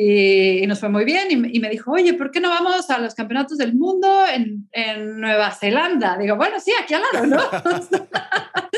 y, 0.00 0.66
nos 0.66 0.78
fue 0.78 0.88
muy 0.88 1.04
bien 1.04 1.28
y, 1.30 1.58
me 1.58 1.70
dijo, 1.70 1.92
oye, 1.92 2.14
¿por 2.14 2.30
qué 2.30 2.40
no 2.40 2.50
vamos 2.50 2.88
a 2.90 2.98
los 2.98 3.14
campeonatos 3.14 3.58
del 3.58 3.74
mundo 3.74 4.24
en, 4.32 4.68
en 4.70 5.20
Nueva 5.20 5.50
Zelanda? 5.50 6.16
Digo, 6.18 6.36
bueno, 6.36 6.60
sí, 6.60 6.72
aquí 6.80 6.94
al 6.94 7.02
lado, 7.12 7.26
¿no? 7.26 7.42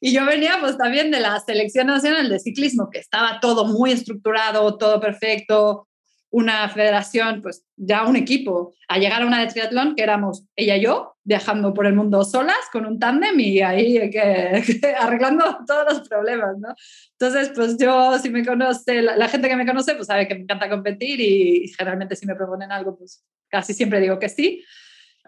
y 0.00 0.12
yo 0.12 0.26
venía 0.26 0.58
pues 0.60 0.76
también 0.76 1.10
de 1.10 1.20
la 1.20 1.40
selección 1.40 1.86
nacional 1.86 2.28
de 2.28 2.40
ciclismo, 2.40 2.90
que 2.90 2.98
estaba 2.98 3.40
todo 3.40 3.64
muy 3.66 3.92
estructurado, 3.92 4.76
todo 4.76 5.00
perfecto, 5.00 5.88
una 6.30 6.68
federación, 6.68 7.40
pues 7.40 7.64
ya 7.76 8.04
un 8.04 8.16
equipo, 8.16 8.74
a 8.88 8.98
llegar 8.98 9.22
a 9.22 9.26
una 9.26 9.40
de 9.40 9.46
triatlón 9.46 9.94
que 9.94 10.02
éramos 10.02 10.46
ella 10.56 10.76
y 10.76 10.82
yo, 10.82 11.16
viajando 11.24 11.72
por 11.74 11.86
el 11.86 11.94
mundo 11.94 12.24
solas 12.24 12.56
con 12.72 12.86
un 12.86 12.98
tándem 12.98 13.38
y 13.40 13.60
ahí 13.60 14.10
que, 14.10 14.94
arreglando 14.98 15.58
todos 15.66 15.84
los 15.92 16.08
problemas, 16.08 16.58
¿no? 16.58 16.74
Entonces, 17.18 17.50
pues 17.54 17.76
yo, 17.78 18.18
si 18.18 18.30
me 18.30 18.44
conoce, 18.44 19.02
la, 19.02 19.28
gente 19.28 19.48
que 19.48 19.56
me 19.56 19.66
conoce, 19.66 19.94
pues 19.94 20.06
sabe 20.06 20.28
que 20.28 20.34
me 20.34 20.42
encanta 20.42 20.68
competir 20.68 21.20
y, 21.20 21.68
generalmente 21.76 22.16
si 22.16 22.26
me 22.26 22.34
proponen 22.34 22.72
algo, 22.72 22.96
pues 22.96 23.24
casi 23.48 23.74
siempre 23.74 24.00
digo 24.00 24.18
que 24.18 24.28
sí. 24.28 24.64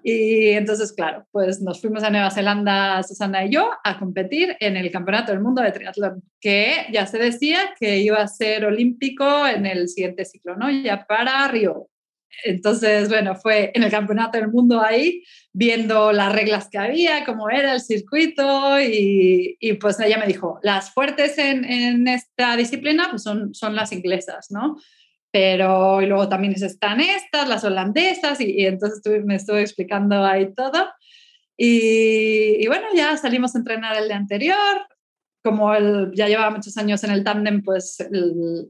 Y 0.02 0.48
entonces, 0.50 0.92
claro, 0.92 1.26
pues 1.30 1.60
nos 1.60 1.80
fuimos 1.80 2.02
a 2.02 2.10
Nueva 2.10 2.30
Zelanda, 2.30 3.02
Susana 3.02 3.44
y 3.44 3.50
yo, 3.50 3.70
a 3.84 3.98
competir 3.98 4.56
en 4.60 4.76
el 4.76 4.90
Campeonato 4.90 5.32
del 5.32 5.40
Mundo 5.40 5.62
de 5.62 5.72
Triatlón, 5.72 6.22
que 6.40 6.86
ya 6.92 7.06
se 7.06 7.18
decía 7.18 7.58
que 7.78 7.98
iba 7.98 8.18
a 8.18 8.28
ser 8.28 8.64
olímpico 8.64 9.46
en 9.46 9.66
el 9.66 9.88
siguiente 9.88 10.24
ciclo, 10.24 10.56
¿no? 10.56 10.70
Ya 10.70 11.06
para 11.06 11.48
Río. 11.48 11.88
Entonces, 12.44 13.08
bueno, 13.08 13.34
fue 13.34 13.72
en 13.74 13.82
el 13.82 13.90
Campeonato 13.90 14.38
del 14.38 14.48
Mundo 14.48 14.80
ahí, 14.80 15.24
viendo 15.52 16.12
las 16.12 16.32
reglas 16.32 16.68
que 16.70 16.78
había, 16.78 17.24
cómo 17.24 17.50
era 17.50 17.72
el 17.72 17.80
circuito, 17.80 18.80
y, 18.80 19.56
y 19.58 19.72
pues 19.74 19.98
ella 19.98 20.18
me 20.18 20.26
dijo, 20.26 20.60
las 20.62 20.92
fuertes 20.92 21.36
en, 21.38 21.64
en 21.64 22.06
esta 22.06 22.56
disciplina 22.56 23.08
pues 23.10 23.22
son, 23.22 23.54
son 23.54 23.74
las 23.74 23.92
inglesas, 23.92 24.50
¿no? 24.50 24.76
Pero 25.30 26.00
y 26.00 26.06
luego 26.06 26.28
también 26.28 26.54
están 26.54 27.00
estas, 27.00 27.48
las 27.48 27.64
holandesas, 27.64 28.40
y, 28.40 28.66
entonces 28.66 29.24
me 29.24 29.36
estuve 29.36 29.60
explicando 29.60 30.24
ahí 30.24 30.52
todo. 30.54 30.88
Y, 31.56 32.62
y, 32.62 32.66
bueno, 32.68 32.86
ya 32.94 33.16
salimos 33.16 33.54
a 33.54 33.58
entrenar 33.58 33.96
el 33.96 34.08
día 34.08 34.16
anterior. 34.16 34.86
Como 35.42 35.74
él 35.74 36.10
ya 36.14 36.28
llevaba 36.28 36.50
muchos 36.50 36.76
años 36.76 37.02
en 37.04 37.10
el 37.10 37.24
tándem, 37.24 37.62
pues 37.62 37.98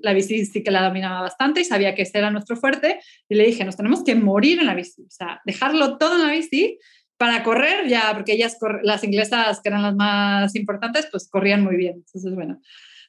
la 0.03 0.13
bici 0.13 0.45
sí 0.47 0.63
que 0.63 0.71
la 0.71 0.85
dominaba 0.85 1.23
bastante 1.23 1.61
y 1.61 1.65
sabía 1.65 1.95
que 1.95 2.03
este 2.03 2.19
era 2.19 2.31
nuestro 2.31 2.57
fuerte. 2.57 3.01
Y 3.29 3.35
le 3.35 3.45
dije, 3.47 3.65
nos 3.65 3.77
tenemos 3.77 4.05
que 4.05 4.15
morir 4.15 4.61
en 4.61 4.67
la 4.67 4.75
bici, 4.75 5.03
o 5.03 5.11
sea, 5.11 5.41
dejarlo 5.45 5.99
todo 5.99 6.17
en 6.17 6.27
la 6.27 6.33
bici 6.33 6.79
para 7.19 7.43
correr 7.43 7.89
ya, 7.89 8.13
porque 8.15 8.33
ellas, 8.33 8.57
las 8.83 9.03
inglesas, 9.03 9.61
que 9.61 9.69
eran 9.69 9.83
las 9.83 9.95
más 9.97 10.55
importantes, 10.55 11.09
pues 11.11 11.29
corrían 11.29 11.65
muy 11.65 11.77
bien. 11.77 11.97
Entonces, 12.07 12.35
bueno, 12.35 12.61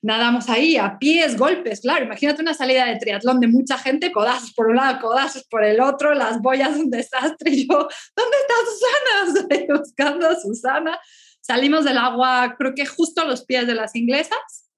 nadamos 0.01 0.49
ahí 0.49 0.77
a 0.77 0.97
pies, 0.97 1.37
golpes, 1.37 1.81
claro, 1.81 2.05
imagínate 2.05 2.41
una 2.41 2.53
salida 2.53 2.85
de 2.85 2.97
triatlón 2.97 3.39
de 3.39 3.47
mucha 3.47 3.77
gente, 3.77 4.11
codazos 4.11 4.53
por 4.53 4.67
un 4.67 4.77
lado, 4.77 4.99
codazos 5.01 5.43
por 5.45 5.63
el 5.63 5.81
otro, 5.81 6.13
las 6.13 6.41
boyas 6.41 6.77
un 6.77 6.89
desastre, 6.89 7.51
y 7.51 7.67
yo, 7.67 7.87
¿dónde 8.15 8.37
está 8.41 8.53
Susana? 8.65 9.39
Estoy 9.49 9.77
buscando 9.77 10.27
a 10.27 10.39
Susana. 10.39 10.99
Salimos 11.41 11.83
del 11.83 11.97
agua, 11.97 12.55
creo 12.57 12.73
que 12.75 12.85
justo 12.85 13.21
a 13.21 13.25
los 13.25 13.43
pies 13.45 13.67
de 13.67 13.75
las 13.75 13.95
inglesas, 13.95 14.69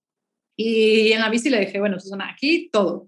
y 0.55 1.11
en 1.11 1.21
la 1.21 1.29
bici 1.29 1.49
le 1.49 1.59
dije, 1.59 1.79
bueno, 1.79 1.99
Susana, 1.99 2.29
aquí 2.31 2.69
todo. 2.71 3.07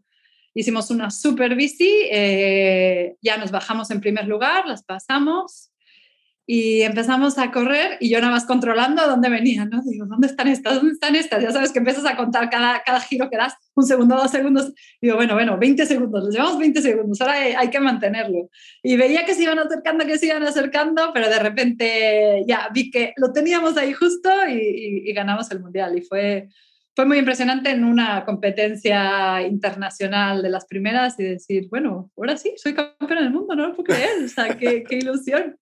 Hicimos 0.56 0.92
una 0.92 1.10
super 1.10 1.56
bici, 1.56 2.08
eh, 2.12 3.16
ya 3.22 3.38
nos 3.38 3.50
bajamos 3.50 3.90
en 3.90 4.02
primer 4.02 4.28
lugar, 4.28 4.68
las 4.68 4.84
pasamos, 4.84 5.73
y 6.46 6.82
empezamos 6.82 7.38
a 7.38 7.52
correr 7.52 7.98
y 8.02 8.10
yo 8.10 8.20
nada 8.20 8.34
más 8.34 8.46
controlando 8.46 9.02
a 9.02 9.08
dónde 9.08 9.30
venían, 9.30 9.70
¿no? 9.70 9.82
Digo, 9.82 10.06
¿dónde 10.06 10.28
están 10.28 10.50
estas? 10.50 10.76
¿Dónde 10.76 10.92
están 10.92 11.16
estas? 11.16 11.42
Ya 11.42 11.52
sabes 11.52 11.72
que 11.72 11.80
empiezas 11.80 12.06
a 12.06 12.18
contar 12.18 12.50
cada, 12.50 12.84
cada 12.84 13.00
giro 13.00 13.30
que 13.30 13.38
das, 13.38 13.54
un 13.76 13.86
segundo, 13.86 14.16
dos 14.18 14.30
segundos. 14.30 14.74
Digo, 15.02 15.16
bueno, 15.16 15.36
bueno, 15.36 15.58
20 15.58 15.86
segundos, 15.86 16.26
les 16.26 16.36
llevamos 16.36 16.60
20 16.60 16.82
segundos, 16.82 17.22
ahora 17.22 17.36
hay, 17.58 17.70
que 17.70 17.80
mantenerlo. 17.80 18.50
Y 18.82 18.98
veía 18.98 19.24
que 19.24 19.34
se 19.34 19.44
iban 19.44 19.58
acercando, 19.60 20.06
que 20.06 20.18
se 20.18 20.26
iban 20.26 20.44
acercando, 20.44 21.12
pero 21.14 21.30
de 21.30 21.40
repente 21.40 22.44
ya 22.46 22.70
vi 22.74 22.92
que 22.92 23.14
lo 23.16 23.32
teníamos 23.32 23.78
ahí 23.78 23.94
justo 23.94 24.30
y, 24.50 25.10
y, 25.10 25.14
ganamos 25.14 25.50
el 25.52 25.62
mundial. 25.62 25.98
Y 25.98 26.02
fue, 26.02 26.50
fue 26.94 27.06
muy 27.06 27.20
impresionante 27.20 27.70
en 27.70 27.86
una 27.86 28.26
competencia 28.26 29.42
internacional 29.44 30.42
de 30.42 30.50
las 30.50 30.66
primeras 30.66 31.18
y 31.20 31.24
decir, 31.24 31.68
bueno, 31.70 32.12
ahora 32.18 32.36
sí, 32.36 32.54
soy 32.58 32.74
campeona 32.74 33.22
del 33.22 33.32
mundo, 33.32 33.56
no 33.56 33.68
lo 33.68 33.76
puedo 33.76 33.86
creer, 33.86 34.26
o 34.26 34.28
sea, 34.28 34.58
qué, 34.58 34.84
qué 34.84 34.98
ilusión. 34.98 35.56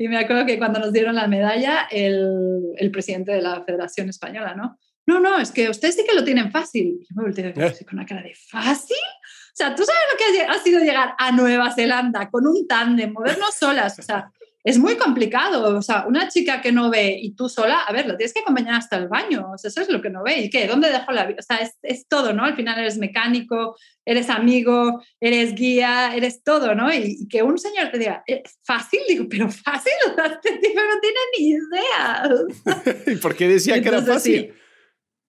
Y 0.00 0.08
me 0.08 0.16
acuerdo 0.16 0.46
que 0.46 0.56
cuando 0.56 0.80
nos 0.80 0.94
dieron 0.94 1.14
la 1.14 1.26
medalla, 1.26 1.86
el, 1.90 2.72
el, 2.78 2.90
presidente 2.90 3.32
de 3.32 3.42
la 3.42 3.62
Federación 3.62 4.08
Española, 4.08 4.54
¿no? 4.54 4.78
No, 5.04 5.20
no, 5.20 5.38
es 5.38 5.50
que 5.50 5.68
ustedes 5.68 5.94
sí 5.94 6.06
que 6.08 6.14
lo 6.14 6.24
tienen 6.24 6.50
fácil. 6.50 7.00
yo 7.00 7.16
me 7.16 7.24
volteé 7.24 7.52
con 7.52 7.98
una 7.98 8.06
cara 8.06 8.22
de 8.22 8.34
¿fácil? 8.34 8.96
O 8.96 9.52
sea, 9.52 9.74
¿tú 9.74 9.84
sabes 9.84 10.00
lo 10.10 10.16
que 10.16 10.46
ha 10.46 10.58
sido 10.62 10.80
llegar 10.80 11.14
a 11.18 11.32
Nueva 11.32 11.70
Zelanda 11.74 12.30
con 12.30 12.46
un 12.46 12.66
tándem, 12.66 13.12
movernos 13.12 13.54
solas? 13.54 13.98
O 13.98 14.02
sea, 14.02 14.32
es 14.62 14.78
muy 14.78 14.96
complicado. 14.96 15.76
O 15.76 15.82
sea, 15.82 16.04
una 16.06 16.28
chica 16.28 16.60
que 16.60 16.72
no 16.72 16.90
ve 16.90 17.18
y 17.20 17.34
tú 17.34 17.48
sola, 17.48 17.80
a 17.80 17.92
ver, 17.92 18.06
lo 18.06 18.16
tienes 18.16 18.32
que 18.32 18.40
acompañar 18.40 18.74
hasta 18.74 18.96
el 18.96 19.08
baño. 19.08 19.50
O 19.52 19.58
sea, 19.58 19.68
eso 19.68 19.80
es 19.80 19.88
lo 19.88 20.02
que 20.02 20.10
no 20.10 20.22
ve. 20.22 20.40
¿Y 20.40 20.50
qué? 20.50 20.66
¿Dónde 20.66 20.90
dejo 20.90 21.12
la 21.12 21.26
vida? 21.26 21.38
O 21.40 21.42
sea, 21.42 21.58
es, 21.58 21.78
es, 21.82 22.06
todo, 22.08 22.32
¿no? 22.32 22.44
Al 22.44 22.56
final 22.56 22.78
eres 22.78 22.98
mecánico, 22.98 23.76
eres 24.04 24.28
amigo, 24.28 25.02
eres 25.20 25.54
guía, 25.54 26.14
eres 26.14 26.42
todo, 26.42 26.74
¿no? 26.74 26.92
Y, 26.92 27.26
que 27.28 27.42
un 27.42 27.58
señor 27.58 27.90
te 27.90 27.98
diga, 27.98 28.22
¿es 28.26 28.58
fácil? 28.64 29.00
Digo, 29.08 29.26
pero 29.28 29.50
fácil, 29.50 29.92
o 30.10 30.14
sea, 30.14 30.26
este 30.42 30.58
tipo 30.58 30.80
no 30.80 31.00
tiene 31.00 31.20
ni 31.38 31.48
idea. 31.48 33.04
¿Y 33.14 33.16
por 33.16 33.34
qué 33.34 33.48
decía 33.48 33.80
que 33.80 33.88
era 33.88 34.02
fácil? 34.02 34.54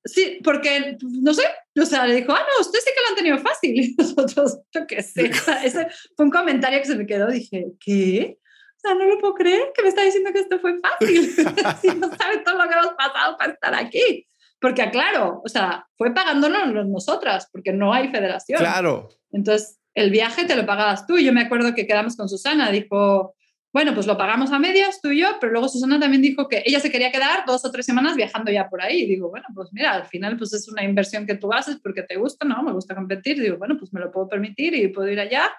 Sí. 0.04 0.40
porque, 0.44 0.98
no 1.02 1.34
sé, 1.34 1.44
o 1.80 1.86
sea, 1.86 2.08
le 2.08 2.16
dijo, 2.16 2.34
ah, 2.34 2.40
no, 2.40 2.62
usted 2.62 2.80
sí 2.80 2.92
que 2.94 3.02
lo 3.02 3.10
han 3.10 3.16
tenido 3.16 3.38
fácil. 3.38 3.72
Y 3.82 3.96
nosotros, 3.98 4.60
yo 4.74 4.88
qué 4.88 5.02
sé, 5.02 5.32
ese 5.64 5.88
fue 6.16 6.26
un 6.26 6.32
comentario 6.32 6.80
que 6.80 6.86
se 6.86 6.96
me 6.96 7.06
quedó. 7.06 7.28
Dije, 7.28 7.68
¿qué? 7.80 8.38
O 8.84 8.88
sea, 8.88 8.96
no 8.96 9.06
lo 9.06 9.20
puedo 9.20 9.36
creer 9.36 9.72
que 9.76 9.84
me 9.84 9.90
está 9.90 10.02
diciendo 10.02 10.32
que 10.34 10.40
esto 10.40 10.60
fue 10.60 10.80
fácil. 10.80 11.22
si 11.82 11.88
no 12.00 12.10
sabes 12.16 12.44
todo 12.44 12.56
lo 12.58 12.68
que 12.68 12.74
hemos 12.74 12.94
pasado 12.96 13.38
para 13.38 13.54
estar 13.54 13.76
aquí. 13.76 14.28
Porque, 14.60 14.90
claro, 14.90 15.42
o 15.44 15.50
sea, 15.50 15.88
fue 15.98 16.14
pagándonos 16.14 16.88
nosotras, 16.88 17.48
porque 17.52 17.74
no 17.74 17.94
hay 17.94 18.10
federación. 18.10 18.60
Claro. 18.60 19.10
Entonces, 19.32 19.80
el 19.94 20.10
viaje 20.10 20.46
te 20.46 20.56
lo 20.56 20.66
pagabas 20.66 21.06
tú. 21.06 21.18
Yo 21.18 21.34
me 21.34 21.42
acuerdo 21.42 21.76
que 21.76 21.86
quedamos 21.86 22.16
con 22.16 22.30
Susana, 22.30 22.72
dijo, 22.72 23.36
bueno, 23.74 23.94
pues 23.94 24.06
lo 24.06 24.18
pagamos 24.18 24.52
a 24.52 24.60
medias, 24.60 25.00
tú 25.02 25.10
y 25.10 25.22
yo, 25.22 25.38
pero 25.40 25.54
luego 25.54 25.70
Susana 25.70 26.00
también 26.00 26.22
dijo 26.22 26.48
que 26.48 26.62
ella 26.66 26.80
se 26.80 26.92
quería 26.92 27.12
quedar 27.12 27.46
dos 27.46 27.64
o 27.66 27.72
tres 27.72 27.86
semanas 27.86 28.16
viajando 28.16 28.52
ya 28.52 28.68
por 28.70 28.82
ahí. 28.82 29.04
Y 29.04 29.06
digo, 29.08 29.30
bueno, 29.30 29.46
pues 29.54 29.70
mira, 29.72 29.94
al 29.94 30.06
final 30.06 30.38
pues 30.38 30.54
es 30.54 30.68
una 30.68 30.84
inversión 30.84 31.26
que 31.26 31.36
tú 31.36 31.54
haces 31.54 31.78
porque 31.82 32.04
te 32.04 32.18
gusta, 32.18 32.46
¿no? 32.46 32.62
Me 32.64 32.72
gusta 32.74 32.96
competir. 32.96 33.40
digo, 33.40 33.58
bueno, 33.58 33.78
pues 33.78 33.94
me 33.94 34.00
lo 34.00 34.12
puedo 34.12 34.28
permitir 34.28 34.74
y 34.76 34.88
puedo 34.90 35.10
ir 35.10 35.20
allá 35.20 35.50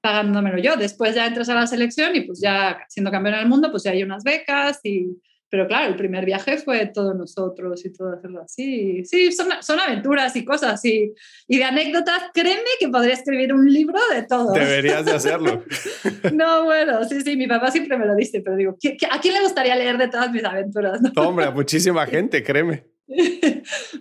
pagándomelo 0.00 0.58
yo. 0.58 0.76
Después 0.76 1.14
ya 1.14 1.26
entras 1.26 1.48
a 1.48 1.54
la 1.54 1.66
selección 1.66 2.14
y 2.16 2.22
pues 2.22 2.40
ya 2.40 2.78
siendo 2.88 3.10
campeón 3.10 3.36
del 3.36 3.48
mundo, 3.48 3.70
pues 3.70 3.82
ya 3.84 3.92
hay 3.92 4.02
unas 4.02 4.24
becas 4.24 4.80
y... 4.84 5.08
Pero 5.50 5.66
claro, 5.66 5.88
el 5.88 5.96
primer 5.96 6.26
viaje 6.26 6.58
fue 6.58 6.90
todos 6.92 7.16
nosotros 7.16 7.82
y 7.82 7.90
todo 7.90 8.12
hacerlo 8.12 8.42
así. 8.42 9.02
Sí, 9.06 9.32
son, 9.32 9.48
son 9.62 9.80
aventuras 9.80 10.36
y 10.36 10.44
cosas 10.44 10.84
y, 10.84 11.14
y 11.46 11.56
de 11.56 11.64
anécdotas, 11.64 12.24
créeme 12.34 12.68
que 12.78 12.90
podría 12.90 13.14
escribir 13.14 13.54
un 13.54 13.64
libro 13.64 13.98
de 14.12 14.24
todo. 14.24 14.52
Deberías 14.52 15.06
de 15.06 15.12
hacerlo. 15.12 15.64
no, 16.34 16.64
bueno, 16.64 17.02
sí, 17.04 17.22
sí, 17.22 17.34
mi 17.34 17.46
papá 17.46 17.70
siempre 17.70 17.96
me 17.96 18.04
lo 18.04 18.14
dice, 18.14 18.42
pero 18.42 18.56
digo, 18.56 18.76
¿a 19.10 19.20
quién 19.22 19.32
le 19.32 19.40
gustaría 19.40 19.74
leer 19.74 19.96
de 19.96 20.08
todas 20.08 20.30
mis 20.30 20.44
aventuras? 20.44 21.00
No? 21.00 21.10
Hombre, 21.16 21.46
a 21.46 21.50
muchísima 21.50 22.04
gente, 22.06 22.42
créeme. 22.42 22.84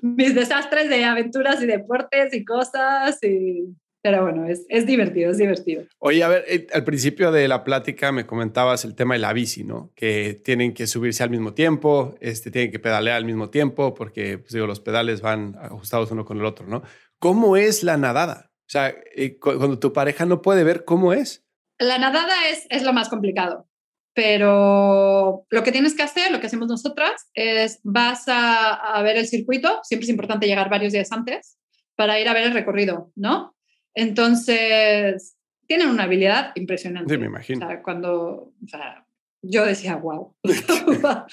mis 0.02 0.36
desastres 0.36 0.90
de 0.90 1.06
aventuras 1.06 1.64
y 1.64 1.66
deportes 1.66 2.34
y 2.34 2.44
cosas 2.44 3.24
y 3.24 3.74
pero 4.08 4.24
bueno, 4.24 4.48
es, 4.48 4.66
es, 4.70 4.86
divertido, 4.86 5.32
es 5.32 5.38
divertido. 5.38 5.84
Oye, 6.00 6.24
a 6.24 6.30
ver, 6.30 6.46
eh, 6.48 6.66
al 6.74 6.86
principio 6.86 7.30
de 7.30 7.46
la 7.50 7.66
plática 7.66 8.14
me 8.14 8.26
comentabas 8.26 8.86
el 8.86 8.96
tema 8.96 9.16
de 9.16 9.20
la 9.20 9.34
bici, 9.34 9.66
¿no? 9.66 9.92
Que 9.98 10.34
tienen 10.46 10.74
que 10.74 10.88
subirse 10.88 11.24
al 11.24 11.30
mismo 11.30 11.54
tiempo, 11.54 12.16
este, 12.22 12.50
tienen 12.50 12.72
que 12.72 12.80
pedalear 12.80 13.18
al 13.18 13.26
mismo 13.26 13.50
tiempo, 13.50 13.94
porque, 13.94 14.38
pues 14.38 14.54
digo, 14.54 14.66
los 14.66 14.80
pedales 14.80 15.20
van 15.20 15.58
ajustados 15.62 16.10
uno 16.12 16.24
con 16.24 16.38
el 16.38 16.46
otro, 16.46 16.68
¿no? 16.68 16.84
¿Cómo 17.20 17.58
es 17.58 17.84
la 17.84 17.98
nadada? 17.98 18.50
O 18.62 18.70
sea, 18.70 18.96
eh, 19.14 19.38
cuando 19.40 19.78
tu 19.78 19.92
pareja 19.92 20.26
no 20.26 20.42
puede 20.42 20.64
ver, 20.64 20.86
¿cómo 20.86 21.12
es? 21.12 21.46
La 21.78 21.98
nadada 21.98 22.48
es, 22.50 22.66
es 22.70 22.84
lo 22.84 22.94
más 22.94 23.10
complicado, 23.10 23.68
pero 24.14 25.46
lo 25.50 25.64
que 25.64 25.74
tienes 25.74 25.96
que 25.96 26.04
hacer, 26.04 26.32
lo 26.32 26.40
que 26.40 26.48
hacemos 26.48 26.70
nosotras, 26.70 27.30
es 27.34 27.82
vas 27.84 28.30
a, 28.30 28.74
a 28.74 29.02
ver 29.02 29.18
el 29.18 29.28
circuito, 29.28 29.82
siempre 29.84 30.06
es 30.06 30.12
importante 30.12 30.48
llegar 30.48 30.70
varios 30.70 30.94
días 30.94 31.12
antes 31.12 31.58
para 31.98 32.22
ir 32.22 32.30
a 32.30 32.34
ver 32.34 32.44
el 32.44 32.54
recorrido, 32.54 33.12
¿no? 33.18 33.57
Entonces, 33.98 35.36
tienen 35.66 35.90
una 35.90 36.04
habilidad 36.04 36.52
impresionante. 36.54 37.12
Sí, 37.12 37.20
me 37.20 37.26
imagino. 37.26 37.66
O 37.66 37.70
sea, 37.70 37.82
cuando, 37.82 38.54
o 38.64 38.68
sea, 38.68 39.08
yo 39.42 39.66
decía, 39.66 39.96
wow. 39.96 40.36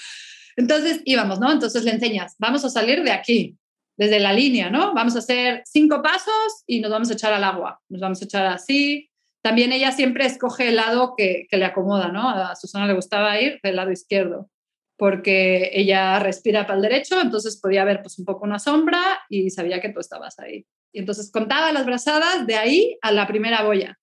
Entonces 0.57 1.01
íbamos, 1.05 1.39
¿no? 1.39 1.51
Entonces 1.51 1.83
le 1.83 1.91
enseñas, 1.91 2.35
vamos 2.39 2.65
a 2.65 2.69
salir 2.69 3.03
de 3.03 3.11
aquí, 3.11 3.55
desde 3.97 4.19
la 4.19 4.33
línea, 4.33 4.71
¿no? 4.71 4.95
Vamos 4.95 5.15
a 5.15 5.19
hacer 5.19 5.61
cinco 5.65 6.01
pasos 6.01 6.63
y 6.65 6.79
nos 6.79 6.89
vamos 6.89 7.11
a 7.11 7.13
echar 7.13 7.33
al 7.33 7.43
agua. 7.43 7.79
Nos 7.87 8.01
vamos 8.01 8.19
a 8.23 8.25
echar 8.25 8.47
así. 8.47 9.11
También 9.43 9.71
ella 9.71 9.91
siempre 9.91 10.25
escoge 10.25 10.69
el 10.69 10.77
lado 10.77 11.13
que, 11.15 11.45
que 11.47 11.57
le 11.57 11.65
acomoda, 11.65 12.07
¿no? 12.07 12.27
A 12.27 12.55
Susana 12.55 12.87
le 12.87 12.95
gustaba 12.95 13.39
ir 13.39 13.59
del 13.61 13.75
lado 13.75 13.91
izquierdo 13.91 14.49
porque 14.97 15.71
ella 15.73 16.19
respira 16.19 16.65
para 16.65 16.77
el 16.77 16.81
derecho, 16.81 17.19
entonces 17.21 17.59
podía 17.59 17.83
ver 17.83 18.01
pues 18.01 18.17
un 18.17 18.25
poco 18.25 18.45
una 18.45 18.59
sombra 18.59 19.01
y 19.29 19.49
sabía 19.49 19.81
que 19.81 19.89
tú 19.89 19.99
estabas 19.99 20.39
ahí. 20.39 20.65
Y 20.93 20.99
entonces 20.99 21.31
contaba 21.31 21.71
las 21.73 21.85
brazadas 21.85 22.47
de 22.47 22.55
ahí 22.55 22.97
a 23.01 23.11
la 23.11 23.27
primera 23.27 23.63
boya. 23.63 23.99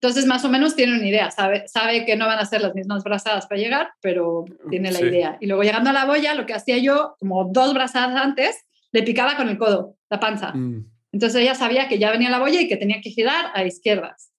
Entonces 0.00 0.26
más 0.26 0.44
o 0.44 0.48
menos 0.48 0.76
tiene 0.76 0.96
una 0.96 1.06
idea, 1.06 1.30
sabe, 1.30 1.66
sabe 1.66 2.04
que 2.04 2.16
no 2.16 2.26
van 2.26 2.38
a 2.38 2.44
ser 2.44 2.60
las 2.62 2.74
mismas 2.74 3.02
brazadas 3.02 3.46
para 3.46 3.60
llegar, 3.60 3.90
pero 4.00 4.44
tiene 4.70 4.92
la 4.92 5.00
idea. 5.00 5.38
Y 5.40 5.46
luego 5.46 5.62
llegando 5.62 5.90
a 5.90 5.92
la 5.92 6.04
boya, 6.04 6.34
lo 6.34 6.46
que 6.46 6.54
hacía 6.54 6.78
yo, 6.78 7.16
como 7.18 7.44
dos 7.52 7.74
brazadas 7.74 8.16
antes, 8.16 8.56
le 8.92 9.02
picaba 9.02 9.36
con 9.36 9.48
el 9.48 9.58
codo, 9.58 9.96
la 10.08 10.20
panza. 10.20 10.52
Mm. 10.52 10.88
Entonces 11.12 11.42
ella 11.42 11.54
sabía 11.54 11.88
que 11.88 11.98
ya 11.98 12.12
venía 12.12 12.30
la 12.30 12.38
boya 12.38 12.60
y 12.60 12.68
que 12.68 12.76
tenía 12.76 13.00
que 13.00 13.10
girar 13.10 13.50
a 13.54 13.64
izquierdas. 13.64 14.32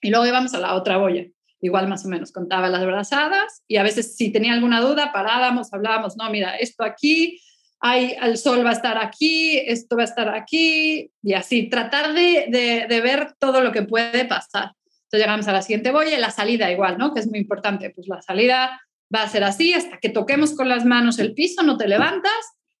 Y 0.00 0.10
luego 0.10 0.26
íbamos 0.26 0.54
a 0.54 0.60
la 0.60 0.74
otra 0.74 0.98
boya 0.98 1.24
igual 1.62 1.88
más 1.88 2.04
o 2.04 2.08
menos 2.08 2.32
contaba 2.32 2.68
las 2.68 2.84
brazadas 2.84 3.62
y 3.68 3.76
a 3.76 3.82
veces 3.82 4.16
si 4.16 4.30
tenía 4.30 4.52
alguna 4.52 4.80
duda 4.80 5.12
parábamos, 5.12 5.72
hablábamos, 5.72 6.16
no, 6.16 6.28
mira, 6.28 6.56
esto 6.56 6.84
aquí, 6.84 7.40
hay, 7.80 8.16
el 8.20 8.36
sol 8.36 8.64
va 8.64 8.70
a 8.70 8.74
estar 8.74 8.98
aquí, 8.98 9.58
esto 9.58 9.96
va 9.96 10.02
a 10.02 10.06
estar 10.06 10.28
aquí 10.28 11.10
y 11.22 11.32
así, 11.34 11.68
tratar 11.68 12.12
de, 12.14 12.86
de, 12.88 13.00
ver 13.00 13.34
todo 13.38 13.60
lo 13.60 13.72
que 13.72 13.82
puede 13.82 14.24
pasar. 14.24 14.72
Entonces 15.04 15.20
llegamos 15.26 15.48
a 15.48 15.52
la 15.52 15.62
siguiente 15.62 15.90
boya 15.90 16.16
y 16.16 16.20
la 16.20 16.30
salida 16.30 16.70
igual, 16.70 16.96
¿no? 16.96 17.12
Que 17.12 17.20
es 17.20 17.26
muy 17.28 17.40
importante. 17.40 17.90
Pues 17.90 18.06
la 18.06 18.22
salida 18.22 18.80
va 19.14 19.22
a 19.22 19.28
ser 19.28 19.42
así 19.42 19.74
hasta 19.74 19.98
que 19.98 20.10
toquemos 20.10 20.54
con 20.54 20.68
las 20.68 20.84
manos 20.84 21.18
el 21.18 21.34
piso, 21.34 21.62
no 21.62 21.76
te 21.76 21.88
levantas. 21.88 22.32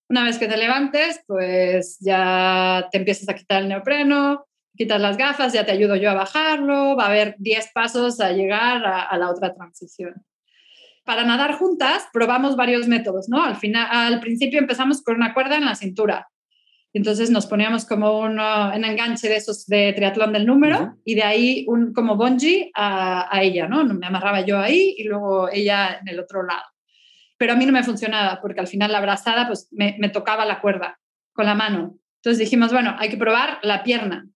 Una 0.08 0.24
vez 0.24 0.38
que 0.38 0.46
te 0.46 0.56
levantes, 0.56 1.20
pues 1.26 1.98
ya 2.00 2.88
te 2.92 2.98
empiezas 2.98 3.28
a 3.28 3.34
quitar 3.34 3.62
el 3.62 3.68
neopreno, 3.68 4.46
quitas 4.76 5.00
las 5.00 5.16
gafas, 5.16 5.52
ya 5.52 5.64
te 5.64 5.72
ayudo 5.72 5.96
yo 5.96 6.10
a 6.10 6.14
bajarlo, 6.14 6.96
va 6.96 7.04
a 7.04 7.08
haber 7.08 7.36
10 7.38 7.70
pasos 7.74 8.20
a 8.20 8.32
llegar 8.32 8.84
a, 8.84 9.16
la 9.16 9.30
otra 9.30 9.54
transición. 9.54 10.24
Para 11.04 11.24
nadar 11.24 11.54
juntas 11.54 12.08
probamos 12.12 12.56
varios 12.56 12.86
métodos, 12.86 13.28
¿no? 13.28 13.44
Al, 13.44 13.56
final, 13.56 13.88
al 13.90 14.20
principio 14.20 14.58
empezamos 14.58 15.02
con 15.02 15.16
una 15.16 15.34
cuerda 15.34 15.56
en 15.56 15.64
la 15.64 15.74
cintura. 15.74 16.28
Entonces 16.94 17.30
nos 17.30 17.46
poníamos 17.46 17.86
como 17.86 18.20
un, 18.20 18.38
enganche 18.38 19.28
de 19.28 19.36
esos 19.36 19.66
de 19.66 19.94
triatlón 19.94 20.32
del 20.32 20.46
número 20.46 20.96
y 21.04 21.14
de 21.14 21.22
ahí 21.22 21.64
un 21.66 21.94
como 21.94 22.16
bungee 22.16 22.70
a, 22.74 23.34
a, 23.34 23.42
ella, 23.42 23.66
¿no? 23.66 23.82
Me 23.84 24.06
amarraba 24.06 24.42
yo 24.42 24.58
ahí 24.58 24.94
y 24.98 25.04
luego 25.04 25.48
ella 25.50 25.98
en 26.00 26.08
el 26.08 26.20
otro 26.20 26.42
lado. 26.42 26.64
Pero 27.38 27.54
a 27.54 27.56
mí 27.56 27.66
no 27.66 27.72
me 27.72 27.82
funcionaba 27.82 28.40
porque 28.40 28.60
al 28.60 28.68
final 28.68 28.92
la 28.92 28.98
abrazada 28.98 29.46
pues 29.46 29.68
me, 29.72 29.96
me 29.98 30.10
tocaba 30.10 30.44
la 30.44 30.60
cuerda 30.60 31.00
con 31.32 31.46
la 31.46 31.54
mano. 31.54 31.96
Entonces 32.16 32.38
dijimos, 32.38 32.72
bueno, 32.72 32.94
hay 32.98 33.08
que 33.08 33.16
probar 33.16 33.58
la 33.62 33.82
pierna. 33.82 34.28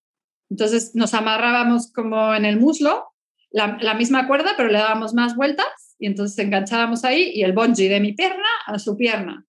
Entonces 0.49 0.91
nos 0.95 1.13
amarrábamos 1.13 1.91
como 1.91 2.33
en 2.33 2.45
el 2.45 2.59
muslo, 2.59 3.05
la, 3.51 3.93
misma 3.95 4.27
cuerda, 4.27 4.51
pero 4.55 4.69
le 4.69 4.77
dábamos 4.77 5.13
más 5.13 5.35
vueltas 5.35 5.95
y 5.99 6.07
entonces 6.07 6.37
enganchábamos 6.37 7.03
ahí 7.03 7.31
y 7.33 7.43
el 7.43 7.53
bungee 7.53 7.89
de 7.89 7.99
mi 7.99 8.13
pierna 8.13 8.47
a 8.65 8.77
su 8.77 8.95
pierna. 8.95 9.45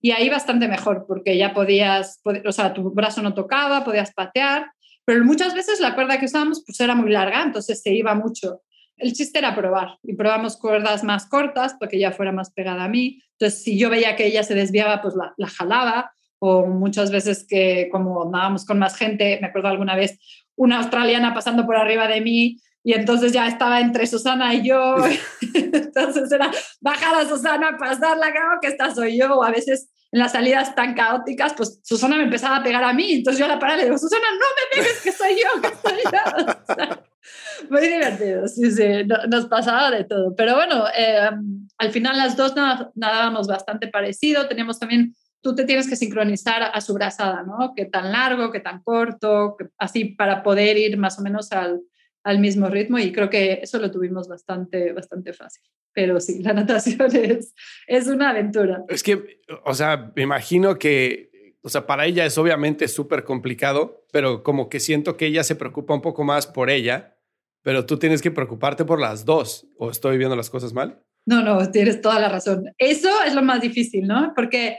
Y 0.00 0.12
ahí 0.12 0.28
bastante 0.28 0.68
mejor, 0.68 1.04
porque 1.06 1.36
ya 1.36 1.54
podías, 1.54 2.20
o 2.46 2.52
sea, 2.52 2.74
tu 2.74 2.90
brazo 2.90 3.22
no 3.22 3.34
tocaba, 3.34 3.84
podías 3.84 4.12
patear, 4.12 4.70
pero 5.04 5.24
muchas 5.24 5.54
veces 5.54 5.80
la 5.80 5.94
cuerda 5.94 6.18
que 6.18 6.26
usábamos 6.26 6.62
pues 6.64 6.78
era 6.80 6.94
muy 6.94 7.10
larga, 7.10 7.42
entonces 7.42 7.82
se 7.82 7.92
iba 7.92 8.14
mucho. 8.14 8.62
El 8.96 9.12
chiste 9.12 9.38
era 9.38 9.56
probar 9.56 9.98
y 10.02 10.14
probamos 10.14 10.56
cuerdas 10.56 11.02
más 11.04 11.26
cortas 11.26 11.74
para 11.74 11.90
que 11.90 11.98
ya 11.98 12.12
fuera 12.12 12.32
más 12.32 12.52
pegada 12.52 12.84
a 12.84 12.88
mí. 12.88 13.20
Entonces, 13.32 13.62
si 13.62 13.78
yo 13.78 13.90
veía 13.90 14.14
que 14.14 14.26
ella 14.26 14.42
se 14.42 14.54
desviaba, 14.54 15.02
pues 15.02 15.14
la 15.36 15.48
jalaba 15.48 16.14
o 16.46 16.66
muchas 16.66 17.10
veces 17.10 17.46
que 17.48 17.88
como 17.90 18.24
andábamos 18.24 18.66
con 18.66 18.78
más 18.78 18.96
gente, 18.96 19.38
me 19.40 19.46
acuerdo 19.46 19.68
alguna 19.68 19.96
vez 19.96 20.18
una 20.56 20.78
australiana 20.78 21.32
pasando 21.32 21.64
por 21.64 21.76
arriba 21.76 22.06
de 22.06 22.20
mí 22.20 22.58
y 22.82 22.92
entonces 22.92 23.32
ya 23.32 23.48
estaba 23.48 23.80
entre 23.80 24.06
Susana 24.06 24.52
y 24.52 24.68
yo, 24.68 24.96
entonces 25.54 26.30
era 26.30 26.50
bajar 26.82 27.14
a 27.14 27.26
Susana, 27.26 27.78
pasarla, 27.78 28.30
claro 28.30 28.58
que 28.60 28.68
esta 28.68 28.94
soy 28.94 29.18
yo, 29.18 29.36
o 29.36 29.42
a 29.42 29.50
veces 29.50 29.88
en 30.12 30.20
las 30.20 30.32
salidas 30.32 30.74
tan 30.74 30.94
caóticas, 30.94 31.54
pues 31.54 31.80
Susana 31.82 32.18
me 32.18 32.24
empezaba 32.24 32.56
a 32.56 32.62
pegar 32.62 32.84
a 32.84 32.92
mí, 32.92 33.14
entonces 33.14 33.38
yo 33.38 33.46
a 33.46 33.48
la 33.48 33.58
parada 33.58 33.78
le 33.78 33.84
digo, 33.84 33.96
Susana, 33.96 34.26
no 34.32 34.46
me 34.54 34.82
pegues, 34.82 35.00
que 35.00 35.12
soy 35.12 35.34
yo, 35.34 35.62
que 35.62 35.88
soy 35.88 36.02
yo. 36.04 36.94
muy 37.70 37.88
divertido, 37.88 38.46
sí, 38.48 38.70
sí, 38.70 38.84
nos 39.30 39.46
pasaba 39.46 39.90
de 39.90 40.04
todo. 40.04 40.34
Pero 40.36 40.54
bueno, 40.56 40.84
eh, 40.94 41.30
al 41.78 41.90
final 41.90 42.18
las 42.18 42.36
dos 42.36 42.54
nadábamos 42.94 43.46
bastante 43.46 43.88
parecido, 43.88 44.46
teníamos 44.46 44.78
también 44.78 45.14
tú 45.44 45.54
te 45.54 45.64
tienes 45.64 45.86
que 45.86 45.94
sincronizar 45.94 46.62
a 46.72 46.80
su 46.80 46.94
brazada, 46.94 47.42
¿no? 47.42 47.74
Qué 47.76 47.84
tan 47.84 48.10
largo, 48.10 48.50
qué 48.50 48.60
tan 48.60 48.82
corto, 48.82 49.58
así 49.76 50.06
para 50.06 50.42
poder 50.42 50.78
ir 50.78 50.96
más 50.96 51.18
o 51.18 51.22
menos 51.22 51.52
al, 51.52 51.82
al, 52.24 52.38
mismo 52.38 52.68
ritmo 52.68 52.98
y 52.98 53.12
creo 53.12 53.28
que 53.28 53.60
eso 53.62 53.78
lo 53.78 53.90
tuvimos 53.90 54.26
bastante, 54.26 54.94
bastante 54.94 55.34
fácil. 55.34 55.62
Pero 55.92 56.18
sí, 56.18 56.42
la 56.42 56.52
natación 56.54 57.14
es, 57.14 57.54
es 57.86 58.08
una 58.08 58.30
aventura. 58.30 58.84
Es 58.88 59.02
que, 59.02 59.42
o 59.64 59.74
sea, 59.74 60.12
me 60.16 60.22
imagino 60.22 60.78
que, 60.78 61.52
o 61.60 61.68
sea, 61.68 61.86
para 61.86 62.06
ella 62.06 62.24
es 62.24 62.38
obviamente 62.38 62.88
súper 62.88 63.22
complicado, 63.22 64.06
pero 64.12 64.42
como 64.42 64.70
que 64.70 64.80
siento 64.80 65.18
que 65.18 65.26
ella 65.26 65.44
se 65.44 65.56
preocupa 65.56 65.92
un 65.92 66.00
poco 66.00 66.24
más 66.24 66.46
por 66.46 66.70
ella, 66.70 67.18
pero 67.62 67.84
tú 67.84 67.98
tienes 67.98 68.22
que 68.22 68.30
preocuparte 68.30 68.86
por 68.86 68.98
las 68.98 69.26
dos, 69.26 69.66
¿o 69.76 69.90
estoy 69.90 70.16
viendo 70.16 70.36
las 70.36 70.48
cosas 70.48 70.72
mal? 70.72 71.02
No, 71.26 71.42
no, 71.42 71.70
tienes 71.70 72.00
toda 72.00 72.18
la 72.18 72.30
razón. 72.30 72.64
Eso 72.78 73.10
es 73.26 73.34
lo 73.34 73.42
más 73.42 73.60
difícil, 73.60 74.06
¿no? 74.06 74.32
Porque 74.34 74.78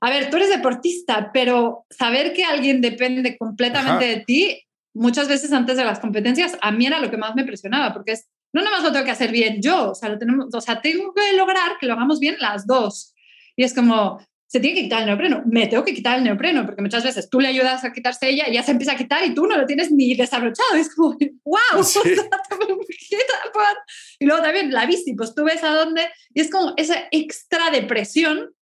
a 0.00 0.10
ver, 0.10 0.30
tú 0.30 0.36
eres 0.36 0.50
deportista, 0.50 1.30
pero 1.32 1.86
saber 1.90 2.32
que 2.32 2.44
alguien 2.44 2.80
depende 2.80 3.36
completamente 3.36 4.04
de 4.04 4.24
ti, 4.26 4.62
muchas 4.94 5.28
veces 5.28 5.52
antes 5.52 5.76
de 5.76 5.84
las 5.84 6.00
competencias, 6.00 6.56
a 6.60 6.70
mí 6.70 6.86
era 6.86 6.98
lo 6.98 7.10
que 7.10 7.16
más 7.16 7.34
me 7.34 7.44
presionaba, 7.44 7.92
porque 7.92 8.12
es, 8.12 8.28
no 8.52 8.62
nada 8.62 8.76
más 8.76 8.84
lo 8.84 8.92
tengo 8.92 9.04
que 9.04 9.10
hacer 9.10 9.30
bien 9.30 9.60
yo, 9.62 9.90
o 9.90 9.94
sea, 9.94 10.08
lo 10.08 10.18
tenemos, 10.18 10.46
o 10.52 10.60
sea, 10.60 10.80
tengo 10.80 11.12
que 11.12 11.36
lograr 11.36 11.78
que 11.78 11.86
lo 11.86 11.94
hagamos 11.94 12.20
bien 12.20 12.36
las 12.38 12.66
dos. 12.66 13.14
Y 13.56 13.64
es 13.64 13.74
como, 13.74 14.20
se 14.46 14.60
tiene 14.60 14.76
que 14.76 14.82
quitar 14.84 15.00
el 15.00 15.06
neopreno, 15.06 15.42
me 15.46 15.66
tengo 15.66 15.84
que 15.84 15.92
quitar 15.92 16.18
el 16.18 16.24
neopreno, 16.24 16.64
porque 16.64 16.82
muchas 16.82 17.02
veces 17.02 17.28
tú 17.28 17.40
le 17.40 17.48
ayudas 17.48 17.84
a 17.84 17.92
quitarse 17.92 18.28
ella 18.28 18.48
y 18.48 18.54
ya 18.54 18.62
se 18.62 18.70
empieza 18.70 18.92
a 18.92 18.96
quitar 18.96 19.24
y 19.24 19.34
tú 19.34 19.46
no 19.46 19.56
lo 19.56 19.66
tienes 19.66 19.90
ni 19.90 20.14
desabrochado. 20.14 20.76
Es 20.76 20.94
como, 20.94 21.16
wow, 21.44 21.84
y 24.18 24.24
luego 24.24 24.42
también 24.42 24.72
la 24.72 24.86
bici, 24.86 25.14
pues 25.14 25.34
tú 25.34 25.44
ves 25.44 25.62
a 25.64 25.74
dónde, 25.74 26.08
y 26.32 26.40
es 26.40 26.50
como 26.50 26.74
esa 26.76 27.08
extra 27.10 27.70
depresión 27.70 28.55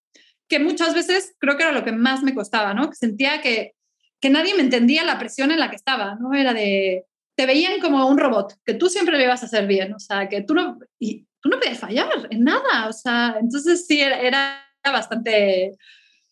que 0.49 0.59
muchas 0.59 0.95
veces 0.95 1.35
creo 1.39 1.57
que 1.57 1.63
era 1.63 1.73
lo 1.73 1.85
que 1.85 1.93
más 1.93 2.23
me 2.23 2.35
costaba, 2.35 2.75
¿no? 2.75 2.93
Sentía 2.93 3.41
que, 3.41 3.75
que 4.21 4.31
nadie 4.31 4.55
me 4.55 4.63
entendía 4.63 5.05
la 5.05 5.19
presión 5.19 5.51
en 5.51 5.61
la 5.61 5.71
que 5.71 5.77
estaba, 5.77 6.17
¿no? 6.17 6.35
Era 6.35 6.55
de, 6.55 7.05
te 7.37 7.47
veían 7.47 7.81
como 7.81 8.07
un 8.07 8.19
robot, 8.19 8.55
que 8.65 8.75
tú 8.75 8.89
siempre 8.89 9.17
lo 9.17 9.25
ibas 9.25 9.43
a 9.43 9.47
hacer 9.47 9.67
bien, 9.67 9.93
o 9.95 9.99
sea, 9.99 10.29
que 10.29 10.43
tú 10.43 10.55
no, 10.55 10.79
y 10.99 11.27
tú 11.41 11.49
no 11.49 11.59
podías 11.59 11.79
fallar 11.79 12.09
en 12.31 12.45
nada, 12.45 12.89
o 12.89 12.93
sea, 12.93 13.37
entonces 13.41 13.87
sí, 13.87 14.01
era, 14.01 14.61
bastante, 14.85 15.77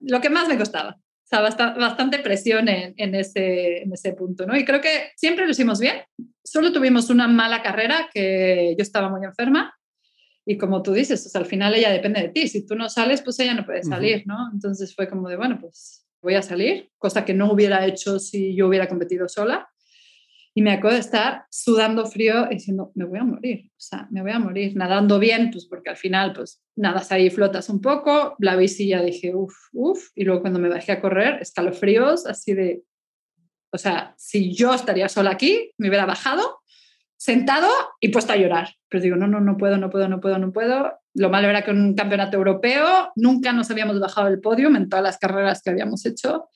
lo 0.00 0.20
que 0.20 0.30
más 0.30 0.48
me 0.48 0.58
costaba, 0.58 0.98
o 0.98 1.26
sea, 1.26 1.40
bastante 1.40 2.18
presión 2.18 2.68
en, 2.68 2.94
en, 2.96 3.14
ese, 3.14 3.82
en 3.82 3.92
ese 3.92 4.12
punto, 4.12 4.46
¿no? 4.46 4.56
Y 4.56 4.64
creo 4.64 4.80
que 4.80 5.10
siempre 5.16 5.44
lo 5.44 5.50
hicimos 5.50 5.80
bien, 5.80 6.02
solo 6.44 6.72
tuvimos 6.72 7.10
una 7.10 7.28
mala 7.28 7.62
carrera, 7.62 8.08
que 8.12 8.74
yo 8.78 8.82
estaba 8.82 9.08
muy 9.08 9.24
enferma, 9.24 9.74
y 10.44 10.58
como 10.58 10.82
tú 10.82 10.92
dices, 10.92 11.34
al 11.36 11.46
final 11.46 11.74
ella 11.74 11.90
depende 11.90 12.20
de 12.20 12.28
ti. 12.28 12.48
Si 12.48 12.66
tú 12.66 12.74
no 12.74 12.88
sales, 12.88 13.22
pues 13.22 13.38
ella 13.38 13.54
no 13.54 13.64
puede 13.64 13.82
salir, 13.84 14.24
¿no? 14.26 14.50
Entonces 14.52 14.94
fue 14.94 15.08
como 15.08 15.28
de, 15.28 15.36
bueno, 15.36 15.58
pues 15.60 16.04
voy 16.20 16.34
a 16.34 16.42
salir, 16.42 16.90
cosa 16.98 17.24
que 17.24 17.34
no 17.34 17.52
hubiera 17.52 17.86
hecho 17.86 18.18
si 18.18 18.54
yo 18.54 18.68
hubiera 18.68 18.88
competido 18.88 19.28
sola. 19.28 19.68
Y 20.54 20.60
me 20.60 20.72
acuerdo 20.72 20.96
de 20.96 21.00
estar 21.00 21.46
sudando 21.50 22.04
frío 22.04 22.46
y 22.50 22.56
diciendo, 22.56 22.92
me 22.94 23.06
voy 23.06 23.20
a 23.20 23.24
morir, 23.24 23.70
o 23.70 23.80
sea, 23.80 24.06
me 24.10 24.20
voy 24.20 24.32
a 24.32 24.38
morir, 24.38 24.76
nadando 24.76 25.18
bien, 25.18 25.50
pues 25.50 25.64
porque 25.64 25.88
al 25.88 25.96
final, 25.96 26.34
pues 26.34 26.62
nadas 26.76 27.10
ahí, 27.10 27.30
flotas 27.30 27.70
un 27.70 27.80
poco, 27.80 28.36
la 28.38 28.54
bici 28.56 28.88
ya 28.88 29.02
dije, 29.02 29.34
uff, 29.34 29.54
uff, 29.72 30.10
y 30.14 30.24
luego 30.24 30.42
cuando 30.42 30.58
me 30.58 30.68
bajé 30.68 30.92
a 30.92 31.00
correr, 31.00 31.40
escalofríos, 31.40 32.26
así 32.26 32.52
de, 32.52 32.82
o 33.70 33.78
sea, 33.78 34.14
si 34.18 34.52
yo 34.52 34.74
estaría 34.74 35.08
sola 35.08 35.30
aquí, 35.30 35.72
me 35.78 35.88
hubiera 35.88 36.04
bajado 36.04 36.61
sentado 37.22 37.68
y 38.00 38.08
puesto 38.08 38.32
a 38.32 38.36
llorar. 38.36 38.70
Pero 38.88 39.00
digo, 39.00 39.14
no, 39.14 39.28
no, 39.28 39.38
no 39.38 39.56
puedo, 39.56 39.78
no 39.78 39.90
puedo, 39.90 40.08
no 40.08 40.18
puedo, 40.18 40.38
no 40.40 40.52
puedo. 40.52 40.98
Lo 41.14 41.30
malo 41.30 41.48
era 41.48 41.62
que 41.62 41.70
en 41.70 41.80
un 41.80 41.94
campeonato 41.94 42.36
europeo 42.36 43.12
nunca 43.14 43.52
nos 43.52 43.70
habíamos 43.70 44.00
bajado 44.00 44.26
el 44.26 44.40
podio 44.40 44.66
en 44.74 44.88
todas 44.88 45.04
las 45.04 45.18
carreras 45.18 45.62
que 45.62 45.70
habíamos 45.70 46.04
hecho. 46.04 46.48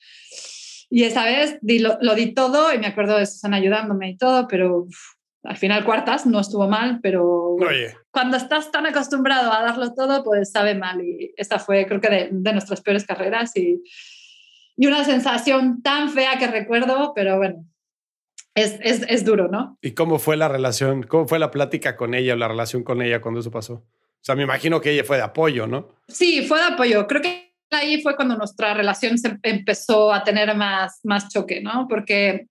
Y 0.89 1.03
esa 1.05 1.23
vez 1.23 1.57
lo, 1.61 2.15
di 2.15 2.33
todo 2.33 2.73
y 2.73 2.79
me 2.79 2.87
acuerdo 2.87 3.17
de 3.17 3.25
Susana 3.25 3.55
ayudándome 3.55 4.09
y 4.09 4.17
todo, 4.17 4.45
pero 4.49 4.87
al 5.43 5.55
final 5.55 5.85
cuartas 5.85 6.25
no 6.25 6.41
estuvo 6.41 6.67
mal, 6.67 6.99
pero 7.01 7.55
cuando 8.11 8.35
estás 8.35 8.69
tan 8.69 8.85
acostumbrado 8.85 9.53
a 9.53 9.61
darlo 9.61 9.93
todo, 9.93 10.21
pues 10.25 10.51
sabe 10.51 10.75
mal. 10.75 10.99
Y 10.99 11.33
esta 11.37 11.59
fue, 11.59 11.85
creo 11.87 12.01
que, 12.01 12.09
de, 12.09 12.29
de 12.29 12.51
nuestras 12.51 12.81
peores 12.81 13.05
carreras 13.05 13.55
y, 13.55 13.81
y 14.75 14.87
una 14.87 15.05
sensación 15.05 15.81
tan 15.81 16.09
fea 16.09 16.37
que 16.37 16.47
recuerdo, 16.47 17.13
pero 17.15 17.37
bueno, 17.37 17.63
es, 18.57 18.79
es, 18.81 19.05
es, 19.07 19.23
duro, 19.23 19.47
¿no? 19.47 19.77
¿Y 19.81 19.91
cómo 19.91 20.17
fue 20.17 20.35
la 20.35 20.47
relación? 20.47 21.03
¿Cómo 21.03 21.27
fue 21.27 21.37
la 21.37 21.51
plática 21.51 21.95
con 21.95 22.15
ella, 22.15 22.35
la 22.35 22.47
relación 22.47 22.83
con 22.83 23.03
ella 23.03 23.21
cuando 23.21 23.39
eso 23.39 23.51
pasó? 23.51 23.73
O 23.73 24.19
sea, 24.19 24.35
me 24.35 24.43
imagino 24.43 24.81
que 24.81 24.91
ella 24.91 25.03
fue 25.03 25.17
de 25.17 25.23
apoyo, 25.23 25.67
¿no? 25.67 25.89
Sí, 26.07 26.43
fue 26.47 26.57
de 26.59 26.65
apoyo. 26.65 27.05
Creo 27.05 27.21
que 27.21 27.53
ahí 27.69 28.01
fue 28.01 28.15
cuando 28.15 28.35
nuestra 28.35 28.73
relación 28.73 29.19
se 29.19 29.37
empezó 29.43 30.11
a 30.11 30.23
tener 30.23 30.55
más, 30.55 30.99
más 31.03 31.29
choque, 31.29 31.61
¿no? 31.61 31.87
Porque 31.87 32.47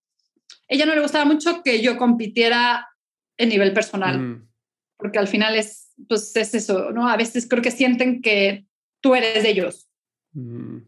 ella 0.69 0.87
no 0.87 0.95
le 0.95 1.01
gustaba 1.01 1.25
mucho 1.25 1.63
que 1.65 1.83
yo 1.83 1.97
compitiera 1.97 2.89
en 3.37 3.49
nivel 3.49 3.73
personal, 3.73 4.19
mm. 4.19 4.49
porque 4.97 5.19
al 5.19 5.29
final 5.29 5.57
es, 5.57 5.93
pues 6.09 6.35
es 6.37 6.55
eso, 6.55 6.93
¿no? 6.93 7.09
A 7.09 7.17
veces 7.17 7.49
creo 7.49 7.63
que 7.63 7.73
sienten 7.73 8.23
que 8.23 8.65
tú 9.01 9.17
eres 9.17 9.43
de 9.43 9.51
ellos. 9.51 9.89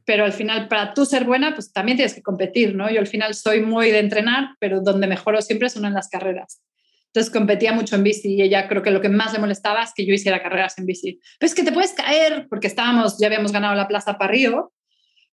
Pero 0.04 0.24
al 0.24 0.32
final, 0.32 0.68
para 0.68 0.92
tú 0.92 1.06
ser 1.06 1.24
buena, 1.24 1.54
pues 1.54 1.72
también 1.72 1.96
tienes 1.96 2.14
que 2.14 2.22
competir, 2.22 2.74
¿no? 2.74 2.90
Yo 2.90 3.00
al 3.00 3.06
final 3.06 3.34
soy 3.34 3.62
muy 3.62 3.90
de 3.90 4.00
entrenar, 4.00 4.50
pero 4.60 4.80
donde 4.80 5.06
mejoro 5.06 5.40
siempre 5.40 5.70
son 5.70 5.86
en 5.86 5.94
las 5.94 6.08
carreras. 6.08 6.62
Entonces 7.06 7.32
competía 7.32 7.72
mucho 7.72 7.96
en 7.96 8.02
bici 8.02 8.34
y 8.34 8.42
ella 8.42 8.68
creo 8.68 8.82
que 8.82 8.90
lo 8.90 9.00
que 9.00 9.08
más 9.08 9.32
le 9.32 9.38
molestaba 9.38 9.82
es 9.82 9.92
que 9.94 10.04
yo 10.04 10.12
hiciera 10.12 10.42
carreras 10.42 10.78
en 10.78 10.84
bici. 10.84 11.20
Pero 11.38 11.48
es 11.48 11.54
que 11.54 11.62
te 11.62 11.72
puedes 11.72 11.94
caer, 11.94 12.46
porque 12.50 12.66
estábamos, 12.66 13.18
ya 13.18 13.28
habíamos 13.28 13.50
ganado 13.50 13.74
la 13.74 13.88
plaza 13.88 14.18
para 14.18 14.32
Río, 14.32 14.72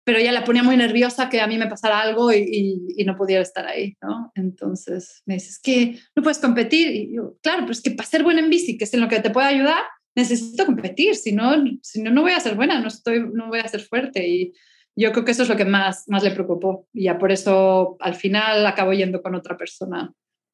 pero 0.03 0.19
ella 0.19 0.33
la 0.33 0.45
ponía 0.45 0.65
muy 0.65 0.77
nerviosa 0.77 1.29
que 1.29 1.41
a 1.41 1.47
mí 1.47 1.57
me 1.57 1.69
pasara 1.69 2.01
algo 2.01 2.33
y, 2.33 3.05
no 3.07 3.17
pudiera 3.17 3.43
estar 3.43 3.67
ahí, 3.67 3.97
¿no? 4.03 4.33
Entonces 4.35 5.23
me 5.25 5.35
dices 5.35 5.61
que 5.63 6.01
no 6.17 6.23
puedes 6.25 6.39
competir. 6.39 6.91
Y 6.91 7.15
yo, 7.15 7.37
claro, 7.43 7.61
pero 7.61 7.73
es 7.73 7.81
que 7.81 7.93
para 7.93 8.09
ser 8.09 8.25
buena 8.25 8.41
en 8.41 8.51
bici, 8.51 8.77
que 8.77 8.85
es 8.85 8.95
en 8.95 9.01
lo 9.01 9.09
que 9.09 9.21
te 9.21 9.31
puede 9.31 9.47
ayudar, 9.47 9.85
necesito 10.15 10.67
competir, 10.67 11.15
si 11.15 11.33
no, 11.33 11.55
si 11.83 12.03
no, 12.03 12.11
no 12.11 12.23
voy 12.23 12.33
a 12.33 12.41
ser 12.41 12.55
buena, 12.55 12.81
no, 12.81 12.89
estoy, 12.89 13.29
no 13.33 13.49
voy 13.49 13.61
a 13.61 13.69
ser 13.69 13.81
fuerte. 13.81 14.27
Y 14.27 14.53
yo 14.97 15.13
creo 15.13 15.25
que 15.25 15.33
eso 15.33 15.43
es 15.43 15.49
lo 15.49 15.57
que 15.57 15.65
más, 15.65 16.09
más 16.09 16.23
le 16.23 16.31
preocupó. 16.33 16.87
Y 16.93 17.05
ya 17.05 17.19
por 17.19 17.33
eso 17.33 17.97
al 18.01 18.15
final 18.15 18.67
acabo 18.67 18.93
yendo 18.93 19.23
con 19.23 19.35
otra 19.35 19.57
persona 19.57 20.13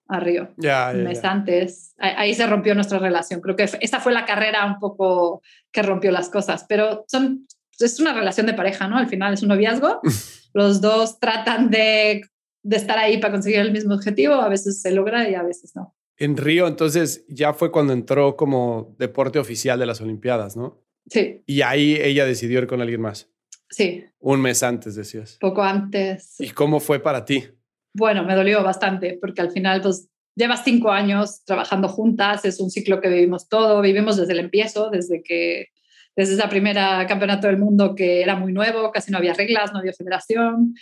a 0.09 0.20
Río. 0.20 0.50
Ya, 0.57 0.92
un 0.94 1.04
mes 1.04 1.24
antes. 1.24 1.94
Ahí 1.98 2.34
se 2.34 2.46
rompió 2.46 2.74
nuestra 2.74 2.98
relación. 2.98 3.40
Creo 3.40 3.57
que 3.57 3.64
esa 3.64 4.00
fue 4.00 4.12
la 4.12 4.24
carrera 4.24 4.64
un 4.66 4.78
poco 4.78 5.42
que 5.72 5.82
rompió 5.82 6.12
las 6.12 6.28
cosas, 6.28 6.64
pero 6.68 7.04
son, 7.09 7.46
es 7.78 7.98
una 7.98 8.12
relación 8.12 8.46
de 8.46 8.54
pareja, 8.54 8.88
¿no? 8.88 8.98
Al 8.98 9.09
final 9.09 9.34
es 9.34 9.42
un 9.42 9.48
noviazgo. 9.48 10.00
Los 10.54 10.80
dos 10.80 11.18
tratan 11.18 11.70
de, 11.70 12.22
de 12.62 12.76
estar 12.76 12.98
ahí 12.98 13.18
para 13.18 13.32
conseguir 13.32 13.61
el 13.61 13.72
mismo 13.72 13.94
objetivo. 13.94 14.34
A 14.34 14.48
veces 14.48 14.80
se 14.80 14.92
logra 14.92 15.28
y 15.28 15.34
a 15.34 15.42
veces 15.42 15.74
no. 15.74 15.94
En 16.19 16.37
Río, 16.37 16.67
entonces, 16.67 17.25
ya 17.29 17.53
fue 17.53 17.71
cuando 17.71 17.93
entró 17.93 18.37
como 18.37 18.95
deporte 18.99 19.39
oficial 19.39 19.79
de 19.79 19.87
las 19.87 20.01
Olimpiadas, 20.01 20.57
¿no? 20.57 20.83
Sí. 21.07 21.43
Y 21.47 21.62
ahí 21.62 21.97
ella 22.01 22.25
decidió 22.25 22.59
ir 22.59 22.67
con 22.67 22.81
alguien 22.81 23.03
más. 23.03 23.31
Sí. 23.69 24.05
Un 24.19 24.41
mes 24.41 24.62
antes, 24.62 24.95
decías. 24.95 25.37
Poco 25.41 25.62
antes. 25.62 26.41
¿Y 26.41 26.51
cómo 26.51 26.81
fue 26.81 27.01
para 27.01 27.25
ti? 27.25 27.45
Bueno, 27.93 28.25
me 28.25 28.35
dolió 28.35 28.62
bastante 28.62 29.19
porque 29.21 29.43
al 29.43 29.51
final, 29.51 29.83
pues, 29.83 30.09
llevas 30.35 30.64
cinco 30.64 30.91
años 30.91 31.45
trabajando 31.45 31.89
juntas, 31.89 32.45
es 32.45 32.61
un 32.61 32.71
ciclo 32.71 33.01
que 33.01 33.09
vivimos 33.09 33.49
todo, 33.49 33.81
vivimos 33.81 34.17
desde 34.17 34.33
el 34.33 34.41
empiezo, 34.41 34.91
desde 34.91 35.23
que, 35.23 35.69
desde 36.14 36.35
esa 36.35 36.49
primera 36.49 37.07
campeonato 37.07 37.47
del 37.47 37.59
mundo 37.59 37.95
que 37.95 38.23
era 38.23 38.37
muy 38.37 38.53
nuevo, 38.53 38.91
casi 38.93 39.11
no 39.11 39.19
había 39.19 39.35
reglas, 39.35 39.73
no 39.73 39.79
había 39.79 39.93
federación 39.93 40.75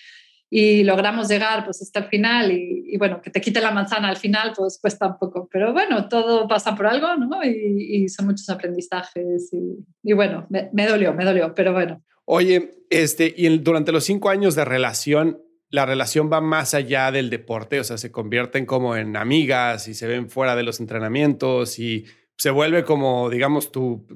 y 0.56 0.84
logramos 0.84 1.26
llegar 1.26 1.64
pues 1.64 1.82
hasta 1.82 1.98
el 1.98 2.04
final 2.04 2.52
y, 2.52 2.96
bueno, 2.96 3.20
que 3.20 3.28
te 3.28 3.40
quite 3.40 3.60
la 3.60 3.72
manzana 3.72 4.08
al 4.08 4.18
final 4.18 4.52
pues 4.56 4.78
cuesta 4.80 5.08
un 5.08 5.18
poco, 5.18 5.48
pero 5.50 5.72
bueno, 5.72 6.08
todo 6.08 6.46
pasa 6.46 6.76
por 6.76 6.86
algo, 6.86 7.16
¿no? 7.16 7.42
Y, 7.42 8.08
son 8.08 8.26
muchos 8.26 8.48
aprendizajes 8.48 9.50
y, 9.52 10.12
bueno, 10.12 10.46
me, 10.50 10.70
me, 10.72 10.86
dolió, 10.86 11.12
me 11.12 11.24
dolió, 11.24 11.52
pero 11.56 11.72
bueno. 11.72 12.00
Oye, 12.24 12.84
este, 12.88 13.34
y 13.36 13.58
durante 13.58 13.90
los 13.90 14.04
cinco 14.04 14.30
años 14.30 14.54
de 14.54 14.64
relación, 14.64 15.42
la 15.70 15.86
relación 15.86 16.30
va 16.32 16.40
más 16.40 16.72
allá 16.72 17.10
del 17.10 17.30
deporte, 17.30 17.80
o 17.80 17.84
sea, 17.84 17.98
se 17.98 18.12
convierten 18.12 18.64
como 18.64 18.94
en 18.94 19.16
amigas 19.16 19.88
y 19.88 19.94
se 19.94 20.06
ven 20.06 20.30
fuera 20.30 20.54
de 20.54 20.62
los 20.62 20.78
entrenamientos 20.78 21.80
y 21.80 22.04
se 22.36 22.50
vuelve 22.50 22.84
como, 22.84 23.28
digamos, 23.28 23.72
tu, 23.72 24.06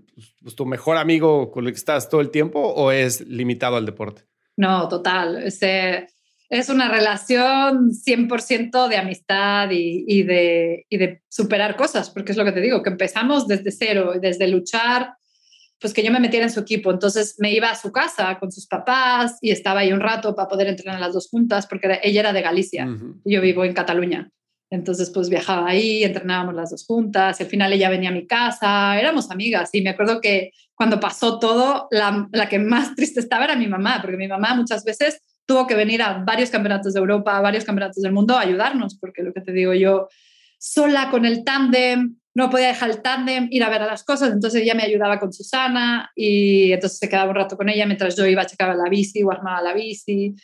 pues, 0.41 0.55
tu 0.55 0.67
mejor 0.67 0.99
amigo 0.99 1.51
con 1.51 1.67
el 1.67 1.73
que 1.73 1.79
estás 1.79 2.09
todo 2.09 2.21
el 2.21 2.31
tiempo 2.31 2.61
o 2.61 2.93
es 2.93 3.23
limitado 3.23 3.75
al 3.75 3.87
deporte? 3.87 4.23
No, 4.57 4.89
total. 4.89 5.43
Ese, 5.45 6.09
es 6.51 6.69
una 6.71 6.89
relación 6.89 7.91
100% 7.93 8.89
de 8.89 8.97
amistad 8.97 9.69
y, 9.71 10.23
de, 10.23 10.87
de 10.91 11.23
superar 11.29 11.77
cosas, 11.77 12.11
porque 12.11 12.33
es 12.33 12.39
lo 12.39 12.45
que 12.45 12.53
te 12.53 12.61
digo, 12.61 12.83
que 12.83 12.91
empezamos 12.91 13.47
desde 13.47 13.71
cero, 13.71 14.15
desde 14.21 14.49
luchar, 14.49 15.15
pues 15.79 15.93
que 15.93 16.03
yo 16.03 16.11
me 16.11 16.21
metiera 16.21 16.47
en 16.47 16.53
su 16.53 16.61
equipo. 16.61 16.91
Entonces 16.91 17.37
me 17.39 17.53
iba 17.53 17.71
a 17.71 17.75
su 17.75 17.93
casa 17.93 18.39
con 18.39 18.51
sus 18.51 18.67
papás 18.67 19.37
y 19.43 19.51
estaba 19.51 19.81
ahí 19.81 19.93
un 19.93 20.01
rato 20.01 20.35
para 20.35 20.49
poder 20.49 20.69
entrenar 20.69 21.01
las 21.01 21.13
dos 21.13 21.29
juntas, 21.29 21.67
porque 21.67 22.01
ella 22.03 22.21
era 22.21 22.33
de 22.33 22.43
Galicia 22.43 22.89
y 23.25 23.35
yo 23.35 23.41
vivo 23.43 23.65
en 23.65 23.75
Cataluña. 23.75 24.31
Entonces, 24.71 25.11
pues 25.11 25.31
viajaba 25.31 25.67
ahí, 25.69 26.05
entrenábamos 26.05 26.55
las 26.55 26.71
dos 26.71 26.85
juntas, 26.85 27.41
y 27.41 27.43
al 27.43 27.49
final 27.49 27.73
ella 27.73 27.89
venía 27.89 28.11
a 28.11 28.13
mi 28.13 28.27
casa, 28.27 28.99
éramos 29.01 29.31
amigas. 29.31 29.71
Y 29.73 29.81
me 29.81 29.91
acuerdo 29.91 30.21
que 30.21 30.51
cuando 30.75 31.01
pasó 31.01 31.39
todo, 31.39 31.89
la, 31.91 32.29
la 32.33 32.51
que 32.51 32.59
más 32.59 32.95
triste 32.95 33.21
estaba 33.21 33.45
era 33.45 33.57
mi 33.57 33.67
mamá, 33.67 33.99
porque 34.03 34.19
mi 34.19 34.29
mamá 34.29 34.55
muchas 34.55 34.85
veces 34.85 35.23
tuvo 35.49 35.67
que 35.67 35.75
venir 35.75 36.03
a 36.03 36.23
varios 36.25 36.51
campeonatos 36.51 36.93
de 36.93 37.01
Europa, 37.01 37.35
a 37.35 37.41
varios 37.41 37.65
campeonatos 37.65 38.03
del 38.03 38.13
mundo 38.13 38.37
a 38.37 38.43
ayudarnos, 38.43 38.99
porque 38.99 39.23
lo 39.23 39.33
que 39.33 39.41
te 39.41 39.51
digo 39.53 39.73
yo, 39.73 40.09
sola 40.59 41.09
con 41.11 41.25
el 41.25 41.43
tándem, 41.43 42.17
no 42.35 42.51
podía 42.51 42.67
dejar 42.69 42.91
el 42.91 43.01
tándem, 43.01 43.49
ir 43.51 43.65
a 43.65 43.71
ver 43.71 43.81
a 43.81 43.87
las 43.87 44.05
cosas, 44.05 44.31
entonces 44.31 44.61
ella 44.61 44.75
me 44.75 44.83
ayudaba 44.83 45.19
con 45.19 45.33
Susana 45.33 46.11
y 46.15 46.71
entonces 46.73 46.99
se 46.99 47.09
quedaba 47.09 47.31
un 47.31 47.37
rato 47.37 47.57
con 47.57 47.71
ella 47.71 47.87
mientras 47.87 48.15
yo 48.15 48.27
iba 48.27 48.43
a 48.43 48.47
checar 48.47 48.77
la 48.77 48.91
bici 48.91 49.23
o 49.23 49.33
armaba 49.33 49.63
la 49.63 49.73
bici. 49.73 50.35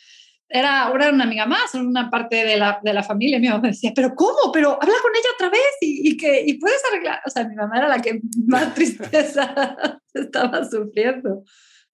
Era, 0.49 0.91
era 0.93 1.11
una 1.11 1.25
amiga 1.25 1.45
más, 1.45 1.75
una 1.75 2.09
parte 2.09 2.43
de 2.43 2.57
la, 2.57 2.79
de 2.83 2.93
la 2.93 3.03
familia. 3.03 3.39
Mi 3.39 3.47
mamá 3.47 3.61
me 3.61 3.69
decía, 3.69 3.91
¿pero 3.95 4.15
cómo? 4.15 4.51
¿Pero 4.51 4.73
habla 4.73 4.95
con 5.03 5.11
ella 5.11 5.29
otra 5.35 5.49
vez 5.49 5.71
y, 5.81 6.09
y, 6.09 6.17
que, 6.17 6.43
y 6.47 6.55
puedes 6.55 6.81
arreglar? 6.91 7.19
O 7.27 7.29
sea, 7.29 7.47
mi 7.47 7.55
mamá 7.55 7.77
era 7.77 7.87
la 7.87 7.99
que 7.99 8.21
más 8.47 8.73
tristeza 8.73 10.01
estaba 10.15 10.65
sufriendo 10.65 11.43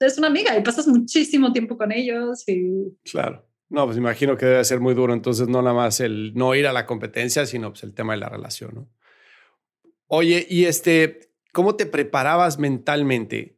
es 0.05 0.17
una 0.17 0.27
amiga 0.27 0.57
y 0.57 0.63
pasas 0.63 0.87
muchísimo 0.87 1.51
tiempo 1.53 1.77
con 1.77 1.91
ellos 1.91 2.43
y... 2.47 2.97
Claro. 3.09 3.47
No, 3.69 3.85
pues 3.85 3.97
imagino 3.97 4.35
que 4.35 4.45
debe 4.45 4.65
ser 4.65 4.81
muy 4.81 4.93
duro. 4.93 5.13
Entonces, 5.13 5.47
no 5.47 5.61
nada 5.61 5.73
más 5.73 6.01
el 6.01 6.33
no 6.33 6.53
ir 6.55 6.67
a 6.67 6.73
la 6.73 6.85
competencia, 6.85 7.45
sino 7.45 7.69
pues 7.69 7.83
el 7.83 7.93
tema 7.93 8.13
de 8.13 8.19
la 8.19 8.27
relación, 8.27 8.71
¿no? 8.75 8.89
Oye, 10.07 10.45
y 10.49 10.65
este, 10.65 11.31
¿cómo 11.53 11.75
te 11.75 11.85
preparabas 11.85 12.59
mentalmente 12.59 13.57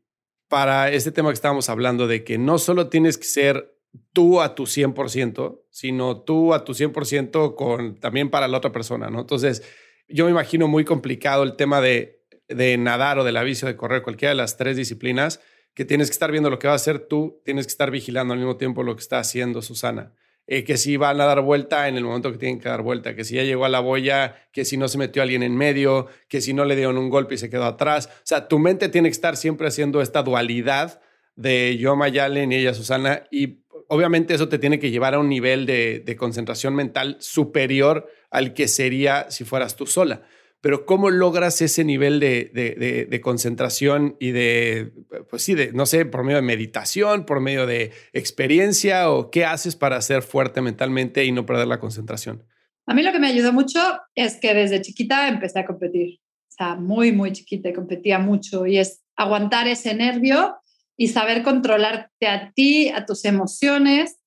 para 0.49 0.91
este 0.91 1.11
tema 1.11 1.29
que 1.29 1.33
estábamos 1.33 1.67
hablando 1.67 2.05
de 2.05 2.23
que 2.23 2.37
no 2.37 2.59
solo 2.59 2.89
tienes 2.89 3.17
que 3.17 3.23
ser 3.23 3.75
tú 4.11 4.39
a 4.39 4.53
tu 4.53 4.67
100%, 4.67 5.63
sino 5.71 6.21
tú 6.21 6.53
a 6.53 6.63
tu 6.63 6.73
100% 6.73 7.55
con, 7.55 7.95
también 7.95 8.29
para 8.29 8.47
la 8.47 8.57
otra 8.59 8.71
persona, 8.71 9.09
¿no? 9.09 9.21
Entonces, 9.21 9.63
yo 10.07 10.25
me 10.25 10.31
imagino 10.31 10.67
muy 10.67 10.85
complicado 10.85 11.41
el 11.41 11.55
tema 11.55 11.81
de, 11.81 12.23
de 12.47 12.77
nadar 12.77 13.17
o 13.17 13.23
de 13.23 13.31
la 13.31 13.41
bici 13.41 13.65
de 13.65 13.75
correr, 13.75 14.03
cualquiera 14.03 14.29
de 14.29 14.37
las 14.37 14.57
tres 14.57 14.77
disciplinas, 14.77 15.39
que 15.73 15.85
tienes 15.85 16.09
que 16.09 16.13
estar 16.13 16.31
viendo 16.31 16.49
lo 16.49 16.59
que 16.59 16.67
va 16.67 16.73
a 16.73 16.77
hacer 16.77 16.99
tú, 16.99 17.41
tienes 17.43 17.65
que 17.65 17.71
estar 17.71 17.91
vigilando 17.91 18.33
al 18.33 18.39
mismo 18.39 18.57
tiempo 18.57 18.83
lo 18.83 18.95
que 18.95 19.01
está 19.01 19.19
haciendo 19.19 19.61
Susana. 19.61 20.13
Eh, 20.45 20.65
que 20.65 20.75
si 20.75 20.97
van 20.97 21.21
a 21.21 21.25
dar 21.25 21.41
vuelta 21.41 21.87
en 21.87 21.95
el 21.95 22.03
momento 22.03 22.29
que 22.31 22.37
tienen 22.37 22.59
que 22.59 22.67
dar 22.67 22.81
vuelta, 22.81 23.15
que 23.15 23.23
si 23.23 23.35
ya 23.35 23.43
llegó 23.43 23.63
a 23.63 23.69
la 23.69 23.79
boya, 23.79 24.35
que 24.51 24.65
si 24.65 24.75
no 24.75 24.89
se 24.89 24.97
metió 24.97 25.23
alguien 25.23 25.41
en 25.41 25.55
medio, 25.55 26.07
que 26.27 26.41
si 26.41 26.53
no 26.53 26.65
le 26.65 26.75
dieron 26.75 26.97
un 26.97 27.09
golpe 27.09 27.35
y 27.35 27.37
se 27.37 27.49
quedó 27.49 27.63
atrás. 27.63 28.07
O 28.07 28.25
sea, 28.25 28.49
tu 28.49 28.59
mente 28.59 28.89
tiene 28.89 29.07
que 29.07 29.13
estar 29.13 29.37
siempre 29.37 29.67
haciendo 29.67 30.01
esta 30.01 30.21
dualidad 30.21 31.01
de 31.35 31.77
yo 31.77 31.95
Mayalen 31.95 32.51
y 32.51 32.55
ella 32.55 32.73
Susana 32.73 33.23
y 33.31 33.63
obviamente 33.87 34.33
eso 34.33 34.49
te 34.49 34.59
tiene 34.59 34.79
que 34.79 34.91
llevar 34.91 35.13
a 35.13 35.19
un 35.19 35.29
nivel 35.29 35.65
de, 35.65 36.03
de 36.05 36.15
concentración 36.17 36.75
mental 36.75 37.15
superior 37.19 38.07
al 38.29 38.53
que 38.53 38.67
sería 38.67 39.31
si 39.31 39.45
fueras 39.45 39.77
tú 39.77 39.87
sola 39.87 40.23
pero 40.63 40.85
¿cómo 40.85 41.09
logras 41.09 41.61
ese 41.61 41.83
nivel 41.83 42.21
de, 42.21 43.19
concentración 43.21 44.15
y 44.17 44.31
de, 44.31 44.93
pues 45.29 45.43
sí, 45.43 45.55
de, 45.55 45.73
no 45.73 45.85
sé, 45.85 46.05
por 46.05 46.23
medio 46.23 46.37
de 46.37 46.41
meditación, 46.41 47.25
por 47.25 47.41
medio 47.41 47.67
de 47.67 47.91
experiencia 48.13 49.11
o 49.11 49.29
qué 49.29 49.43
haces 49.43 49.75
para 49.75 50.01
ser 50.01 50.21
fuerte 50.21 50.61
mentalmente 50.61 51.25
y 51.25 51.33
no 51.33 51.45
perder 51.45 51.67
la 51.67 51.81
concentración? 51.81 52.45
A 52.85 52.93
mí 52.93 53.03
lo 53.03 53.11
que 53.11 53.19
me 53.19 53.27
ayudó 53.27 53.51
mucho 53.51 53.77
es 54.15 54.37
que 54.37 54.53
desde 54.53 54.81
chiquita 54.81 55.27
empecé 55.27 55.59
a 55.59 55.65
competir, 55.65 56.21
o 56.21 56.55
sea, 56.55 56.75
muy, 56.75 57.11
muy 57.11 57.33
chiquita 57.33 57.67
y 57.67 57.73
competía 57.73 58.17
mucho 58.17 58.65
y 58.65 58.77
es 58.77 59.03
aguantar 59.17 59.67
ese 59.67 59.93
nervio 59.93 60.55
y 60.95 61.09
saber 61.09 61.43
controlarte 61.43 62.27
a 62.27 62.53
ti, 62.53 62.87
a 62.87 63.05
tus 63.05 63.25
emociones. 63.25 64.17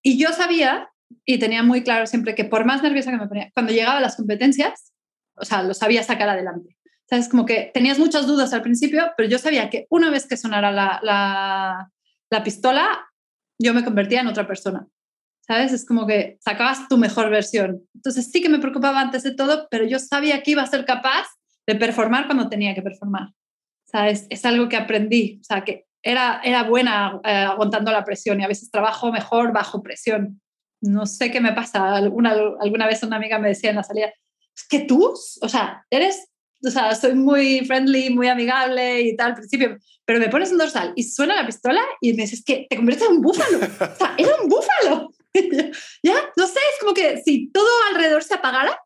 Y 0.00 0.16
yo 0.16 0.32
sabía 0.32 0.88
y 1.26 1.38
tenía 1.38 1.62
muy 1.62 1.82
claro 1.82 2.06
siempre 2.06 2.34
que 2.34 2.46
por 2.46 2.64
más 2.64 2.82
nerviosa 2.82 3.10
que 3.10 3.18
me 3.18 3.28
ponía, 3.28 3.50
cuando 3.52 3.70
llegaba 3.74 3.98
a 3.98 4.00
las 4.00 4.16
competencias, 4.16 4.91
o 5.42 5.44
sea, 5.44 5.62
lo 5.62 5.74
sabía 5.74 6.02
sacar 6.04 6.28
adelante. 6.28 6.78
¿Sabes? 7.10 7.28
Como 7.28 7.44
que 7.44 7.70
tenías 7.74 7.98
muchas 7.98 8.26
dudas 8.26 8.54
al 8.54 8.62
principio, 8.62 9.12
pero 9.16 9.28
yo 9.28 9.38
sabía 9.38 9.68
que 9.68 9.86
una 9.90 10.08
vez 10.08 10.26
que 10.26 10.36
sonara 10.36 10.70
la, 10.70 11.00
la, 11.02 11.90
la 12.30 12.42
pistola, 12.42 13.10
yo 13.58 13.74
me 13.74 13.84
convertía 13.84 14.20
en 14.20 14.28
otra 14.28 14.46
persona. 14.46 14.86
¿Sabes? 15.46 15.72
Es 15.72 15.84
como 15.84 16.06
que 16.06 16.38
sacabas 16.40 16.88
tu 16.88 16.96
mejor 16.96 17.28
versión. 17.28 17.82
Entonces 17.94 18.30
sí 18.30 18.40
que 18.40 18.48
me 18.48 18.60
preocupaba 18.60 19.00
antes 19.00 19.24
de 19.24 19.34
todo, 19.34 19.66
pero 19.70 19.84
yo 19.84 19.98
sabía 19.98 20.42
que 20.42 20.52
iba 20.52 20.62
a 20.62 20.66
ser 20.66 20.84
capaz 20.84 21.26
de 21.66 21.74
performar 21.74 22.26
cuando 22.26 22.48
tenía 22.48 22.74
que 22.74 22.82
performar. 22.82 23.30
¿Sabes? 23.84 24.26
Es 24.30 24.44
algo 24.46 24.68
que 24.68 24.76
aprendí. 24.76 25.38
O 25.40 25.44
sea, 25.44 25.64
que 25.64 25.86
era, 26.02 26.40
era 26.44 26.62
buena 26.62 27.20
eh, 27.24 27.32
aguantando 27.32 27.90
la 27.90 28.04
presión 28.04 28.40
y 28.40 28.44
a 28.44 28.48
veces 28.48 28.70
trabajo 28.70 29.12
mejor 29.12 29.52
bajo 29.52 29.82
presión. 29.82 30.40
No 30.80 31.04
sé 31.06 31.30
qué 31.32 31.40
me 31.40 31.52
pasa. 31.52 31.94
Alguna, 31.96 32.34
alguna 32.60 32.86
vez 32.86 33.02
una 33.02 33.16
amiga 33.16 33.38
me 33.38 33.48
decía 33.48 33.70
en 33.70 33.76
la 33.76 33.82
salida, 33.82 34.12
es 34.56 34.66
que 34.68 34.80
tú, 34.80 35.14
o 35.40 35.48
sea, 35.48 35.84
eres, 35.90 36.28
o 36.64 36.70
sea, 36.70 36.94
soy 36.94 37.14
muy 37.14 37.64
friendly, 37.66 38.10
muy 38.10 38.28
amigable 38.28 39.02
y 39.02 39.16
tal 39.16 39.30
al 39.30 39.36
principio, 39.36 39.78
pero 40.04 40.18
me 40.18 40.28
pones 40.28 40.52
un 40.52 40.58
dorsal 40.58 40.92
y 40.96 41.04
suena 41.04 41.34
la 41.34 41.46
pistola 41.46 41.82
y 42.00 42.12
me 42.12 42.22
dices 42.22 42.42
que 42.44 42.66
te 42.68 42.76
conviertes 42.76 43.08
en 43.08 43.16
un 43.16 43.22
búfalo. 43.22 43.58
O 43.58 43.96
sea, 43.96 44.14
era 44.18 44.36
un 44.42 44.48
búfalo. 44.48 45.12
ya, 46.02 46.14
no 46.36 46.46
sé, 46.46 46.58
es 46.72 46.80
como 46.80 46.92
que 46.92 47.22
si 47.22 47.48
todo 47.50 47.66
alrededor 47.90 48.22
se 48.22 48.34
apagara 48.34 48.78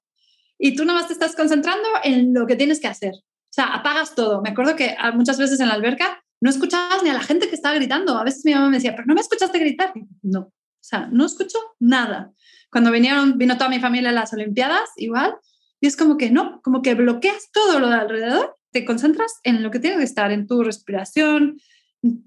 y 0.59 0.77
tú 0.77 0.85
nada 0.85 1.01
más 1.01 1.09
te 1.09 1.13
estás 1.13 1.35
concentrando 1.35 1.89
en 2.05 2.33
lo 2.33 2.47
que 2.47 2.57
tienes 2.57 2.81
que 2.81 2.87
hacer. 2.87 3.13
O 3.15 3.53
sea, 3.57 3.67
apagas 3.75 4.15
todo. 4.15 4.43
Me 4.43 4.51
acuerdo 4.51 4.77
que 4.77 4.97
muchas 5.15 5.39
veces 5.39 5.59
en 5.61 5.69
la 5.69 5.75
alberca 5.75 6.23
no 6.41 6.51
escuchabas 6.51 7.03
ni 7.03 7.11
a 7.11 7.15
la 7.15 7.23
gente 7.23 7.49
que 7.49 7.55
estaba 7.55 7.75
gritando. 7.75 8.17
A 8.17 8.25
veces 8.25 8.45
mi 8.45 8.55
mamá 8.55 8.69
me 8.69 8.77
decía, 8.77 8.95
pero 8.95 9.07
no 9.07 9.15
me 9.15 9.21
escuchaste 9.21 9.59
gritar. 9.59 9.93
No, 10.23 10.41
o 10.41 10.53
sea, 10.81 11.09
no 11.11 11.25
escucho 11.25 11.59
nada. 11.81 12.33
Cuando 12.71 12.91
vinieron, 12.91 13.39
vino 13.39 13.57
toda 13.57 13.71
mi 13.71 13.81
familia 13.81 14.11
a 14.11 14.13
las 14.13 14.33
Olimpiadas, 14.33 14.91
igual, 14.97 15.37
y 15.81 15.87
es 15.87 15.97
como 15.97 16.17
que 16.17 16.31
no, 16.31 16.61
como 16.63 16.83
que 16.83 16.95
bloqueas 16.95 17.51
todo 17.53 17.79
lo 17.81 17.89
de 17.89 17.97
alrededor, 17.97 18.57
te 18.73 18.85
concentras 18.85 19.41
en 19.43 19.63
lo 19.63 19.71
que 19.71 19.79
tienes 19.79 19.99
que 19.99 20.05
estar, 20.05 20.31
en 20.33 20.47
tu 20.47 20.63
respiración, 20.63 21.59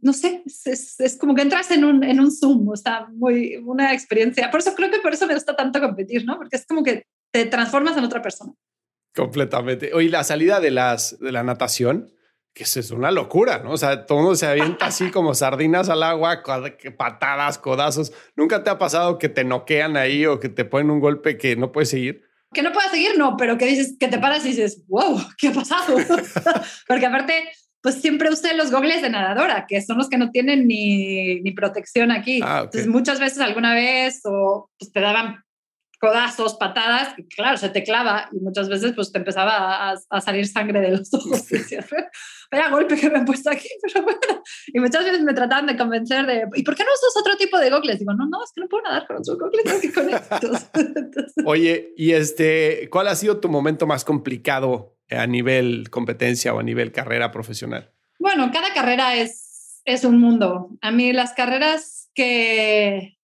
no 0.02 0.14
sé, 0.14 0.43
es, 0.45 1.00
es, 1.00 1.18
como 1.18 1.36
que 1.36 1.41
entras 1.41 1.72
en 1.72 1.86
un, 1.86 2.04
en 2.04 2.20
un 2.20 2.32
Zoom, 2.32 2.68
o 2.68 2.76
sea, 2.76 3.08
muy, 3.12 3.58
una 3.58 3.93
experiencia. 3.93 4.52
Por 4.52 4.60
eso 4.60 4.74
creo 4.76 4.89
que 4.89 5.00
por 5.00 5.14
eso 5.14 5.28
me 5.28 5.34
gusta 5.34 5.56
tanto 5.56 5.80
competir, 5.80 6.26
¿no? 6.26 6.38
Porque 6.38 6.58
es 6.58 6.66
como 6.66 6.84
que 6.84 7.04
te 7.32 7.45
transformas 7.45 7.95
en 7.97 8.04
otra 8.04 8.22
persona. 8.22 8.54
Completamente. 9.16 9.93
Oye, 9.93 10.10
la 10.10 10.24
salida 10.24 10.60
de, 10.60 10.72
las, 10.72 11.18
de 11.20 11.32
la 11.32 11.43
natación, 11.43 12.12
que 12.54 12.64
es 12.64 12.91
una 12.91 13.12
locura, 13.12 13.60
¿no? 13.60 13.72
O 13.72 13.78
sea, 13.78 14.06
todo 14.06 14.20
mundo 14.20 14.36
se 14.36 14.47
avienta 14.47 14.88
así 14.88 15.12
como 15.12 15.34
sardinas 15.34 15.89
al 15.89 16.04
agua, 16.04 16.43
patadas, 16.97 17.58
codazos. 17.58 18.12
¿Nunca 18.36 18.64
te 18.64 18.70
ha 18.70 18.78
pasado 18.78 19.18
que 19.18 19.30
te 19.30 19.43
noquean 19.43 19.97
ahí 19.97 20.26
o 20.26 20.39
que 20.39 20.50
te 20.50 20.66
ponen 20.66 20.91
un 20.91 21.00
golpe 21.00 21.38
que 21.38 21.56
no 21.56 21.72
puedes 21.72 21.89
seguir? 21.89 22.28
Que 22.54 22.62
no 22.62 22.72
puedas 22.72 22.91
seguir, 22.91 23.18
no, 23.18 23.38
pero 23.38 23.58
que 23.58 23.66
dices, 23.66 23.95
que 24.00 24.08
te 24.08 24.18
paras 24.18 24.45
y 24.45 24.50
dices, 24.50 24.84
wow, 24.88 25.20
¿qué 25.38 25.50
ha 25.50 25.54
pasado? 25.54 25.97
Porque 26.88 27.06
aparte, 27.06 27.50
pues 27.82 27.95
siempre 27.95 28.30
usé 28.30 28.56
los 28.56 28.72
gogles 28.72 29.02
de 29.02 29.10
nadadora, 29.10 29.66
que 29.68 29.82
son 29.82 29.97
los 29.97 30.10
que 30.10 30.18
no 30.18 30.32
tienen 30.32 30.68
ni, 30.68 31.41
ni 31.41 31.52
protección 31.52 32.12
aquí. 32.12 32.41
Ah. 32.43 32.62
Entonces, 32.64 32.88
muchas 32.88 33.20
veces, 33.20 33.39
alguna 33.39 33.74
vez, 33.74 34.22
o 34.26 34.70
pues 34.78 34.91
te 34.91 35.00
daban 35.00 35.43
codazos, 36.00 36.56
patadas, 36.56 37.14
y 37.18 37.28
claro, 37.28 37.58
se 37.58 37.70
te 37.70 37.84
clava 37.84 38.30
y 38.32 38.39
muchas 38.39 38.70
veces 38.70 38.93
pues 38.95 39.12
te 39.12 39.20
empezaba 39.20 39.91
a, 39.91 39.95
a 40.10 40.22
salir 40.22 40.47
sangre 40.47 40.80
de 40.80 40.97
los 40.97 41.14
ojos. 41.14 41.52
Y 41.52 41.58
decías, 41.58 41.88
vaya 42.52 42.70
golpe 42.70 42.95
que 42.95 43.10
me 43.10 43.20
han 43.20 43.26
puesto 43.26 43.50
aquí, 43.50 43.68
pero 43.82 44.06
bueno. 44.06 44.43
Y 44.68 44.80
muchas 44.80 45.04
veces 45.04 45.22
me 45.22 45.34
trataban 45.34 45.68
de 45.68 45.78
convencer 45.78 46.26
de, 46.26 46.45
¿y 46.56 46.64
por 46.64 46.76
qué 46.76 46.84
no 46.84 46.89
usas 46.91 47.20
otro 47.20 47.36
tipo 47.38 47.58
de 47.60 47.70
gogles? 47.70 48.00
Digo, 48.00 48.14
no, 48.14 48.28
no, 48.28 48.43
es 48.43 48.52
que 48.54 48.62
no 48.62 48.68
puedo 48.68 48.84
nadar 48.84 49.06
con 49.08 49.18
otros 49.18 49.38
gogles, 49.38 49.82
que 49.82 49.91
con 49.91 50.10
estos. 50.14 50.70
Entonces, 50.74 51.43
Oye, 51.45 51.93
y 51.97 52.14
este, 52.14 52.88
¿cuál 52.89 53.08
ha 53.08 53.16
sido 53.16 53.39
tu 53.39 53.50
momento 53.50 53.86
más 53.86 54.06
complicado 54.06 54.97
a 55.10 55.28
nivel 55.28 55.89
competencia 55.89 56.54
o 56.54 56.60
a 56.60 56.64
nivel 56.64 56.91
carrera 56.91 57.32
profesional? 57.32 57.91
Bueno, 58.20 58.50
cada 58.54 58.74
carrera 58.74 59.16
es, 59.16 59.82
es 59.86 60.06
un 60.06 60.20
mundo. 60.20 60.70
A 60.82 60.91
mí 60.91 61.14
las 61.14 61.34
carreras 61.34 62.10
que 62.14 63.18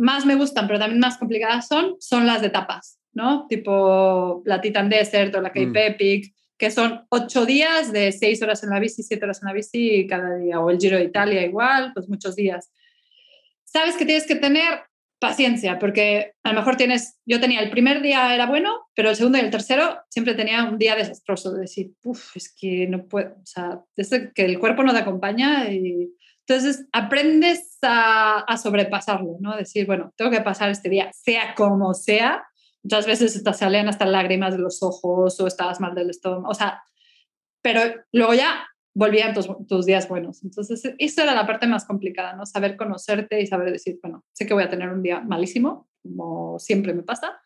más 0.00 0.24
me 0.26 0.34
gustan, 0.34 0.66
pero 0.66 0.78
también 0.78 0.98
más 0.98 1.18
complicadas 1.18 1.68
son, 1.68 1.96
son 2.00 2.26
las 2.26 2.40
de 2.40 2.48
etapas, 2.48 2.98
¿no? 3.12 3.46
Tipo 3.48 4.42
la 4.46 4.60
Titan 4.60 4.88
Desert 4.88 5.34
o 5.34 5.40
la 5.40 5.50
Cape 5.50 5.66
Mm. 5.66 5.76
Epic, 5.76 6.34
que 6.56 6.70
son 6.70 7.06
ocho 7.10 7.46
días 7.46 7.92
de 7.92 8.12
seis 8.12 8.42
horas 8.42 8.62
en 8.64 8.70
la 8.70 8.80
bici, 8.80 9.02
siete 9.02 9.24
horas 9.24 9.42
en 9.42 9.48
la 9.48 9.54
bici 9.54 10.06
cada 10.06 10.36
día, 10.36 10.60
o 10.60 10.70
el 10.70 10.78
Giro 10.78 10.96
de 10.96 11.04
Italia 11.04 11.44
igual, 11.44 11.92
pues 11.94 12.08
muchos 12.08 12.34
días. 12.34 12.72
Sabes 13.64 13.96
que 13.96 14.04
tienes 14.04 14.26
que 14.26 14.36
tener 14.36 14.80
paciencia, 15.18 15.78
porque 15.78 16.32
a 16.42 16.52
lo 16.52 16.60
mejor 16.60 16.76
tienes, 16.76 17.18
yo 17.26 17.40
tenía 17.40 17.60
el 17.60 17.70
primer 17.70 18.00
día 18.00 18.34
era 18.34 18.46
bueno, 18.46 18.88
pero 18.94 19.10
el 19.10 19.16
segundo 19.16 19.36
y 19.36 19.42
el 19.42 19.50
tercero 19.50 19.98
siempre 20.08 20.34
tenía 20.34 20.64
un 20.64 20.78
día 20.78 20.96
desastroso, 20.96 21.52
de 21.52 21.60
decir, 21.60 21.92
uff, 22.04 22.36
es 22.36 22.54
que 22.58 22.86
no 22.88 23.06
puedo, 23.06 23.34
o 23.34 23.46
sea, 23.46 23.80
desde 23.96 24.32
que 24.32 24.46
el 24.46 24.58
cuerpo 24.58 24.82
no 24.82 24.92
te 24.92 24.98
acompaña 24.98 25.70
y 25.70 26.10
entonces 26.50 26.88
aprendes 26.92 27.78
a, 27.82 28.40
a 28.40 28.56
sobrepasarlo, 28.56 29.36
¿no? 29.38 29.56
Decir, 29.56 29.86
bueno, 29.86 30.12
tengo 30.16 30.32
que 30.32 30.40
pasar 30.40 30.68
este 30.68 30.88
día, 30.88 31.10
sea 31.12 31.54
como 31.54 31.94
sea, 31.94 32.42
muchas 32.82 33.06
veces 33.06 33.44
te 33.44 33.52
salen 33.52 33.88
hasta 33.88 34.04
lágrimas 34.04 34.54
de 34.54 34.58
los 34.58 34.82
ojos 34.82 35.38
o 35.38 35.46
estabas 35.46 35.80
mal 35.80 35.94
del 35.94 36.10
estómago, 36.10 36.48
o 36.48 36.54
sea, 36.54 36.82
pero 37.62 37.80
luego 38.10 38.34
ya 38.34 38.66
volvían 38.94 39.32
tus, 39.32 39.48
tus, 39.68 39.86
días 39.86 40.08
buenos. 40.08 40.42
Entonces, 40.42 40.82
eso 40.98 41.22
era 41.22 41.34
la 41.34 41.46
parte 41.46 41.68
más 41.68 41.84
complicada, 41.84 42.34
¿no? 42.34 42.44
Saber 42.46 42.76
conocerte 42.76 43.40
y 43.40 43.46
saber 43.46 43.70
decir, 43.70 44.00
bueno, 44.02 44.24
sé 44.32 44.44
que 44.44 44.54
voy 44.54 44.64
a 44.64 44.70
tener 44.70 44.88
un 44.88 45.04
día 45.04 45.20
malísimo, 45.20 45.88
como 46.02 46.58
siempre 46.58 46.94
me 46.94 47.04
pasa, 47.04 47.40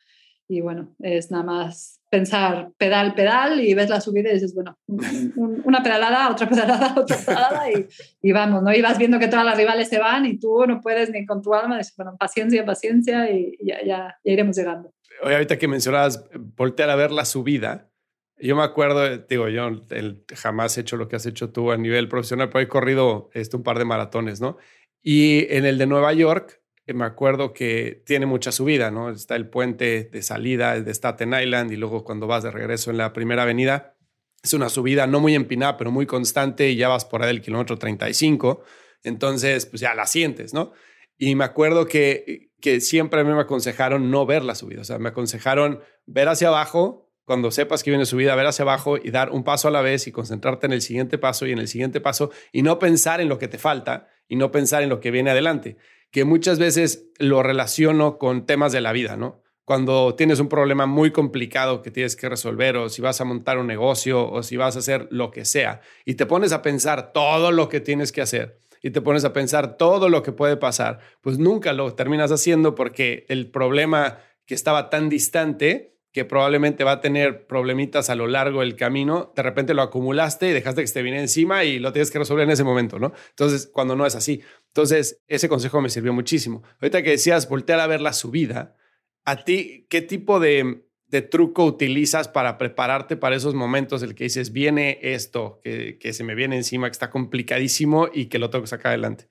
y 0.49 0.63
bueno, 0.63 0.95
es 1.01 1.31
nada 1.31 1.45
más 1.45 2.01
pensar 2.15 2.71
pedal, 2.79 3.13
pedal 3.15 3.61
y 3.61 3.75
ves 3.75 3.91
la 3.91 4.01
subida 4.01 4.31
y 4.31 4.35
dices, 4.35 4.55
bueno, 4.55 4.79
un, 4.87 5.61
una 5.65 5.83
pedalada, 5.83 6.31
otra 6.31 6.49
pedalada, 6.49 6.95
otra 6.97 7.17
pedalada 7.17 7.69
y, 7.73 7.89
y, 8.23 8.31
vamos, 8.31 8.63
¿no? 8.63 8.73
Y 8.73 8.81
vas 8.81 8.99
viendo 8.99 9.19
que 9.19 9.27
todas 9.27 9.45
las 9.45 9.57
rivales 9.57 9.89
se 9.89 9.99
van 9.99 10.25
y 10.25 10.39
tú 10.39 10.65
no 10.65 10.81
puedes 10.81 11.11
ni 11.11 11.27
con 11.27 11.43
tu 11.43 11.53
alma, 11.55 11.77
dices, 11.77 11.95
bueno, 11.97 12.17
paciencia, 12.17 12.65
paciencia 12.65 13.29
y 13.33 13.59
ya, 13.61 13.85
ya, 13.85 14.17
ya 14.25 14.33
iremos 14.33 14.57
llegando. 14.57 14.93
Oye, 15.25 15.35
ahorita 15.35 15.59
que 15.59 15.67
mencionabas 15.67 16.25
voltear 16.57 16.89
a 16.91 16.95
ver 16.95 17.11
la 17.11 17.25
subida, 17.25 17.91
yo 18.39 18.55
me 18.55 18.63
acuerdo, 18.63 19.19
digo, 19.19 19.49
yo 19.49 19.67
el, 19.91 20.25
jamás 20.37 20.79
he 20.79 20.83
hecho 20.83 20.97
lo 20.97 21.09
que 21.09 21.17
has 21.17 21.27
hecho 21.27 21.51
tú 21.51 21.73
a 21.73 21.77
nivel 21.77 22.09
profesional, 22.09 22.49
pero 22.49 22.61
he 22.61 22.69
corrido 22.69 23.29
este, 23.35 23.57
un 23.57 23.65
par 23.65 23.79
de 23.79 23.87
maratones, 23.87 24.41
¿no? 24.41 24.57
Y 25.03 25.53
en 25.53 25.67
el 25.67 25.79
de 25.79 25.87
Nueva 25.87 26.13
York, 26.13 26.63
me 26.93 27.05
acuerdo 27.05 27.55
que 27.55 28.03
tiene 28.05 28.27
mucha 28.27 28.53
subida, 28.53 28.91
¿no? 28.91 29.11
Está 29.11 29.37
el 29.37 29.49
puente 29.49 30.05
de 30.13 30.23
salida 30.23 30.79
de 30.79 30.93
Staten 30.93 31.33
Island 31.33 31.73
y 31.73 31.77
luego 31.77 32.05
cuando 32.05 32.27
vas 32.27 32.43
de 32.43 32.51
regreso 32.51 32.91
en 32.91 32.99
la 32.99 33.13
primera 33.13 33.45
avenida, 33.45 33.97
es 34.43 34.53
una 34.53 34.69
subida 34.69 35.07
no 35.07 35.21
muy 35.21 35.35
empinada, 35.35 35.79
pero 35.79 35.91
muy 35.91 36.05
constante 36.05 36.69
y 36.69 36.77
ya 36.77 36.89
vas 36.89 37.07
por 37.07 37.23
ahí 37.23 37.29
del 37.29 37.41
kilómetro 37.41 37.79
35. 37.79 38.63
Entonces, 39.03 39.65
pues 39.65 39.81
ya 39.81 39.95
la 39.95 40.07
sientes, 40.07 40.53
¿no? 40.53 40.73
Y 41.17 41.35
me 41.35 41.45
acuerdo 41.45 41.87
que, 41.87 42.51
que 42.61 42.81
siempre 42.81 43.21
a 43.21 43.25
mí 43.25 43.33
me 43.33 43.41
aconsejaron 43.41 44.11
no 44.11 44.27
ver 44.27 44.45
la 44.45 44.55
subida, 44.55 44.83
o 44.83 44.85
sea, 44.85 44.99
me 44.99 45.09
aconsejaron 45.09 45.81
ver 46.05 46.29
hacia 46.29 46.49
abajo, 46.49 47.05
cuando 47.25 47.51
sepas 47.51 47.83
que 47.83 47.91
viene 47.91 48.05
subida, 48.05 48.35
ver 48.35 48.47
hacia 48.47 48.65
abajo 48.65 48.99
y 49.03 49.11
dar 49.11 49.31
un 49.31 49.45
paso 49.45 49.69
a 49.69 49.71
la 49.71 49.81
vez 49.81 50.07
y 50.07 50.13
concentrarte 50.13 50.67
en 50.67 50.73
el 50.73 50.83
siguiente 50.83 51.17
paso 51.17 51.47
y 51.47 51.53
en 51.53 51.59
el 51.59 51.69
siguiente 51.69 52.01
paso 52.01 52.31
y 52.53 52.61
no 52.61 52.79
pensar 52.79 53.23
en 53.23 53.31
lo 53.31 53.39
que 53.39 53.49
te 53.49 53.57
falta 53.57 54.09
y 54.29 54.37
no 54.37 54.51
pensar 54.51 54.83
en 54.83 54.91
lo 54.91 55.01
que 55.01 55.11
viene 55.11 55.31
adelante, 55.31 55.79
que 56.15 56.25
muchas 56.25 56.61
veces 56.61 57.09
lo 57.19 57.43
relaciono 57.43 58.19
con 58.19 58.47
temas 58.47 58.71
de 58.71 58.81
la 58.81 58.93
vida, 58.93 59.17
¿no? 59.17 59.43
Cuando 59.65 60.15
tienes 60.15 60.39
un 60.39 60.49
problema 60.49 60.87
muy 60.87 61.11
complicado 61.11 61.83
que 61.83 61.91
tienes 61.91 62.15
que 62.15 62.29
resolver 62.29 62.77
o 62.77 62.89
si 62.89 63.03
vas 63.03 63.21
a 63.21 63.25
montar 63.25 63.59
un 63.59 63.67
negocio 63.67 64.31
o 64.31 64.45
si 64.45 64.57
vas 64.57 64.77
a 64.77 64.79
hacer 64.79 65.09
lo 65.11 65.33
que 65.33 65.45
sea 65.45 65.81
y 66.05 66.15
te 66.15 66.25
pones 66.25 66.53
a 66.53 66.63
pensar 66.63 67.13
todo 67.13 67.51
lo 67.51 67.69
que 67.69 67.81
tienes 67.81 68.13
que 68.13 68.23
hacer 68.23 68.61
y 68.81 68.91
te 68.91 69.01
pones 69.01 69.25
a 69.25 69.33
pensar 69.33 69.77
todo 69.77 70.09
lo 70.09 70.23
que 70.23 70.31
puede 70.31 70.57
pasar, 70.57 71.01
pues 71.21 71.39
nunca 71.39 71.73
lo 71.73 71.93
terminas 71.95 72.31
haciendo 72.31 72.77
porque 72.77 73.27
el 73.29 73.51
problema 73.51 74.19
que 74.47 74.55
estaba 74.55 74.91
tan 74.91 75.09
distante 75.09 75.94
que 76.15 76.25
probablemente 76.25 76.85
va 76.85 76.93
a 76.93 77.01
tener 77.01 77.49
problemitas 77.49 78.09
a 78.09 78.15
lo 78.15 78.29
largo 78.29 78.61
del 78.61 78.77
camino, 78.77 79.33
de 79.35 79.43
repente 79.43 79.75
lo 79.75 79.83
acumulaste 79.83 80.49
y 80.49 80.53
dejaste 80.53 80.83
que 80.83 80.87
se 80.87 80.95
te 80.95 81.03
viniera 81.03 81.21
encima 81.21 81.65
y 81.65 81.81
lo 81.81 81.93
tienes 81.93 82.13
que 82.13 82.21
resolver 82.21 82.45
en 82.45 82.53
ese 82.53 82.63
momento, 82.63 83.01
¿no? 83.01 83.13
Entonces, 83.31 83.67
cuando 83.67 83.97
no 83.97 84.07
es 84.07 84.15
así. 84.15 84.41
Entonces, 84.69 85.21
ese 85.27 85.49
consejo 85.49 85.81
me 85.81 85.91
sirvió 85.91 86.13
muchísimo. 86.13 86.63
Ahorita 86.81 87.03
que 87.03 87.11
decías 87.11 87.49
voltear 87.49 87.81
a 87.81 87.89
ver 87.89 88.01
la 88.01 88.13
subida, 88.13 88.77
¿a 89.25 89.45
ti 89.45 89.89
qué 89.91 90.03
tipo 90.03 90.39
de, 90.39 90.85
truco 91.31 91.65
utilizas 91.65 92.29
para 92.29 92.59
prepararte 92.59 93.17
para 93.17 93.35
esos 93.35 93.55
momentos 93.55 94.03
el 94.05 94.15
que 94.15 94.25
dices, 94.25 94.53
viene 94.53 95.01
esto, 95.03 95.61
que, 95.65 95.99
que 95.99 96.13
se 96.13 96.23
me 96.23 96.37
viene 96.37 96.57
encima, 96.57 96.89
que 96.89 96.93
está 96.93 97.11
complicadísimo 97.11 98.09
y 98.13 98.27
que 98.27 98.39
lo 98.39 98.51
tengo 98.51 98.63
que 98.63 98.69
sacar 98.69 98.91
adelante? 98.91 99.27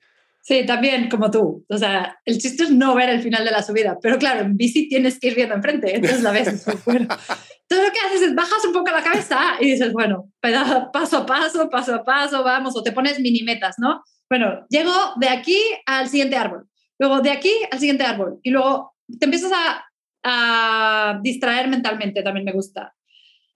Sí, 0.46 0.66
también 0.66 1.08
como 1.08 1.30
tú. 1.30 1.64
O 1.70 1.78
sea, 1.78 2.18
el 2.26 2.36
chiste 2.36 2.64
es 2.64 2.70
no 2.70 2.94
ver 2.94 3.08
el 3.08 3.22
final 3.22 3.46
de 3.46 3.50
la 3.50 3.62
subida, 3.62 3.96
pero 4.02 4.18
claro, 4.18 4.40
en 4.40 4.58
bici 4.58 4.90
tienes 4.90 5.18
que 5.18 5.28
ir 5.28 5.34
viendo 5.34 5.54
enfrente, 5.54 5.96
entonces 5.96 6.22
la 6.22 6.32
ves. 6.32 6.66
bueno. 6.84 7.08
Entonces 7.62 7.88
lo 7.88 7.92
que 7.92 8.06
haces 8.06 8.22
es 8.28 8.34
bajas 8.34 8.62
un 8.66 8.74
poco 8.74 8.90
la 8.90 9.02
cabeza 9.02 9.40
y 9.58 9.70
dices, 9.70 9.90
bueno, 9.94 10.30
paso 10.42 11.16
a 11.16 11.26
paso, 11.26 11.70
paso 11.70 11.94
a 11.94 12.04
paso, 12.04 12.44
vamos, 12.44 12.76
o 12.76 12.82
te 12.82 12.92
pones 12.92 13.18
mini 13.20 13.42
metas, 13.42 13.76
¿no? 13.78 14.02
Bueno, 14.28 14.66
llego 14.68 14.92
de 15.16 15.30
aquí 15.30 15.58
al 15.86 16.10
siguiente 16.10 16.36
árbol, 16.36 16.68
luego 16.98 17.22
de 17.22 17.30
aquí 17.30 17.52
al 17.70 17.78
siguiente 17.78 18.04
árbol 18.04 18.38
y 18.42 18.50
luego 18.50 18.94
te 19.18 19.24
empiezas 19.24 19.50
a 20.22 21.20
distraer 21.22 21.68
mentalmente, 21.68 22.22
también 22.22 22.44
me 22.44 22.52
gusta. 22.52 22.94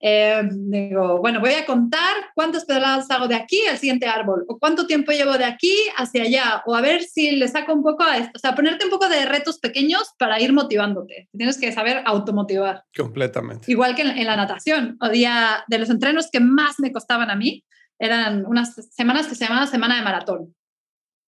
Eh, 0.00 0.42
digo, 0.50 1.18
bueno, 1.18 1.40
voy 1.40 1.54
a 1.54 1.66
contar 1.66 2.30
cuántas 2.34 2.64
pedaladas 2.64 3.10
hago 3.10 3.26
de 3.26 3.34
aquí 3.34 3.66
al 3.66 3.78
siguiente 3.78 4.06
árbol, 4.06 4.44
o 4.48 4.58
cuánto 4.58 4.86
tiempo 4.86 5.10
llevo 5.10 5.36
de 5.36 5.44
aquí 5.44 5.74
hacia 5.96 6.22
allá, 6.22 6.62
o 6.66 6.74
a 6.74 6.80
ver 6.80 7.02
si 7.02 7.32
le 7.32 7.48
saco 7.48 7.72
un 7.72 7.82
poco 7.82 8.04
a 8.04 8.16
esto, 8.16 8.32
o 8.36 8.38
sea, 8.38 8.54
ponerte 8.54 8.84
un 8.84 8.90
poco 8.90 9.08
de 9.08 9.26
retos 9.26 9.58
pequeños 9.58 10.12
para 10.18 10.40
ir 10.40 10.52
motivándote. 10.52 11.28
Tienes 11.36 11.58
que 11.58 11.72
saber 11.72 12.02
automotivar. 12.04 12.84
Completamente. 12.96 13.70
Igual 13.70 13.94
que 13.96 14.02
en, 14.02 14.16
en 14.16 14.26
la 14.26 14.36
natación, 14.36 14.98
día 15.12 15.64
de 15.66 15.78
los 15.78 15.90
entrenos 15.90 16.30
que 16.30 16.40
más 16.40 16.78
me 16.78 16.92
costaban 16.92 17.30
a 17.30 17.34
mí, 17.34 17.64
eran 17.98 18.46
unas 18.46 18.74
semanas 18.94 19.26
que 19.26 19.34
se 19.34 19.44
llamaban 19.46 19.66
semana 19.66 19.96
de 19.96 20.02
maratón. 20.02 20.54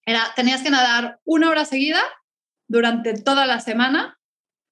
Era, 0.06 0.20
tenías 0.36 0.62
que 0.62 0.70
nadar 0.70 1.18
una 1.24 1.50
hora 1.50 1.64
seguida 1.64 2.00
durante 2.68 3.14
toda 3.20 3.46
la 3.46 3.58
semana 3.58 4.18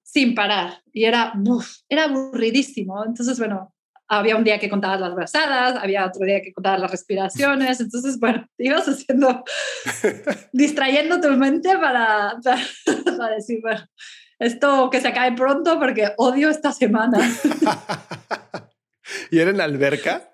sin 0.01 0.33
parar. 0.33 0.81
Y 0.93 1.03
era, 1.03 1.33
uf, 1.45 1.81
era 1.89 2.05
aburridísimo. 2.05 3.03
Entonces, 3.05 3.37
bueno, 3.37 3.73
había 4.09 4.35
un 4.35 4.43
día 4.43 4.59
que 4.59 4.69
contabas 4.69 4.99
las 4.99 5.13
brazadas, 5.13 5.75
había 5.81 6.05
otro 6.07 6.25
día 6.25 6.41
que 6.41 6.51
contabas 6.51 6.81
las 6.81 6.91
respiraciones, 6.91 7.79
entonces, 7.79 8.19
bueno, 8.19 8.45
te 8.57 8.65
ibas 8.65 8.87
haciendo, 8.87 9.43
distrayendo 10.51 11.21
tu 11.21 11.29
mente 11.37 11.77
para, 11.77 12.35
para, 12.43 12.61
para, 13.17 13.35
decir, 13.35 13.59
bueno, 13.61 13.87
esto 14.39 14.89
que 14.89 14.99
se 14.99 15.09
acabe 15.09 15.35
pronto 15.35 15.79
porque 15.79 16.11
odio 16.17 16.49
esta 16.49 16.71
semana. 16.71 17.19
¿Y 19.31 19.39
era 19.39 19.51
en 19.51 19.57
la 19.57 19.65
alberca? 19.65 20.31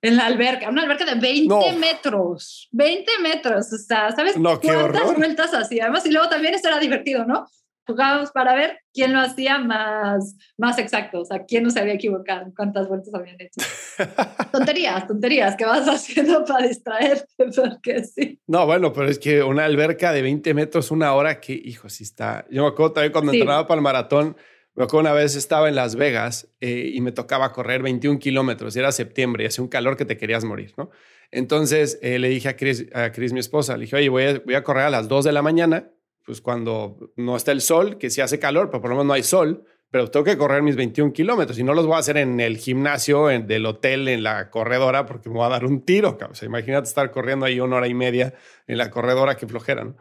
En 0.00 0.16
la 0.16 0.26
alberca, 0.26 0.70
una 0.70 0.82
alberca 0.82 1.04
de 1.04 1.16
20 1.16 1.48
no. 1.48 1.78
metros, 1.78 2.68
20 2.72 3.18
metros, 3.20 3.72
o 3.72 3.78
sea, 3.78 4.12
¿sabes 4.12 4.38
no, 4.38 4.58
cuántas 4.60 5.02
horror. 5.02 5.16
vueltas 5.16 5.52
hacíamos? 5.52 6.06
Y 6.06 6.12
luego 6.12 6.28
también 6.28 6.54
esto 6.54 6.68
era 6.68 6.78
divertido, 6.78 7.26
¿no? 7.26 7.46
Jugábamos 7.86 8.32
para 8.32 8.54
ver 8.54 8.78
quién 8.92 9.12
lo 9.12 9.20
hacía 9.20 9.58
más, 9.58 10.36
más 10.58 10.78
exacto, 10.78 11.20
o 11.20 11.24
sea, 11.24 11.44
quién 11.44 11.62
no 11.62 11.70
se 11.70 11.80
había 11.80 11.94
equivocado, 11.94 12.52
cuántas 12.56 12.88
vueltas 12.88 13.14
habían 13.14 13.36
hecho. 13.40 13.60
tonterías, 14.52 15.06
tonterías 15.06 15.56
que 15.56 15.64
vas 15.64 15.88
haciendo 15.88 16.44
para 16.44 16.66
distraerte, 16.66 17.26
porque 17.36 18.04
sí. 18.04 18.40
No, 18.46 18.66
bueno, 18.66 18.92
pero 18.92 19.08
es 19.08 19.18
que 19.18 19.42
una 19.42 19.64
alberca 19.64 20.12
de 20.12 20.22
20 20.22 20.54
metros, 20.54 20.90
una 20.90 21.14
hora, 21.14 21.40
que 21.40 21.52
hijo, 21.52 21.88
sí 21.88 22.04
está. 22.04 22.44
Yo 22.50 22.62
me 22.62 22.68
acuerdo 22.68 22.94
también 22.94 23.12
cuando 23.12 23.32
sí. 23.32 23.38
entrenaba 23.38 23.66
para 23.66 23.78
el 23.78 23.82
maratón, 23.82 24.36
me 24.74 24.84
acuerdo 24.84 25.08
una 25.08 25.12
vez 25.12 25.36
estaba 25.36 25.68
en 25.68 25.74
Las 25.74 25.96
Vegas 25.96 26.48
eh, 26.60 26.90
y 26.92 27.00
me 27.00 27.12
tocaba 27.12 27.52
correr 27.52 27.82
21 27.82 28.18
kilómetros, 28.18 28.76
y 28.76 28.80
era 28.80 28.92
septiembre 28.92 29.44
y 29.44 29.46
hacía 29.46 29.62
un 29.62 29.68
calor 29.68 29.96
que 29.96 30.04
te 30.04 30.16
querías 30.16 30.44
morir, 30.44 30.74
¿no? 30.76 30.90
Entonces 31.30 31.98
eh, 32.02 32.18
le 32.18 32.28
dije 32.28 32.48
a 32.48 32.56
Chris, 32.56 32.86
a 32.94 33.10
Chris, 33.10 33.32
mi 33.32 33.40
esposa, 33.40 33.76
le 33.76 33.84
dije, 33.84 33.96
oye, 33.96 34.08
voy 34.08 34.24
a, 34.24 34.38
voy 34.38 34.54
a 34.54 34.62
correr 34.62 34.84
a 34.84 34.90
las 34.90 35.08
2 35.08 35.24
de 35.24 35.32
la 35.32 35.42
mañana 35.42 35.90
pues 36.26 36.40
cuando 36.40 37.12
no 37.16 37.36
está 37.36 37.52
el 37.52 37.60
sol, 37.60 37.98
que 37.98 38.10
sí 38.10 38.20
hace 38.20 38.38
calor, 38.38 38.68
pero 38.68 38.82
por 38.82 38.90
lo 38.90 38.96
menos 38.96 39.06
no 39.06 39.12
hay 39.12 39.22
sol, 39.22 39.64
pero 39.90 40.10
tengo 40.10 40.24
que 40.24 40.36
correr 40.36 40.62
mis 40.62 40.74
21 40.74 41.12
kilómetros 41.12 41.58
y 41.58 41.62
no 41.62 41.72
los 41.72 41.86
voy 41.86 41.94
a 41.94 41.98
hacer 41.98 42.16
en 42.16 42.40
el 42.40 42.56
gimnasio 42.56 43.30
en, 43.30 43.46
del 43.46 43.64
hotel, 43.64 44.08
en 44.08 44.24
la 44.24 44.50
corredora, 44.50 45.06
porque 45.06 45.28
me 45.28 45.36
voy 45.36 45.46
a 45.46 45.50
dar 45.50 45.64
un 45.64 45.84
tiro. 45.84 46.18
Imagínate 46.42 46.88
estar 46.88 47.10
corriendo 47.12 47.46
ahí 47.46 47.60
una 47.60 47.76
hora 47.76 47.86
y 47.86 47.94
media 47.94 48.34
en 48.66 48.76
la 48.76 48.90
corredora, 48.90 49.36
que 49.36 49.46
flojera. 49.46 49.84
¿no? 49.84 49.96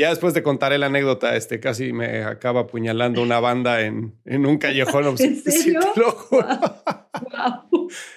Ya 0.00 0.10
después 0.10 0.34
te 0.34 0.42
contaré 0.42 0.76
la 0.76 0.86
anécdota, 0.86 1.36
este, 1.36 1.58
casi 1.58 1.92
me 1.94 2.22
acaba 2.22 2.60
apuñalando 2.60 3.22
una 3.22 3.40
banda 3.40 3.80
en, 3.80 4.14
en 4.26 4.44
un 4.44 4.58
callejón. 4.58 5.16
¿En 5.18 5.42
serio? 5.42 5.80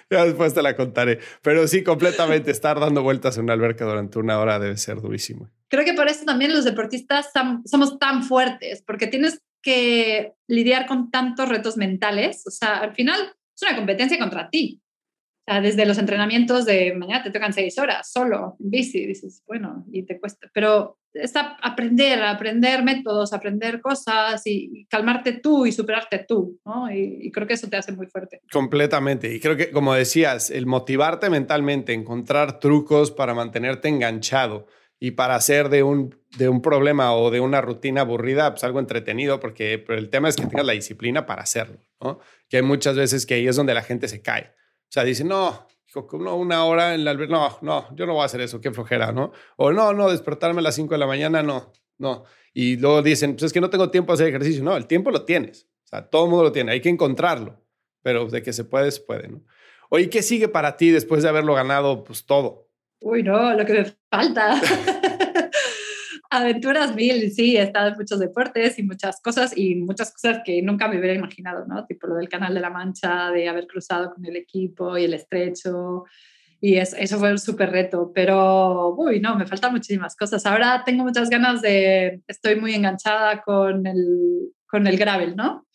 Ya 0.09 0.25
después 0.25 0.53
te 0.53 0.61
la 0.61 0.75
contaré. 0.75 1.19
Pero 1.41 1.67
sí, 1.67 1.83
completamente, 1.83 2.51
estar 2.51 2.79
dando 2.79 3.03
vueltas 3.03 3.37
en 3.37 3.43
una 3.43 3.53
alberca 3.53 3.85
durante 3.85 4.17
una 4.19 4.39
hora 4.39 4.59
debe 4.59 4.75
ser 4.75 4.99
durísimo. 4.99 5.49
Creo 5.69 5.85
que 5.85 5.93
por 5.93 6.07
eso 6.07 6.25
también 6.25 6.51
los 6.51 6.65
deportistas 6.65 7.27
somos 7.65 7.99
tan 7.99 8.23
fuertes, 8.23 8.81
porque 8.85 9.07
tienes 9.07 9.41
que 9.61 10.33
lidiar 10.47 10.87
con 10.87 11.11
tantos 11.11 11.47
retos 11.47 11.77
mentales. 11.77 12.43
O 12.47 12.51
sea, 12.51 12.79
al 12.79 12.93
final 12.93 13.35
es 13.55 13.61
una 13.61 13.77
competencia 13.77 14.17
contra 14.17 14.49
ti. 14.49 14.81
Desde 15.61 15.85
los 15.85 15.97
entrenamientos 15.97 16.65
de 16.65 16.93
mañana 16.93 17.23
te 17.23 17.31
tocan 17.31 17.53
seis 17.53 17.79
horas 17.79 18.11
solo 18.11 18.55
en 18.59 18.69
bici, 18.69 19.05
dices, 19.05 19.43
bueno, 19.47 19.83
y 19.91 20.03
te 20.03 20.19
cuesta. 20.19 20.47
Pero 20.53 20.99
es 21.13 21.33
aprender, 21.35 22.21
aprender 22.21 22.83
métodos, 22.83 23.33
aprender 23.33 23.81
cosas 23.81 24.41
y, 24.45 24.85
calmarte 24.89 25.33
tú 25.33 25.65
y 25.65 25.71
superarte 25.71 26.25
tú, 26.27 26.59
¿no? 26.65 26.91
Y, 26.91 27.17
y, 27.21 27.31
creo 27.31 27.47
que 27.47 27.53
eso 27.53 27.67
te 27.67 27.77
hace 27.77 27.91
muy 27.91 28.05
fuerte. 28.07 28.41
Completamente. 28.51 29.33
Y 29.33 29.39
creo 29.39 29.57
que, 29.57 29.71
como 29.71 29.93
decías, 29.93 30.51
el 30.51 30.67
motivarte 30.67 31.29
mentalmente, 31.29 31.93
encontrar 31.93 32.59
trucos 32.59 33.11
para 33.11 33.33
mantenerte 33.33 33.87
enganchado 33.87 34.67
y 34.99 35.11
para 35.11 35.35
hacer 35.35 35.69
de 35.69 35.81
un, 35.81 36.15
de 36.37 36.49
un 36.49 36.61
problema 36.61 37.15
o 37.15 37.31
de 37.31 37.39
una 37.39 37.61
rutina 37.61 38.01
aburrida, 38.01 38.51
pues 38.51 38.63
algo 38.63 38.79
entretenido, 38.79 39.39
porque 39.39 39.83
pero 39.85 39.97
el 39.97 40.09
tema 40.09 40.29
es 40.29 40.35
que 40.35 40.45
tengas 40.45 40.65
la 40.65 40.73
disciplina 40.73 41.25
para 41.25 41.41
hacerlo, 41.41 41.79
¿no? 42.01 42.19
Que 42.49 42.57
hay 42.57 42.63
muchas 42.63 42.95
veces 42.95 43.25
que 43.25 43.35
ahí 43.35 43.47
es 43.47 43.55
donde 43.55 43.73
la 43.73 43.81
gente 43.81 44.07
se 44.07 44.21
cae. 44.21 44.53
O 44.89 44.91
sea, 44.91 45.03
dice, 45.03 45.23
no, 45.23 45.67
no, 46.19 46.35
una 46.35 46.65
hora 46.65 46.95
en 46.95 47.05
la 47.05 47.11
alberca, 47.11 47.33
no, 47.33 47.57
no, 47.61 47.95
yo 47.95 48.07
no 48.07 48.13
voy 48.13 48.23
a 48.23 48.25
hacer 48.25 48.41
eso, 48.41 48.59
qué 48.59 48.71
flojera, 48.71 49.11
¿no? 49.11 49.31
O 49.55 49.71
no, 49.71 49.93
no, 49.93 50.09
despertarme 50.09 50.61
a 50.61 50.63
las 50.63 50.75
5 50.75 50.95
de 50.95 50.97
la 50.97 51.05
mañana, 51.05 51.43
no, 51.43 51.71
no. 51.99 52.23
Y 52.53 52.77
luego 52.77 53.03
dicen, 53.03 53.33
pues 53.33 53.43
es 53.43 53.53
que 53.53 53.61
no 53.61 53.69
tengo 53.69 53.91
tiempo 53.91 54.11
a 54.11 54.15
hacer 54.15 54.27
ejercicio. 54.27 54.63
No, 54.63 54.75
el 54.75 54.87
tiempo 54.87 55.11
lo 55.11 55.25
tienes. 55.25 55.69
O 55.85 55.87
sea, 55.87 56.09
todo 56.09 56.25
el 56.25 56.29
mundo 56.31 56.43
lo 56.45 56.51
tiene, 56.51 56.71
hay 56.71 56.81
que 56.81 56.89
encontrarlo, 56.89 57.63
pero 58.01 58.25
de 58.27 58.41
que 58.41 58.51
se 58.51 58.63
puede, 58.63 58.91
se 58.91 59.01
puede, 59.01 59.27
¿no? 59.27 59.43
Oye, 59.89 60.09
¿qué 60.09 60.21
sigue 60.21 60.47
para 60.47 60.77
ti 60.77 60.89
después 60.89 61.23
de 61.23 61.29
haberlo 61.29 61.53
ganado, 61.55 62.03
pues 62.03 62.25
todo? 62.25 62.69
Uy, 63.01 63.23
no, 63.23 63.53
lo 63.53 63.65
que 63.65 63.73
me 63.73 63.85
falta. 64.09 64.59
Aventuras 66.31 66.95
mil, 66.95 67.31
sí, 67.31 67.57
he 67.57 67.63
estado 67.63 67.87
en 67.87 67.95
muchos 67.95 68.19
deportes 68.19 68.77
y 68.77 68.83
muchas 68.83 69.19
cosas 69.19 69.57
y 69.57 69.73
muchas 69.75 70.11
cosas 70.11 70.41
que 70.45 70.61
nunca 70.61 70.87
me 70.87 70.99
hubiera 70.99 71.15
imaginado, 71.15 71.65
¿no? 71.65 71.87
Tipo 71.87 72.05
lo 72.05 72.15
del 72.15 72.29
Canal 72.29 72.53
de 72.53 72.59
la 72.59 72.69
Mancha, 72.69 73.31
de 73.31 73.47
haber 73.47 73.65
cruzado 73.65 74.13
con 74.13 74.23
el 74.25 74.35
equipo 74.35 74.95
y 74.95 75.05
el 75.05 75.15
estrecho. 75.15 76.03
Y 76.61 76.75
eso 76.75 77.17
fue 77.17 77.31
un 77.31 77.39
súper 77.39 77.71
reto, 77.71 78.11
pero, 78.13 78.93
uy, 78.95 79.19
no, 79.19 79.35
me 79.37 79.47
faltan 79.47 79.71
muchísimas 79.71 80.15
cosas. 80.15 80.45
Ahora 80.45 80.83
tengo 80.85 81.03
muchas 81.03 81.31
ganas 81.31 81.63
de, 81.63 82.21
estoy 82.27 82.57
muy 82.57 82.75
enganchada 82.75 83.41
con 83.41 83.87
el, 83.87 84.51
con 84.67 84.85
el 84.85 84.97
gravel, 84.97 85.35
¿no? 85.35 85.65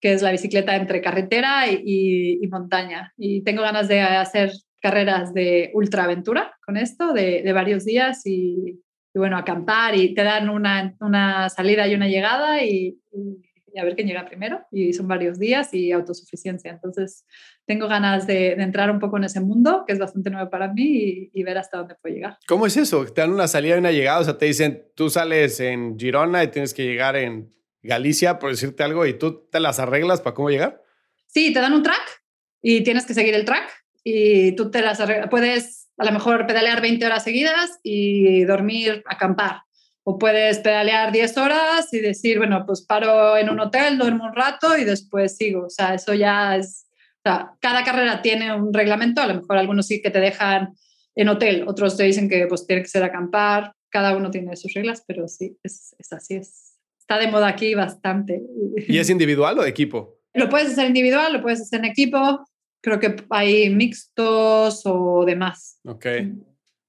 Que 0.00 0.12
es 0.12 0.20
la 0.20 0.32
bicicleta 0.32 0.76
entre 0.76 1.00
carretera 1.00 1.66
y, 1.70 2.40
y 2.42 2.46
montaña. 2.48 3.14
Y 3.16 3.42
tengo 3.42 3.62
ganas 3.62 3.88
de 3.88 4.02
hacer 4.02 4.52
carreras 4.82 5.32
de 5.32 5.70
ultraaventura 5.72 6.54
con 6.66 6.76
esto, 6.76 7.14
de, 7.14 7.42
de 7.42 7.52
varios 7.54 7.86
días 7.86 8.26
y, 8.26 8.82
bueno, 9.18 9.36
acampar 9.36 9.94
y 9.94 10.14
te 10.14 10.22
dan 10.22 10.48
una, 10.48 10.96
una 11.00 11.48
salida 11.48 11.86
y 11.86 11.94
una 11.94 12.08
llegada 12.08 12.62
y, 12.64 13.00
y, 13.12 13.78
a 13.78 13.84
ver 13.84 13.94
quién 13.94 14.08
llega 14.08 14.26
primero. 14.26 14.60
Y 14.72 14.92
son 14.92 15.06
varios 15.06 15.38
días 15.38 15.72
y 15.74 15.92
autosuficiencia. 15.92 16.70
Entonces, 16.70 17.26
tengo 17.66 17.86
ganas 17.86 18.26
de, 18.26 18.56
de, 18.56 18.62
entrar 18.62 18.90
un 18.90 18.98
poco 18.98 19.18
en 19.18 19.24
ese 19.24 19.40
mundo, 19.40 19.84
que 19.86 19.92
es 19.92 19.98
bastante 19.98 20.30
nuevo 20.30 20.50
para 20.50 20.72
mí, 20.72 20.82
y, 20.84 21.30
y, 21.32 21.42
ver 21.42 21.58
hasta 21.58 21.78
dónde 21.78 21.94
puedo 22.00 22.14
llegar. 22.14 22.38
¿Cómo 22.46 22.66
es 22.66 22.76
eso? 22.76 23.04
Te 23.06 23.20
dan 23.20 23.32
una 23.32 23.46
salida 23.46 23.76
y 23.76 23.78
una 23.78 23.92
llegada, 23.92 24.20
o 24.20 24.24
sea, 24.24 24.38
te 24.38 24.46
dicen, 24.46 24.86
tú 24.94 25.10
sales 25.10 25.60
en 25.60 25.98
Girona 25.98 26.42
y 26.42 26.48
tienes 26.48 26.72
que 26.72 26.84
llegar 26.84 27.16
en 27.16 27.50
Galicia, 27.82 28.38
por 28.38 28.50
decirte 28.50 28.82
algo, 28.82 29.06
y 29.06 29.14
tú 29.14 29.48
te 29.50 29.60
las 29.60 29.78
arreglas 29.78 30.20
para 30.20 30.34
cómo 30.34 30.50
llegar. 30.50 30.82
Sí, 31.26 31.52
te 31.52 31.60
dan 31.60 31.74
un 31.74 31.82
track 31.82 32.22
y 32.62 32.82
tienes 32.82 33.06
que 33.06 33.14
seguir 33.14 33.34
el 33.34 33.44
track 33.44 33.70
y 34.10 34.52
tú 34.52 34.70
te 34.70 34.80
las 34.80 35.02
puedes 35.30 35.88
a 35.98 36.04
lo 36.04 36.12
mejor 36.12 36.46
pedalear 36.46 36.80
20 36.80 37.04
horas 37.04 37.24
seguidas 37.24 37.78
y 37.82 38.44
dormir, 38.44 39.02
acampar. 39.06 39.62
O 40.04 40.18
puedes 40.18 40.60
pedalear 40.60 41.12
10 41.12 41.36
horas 41.36 41.92
y 41.92 41.98
decir, 41.98 42.38
bueno, 42.38 42.64
pues 42.64 42.82
paro 42.82 43.36
en 43.36 43.50
un 43.50 43.60
hotel, 43.60 43.98
duermo 43.98 44.24
un 44.24 44.34
rato 44.34 44.78
y 44.78 44.84
después 44.84 45.36
sigo. 45.36 45.66
O 45.66 45.70
sea, 45.70 45.94
eso 45.94 46.14
ya 46.14 46.56
es, 46.56 46.86
o 47.16 47.28
sea, 47.28 47.52
cada 47.60 47.84
carrera 47.84 48.22
tiene 48.22 48.54
un 48.54 48.72
reglamento, 48.72 49.20
a 49.20 49.26
lo 49.26 49.34
mejor 49.34 49.58
algunos 49.58 49.86
sí 49.86 50.00
que 50.00 50.10
te 50.10 50.20
dejan 50.20 50.72
en 51.14 51.28
hotel, 51.28 51.64
otros 51.66 51.96
te 51.96 52.04
dicen 52.04 52.28
que 52.28 52.46
pues 52.46 52.66
tiene 52.66 52.82
que 52.82 52.88
ser 52.88 53.02
acampar, 53.02 53.72
cada 53.90 54.16
uno 54.16 54.30
tiene 54.30 54.56
sus 54.56 54.72
reglas, 54.72 55.02
pero 55.06 55.28
sí, 55.28 55.58
es, 55.62 55.94
es 55.98 56.12
así, 56.12 56.36
es, 56.36 56.78
está 57.00 57.18
de 57.18 57.26
moda 57.26 57.48
aquí 57.48 57.74
bastante. 57.74 58.40
¿Y 58.86 58.98
es 58.98 59.10
individual 59.10 59.58
o 59.58 59.62
de 59.64 59.68
equipo? 59.68 60.20
Lo 60.32 60.48
puedes 60.48 60.70
hacer 60.70 60.86
individual, 60.86 61.32
lo 61.32 61.42
puedes 61.42 61.60
hacer 61.60 61.80
en 61.80 61.86
equipo, 61.86 62.46
Creo 62.80 63.00
que 63.00 63.16
hay 63.30 63.70
mixtos 63.70 64.82
o 64.84 65.24
demás. 65.24 65.80
Ok. 65.84 66.06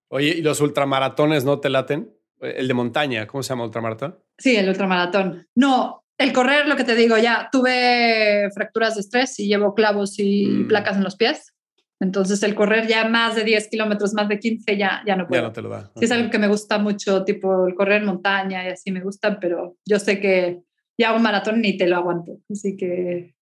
Oye, 0.10 0.30
¿y 0.38 0.42
los 0.42 0.62
ultramaratones 0.62 1.46
no 1.46 1.60
te 1.60 1.70
laten? 1.70 2.12
El 2.42 2.68
de 2.68 2.74
montaña, 2.74 3.28
¿cómo 3.28 3.44
se 3.44 3.50
llama 3.50 3.66
ultramaratón? 3.66 4.18
Sí, 4.38 4.56
el 4.56 4.70
ultramaratón. 4.70 5.48
No, 5.56 6.06
el 6.18 6.34
correr, 6.34 6.68
lo 6.68 6.76
que 6.76 6.84
te 6.84 6.96
digo, 6.96 7.18
ya 7.18 7.50
tuve 7.52 8.50
fracturas 8.54 8.96
de 8.96 9.02
estrés 9.02 9.40
y 9.40 9.48
llevo 9.48 9.74
clavos 9.74 10.20
y 10.20 10.46
mm. 10.48 10.68
placas 10.68 10.98
en 10.98 11.04
los 11.04 11.16
pies. 11.16 11.54
Entonces 12.00 12.42
el 12.44 12.56
correr 12.56 12.88
ya 12.88 13.08
más 13.08 13.36
de 13.36 13.44
10 13.44 13.68
kilómetros, 13.68 14.14
más 14.14 14.30
de 14.30 14.40
15, 14.40 14.78
ya, 14.78 15.04
ya 15.06 15.16
no 15.16 15.28
puedo. 15.28 15.42
Ya 15.42 15.48
no 15.48 15.54
te 15.54 15.62
lo 15.62 15.70
da. 15.70 15.92
Sí, 15.98 16.06
es 16.06 16.12
algo 16.12 16.30
que 16.30 16.40
me 16.40 16.48
gusta 16.48 16.78
mucho, 16.78 17.26
tipo 17.26 17.68
el 17.68 17.76
correr 17.76 18.02
en 18.02 18.08
montaña 18.08 18.66
y 18.66 18.70
así 18.70 18.92
me 18.92 19.02
gusta, 19.02 19.40
pero 19.40 19.76
yo 19.86 20.00
sé 20.00 20.20
que 20.20 20.62
ya 20.98 21.14
un 21.14 21.22
maratón 21.22 21.62
ni 21.62 21.78
te 21.78 21.88
lo 21.88 21.98
aguanto. 21.98 22.40
Así 22.50 22.78
que 22.78 23.36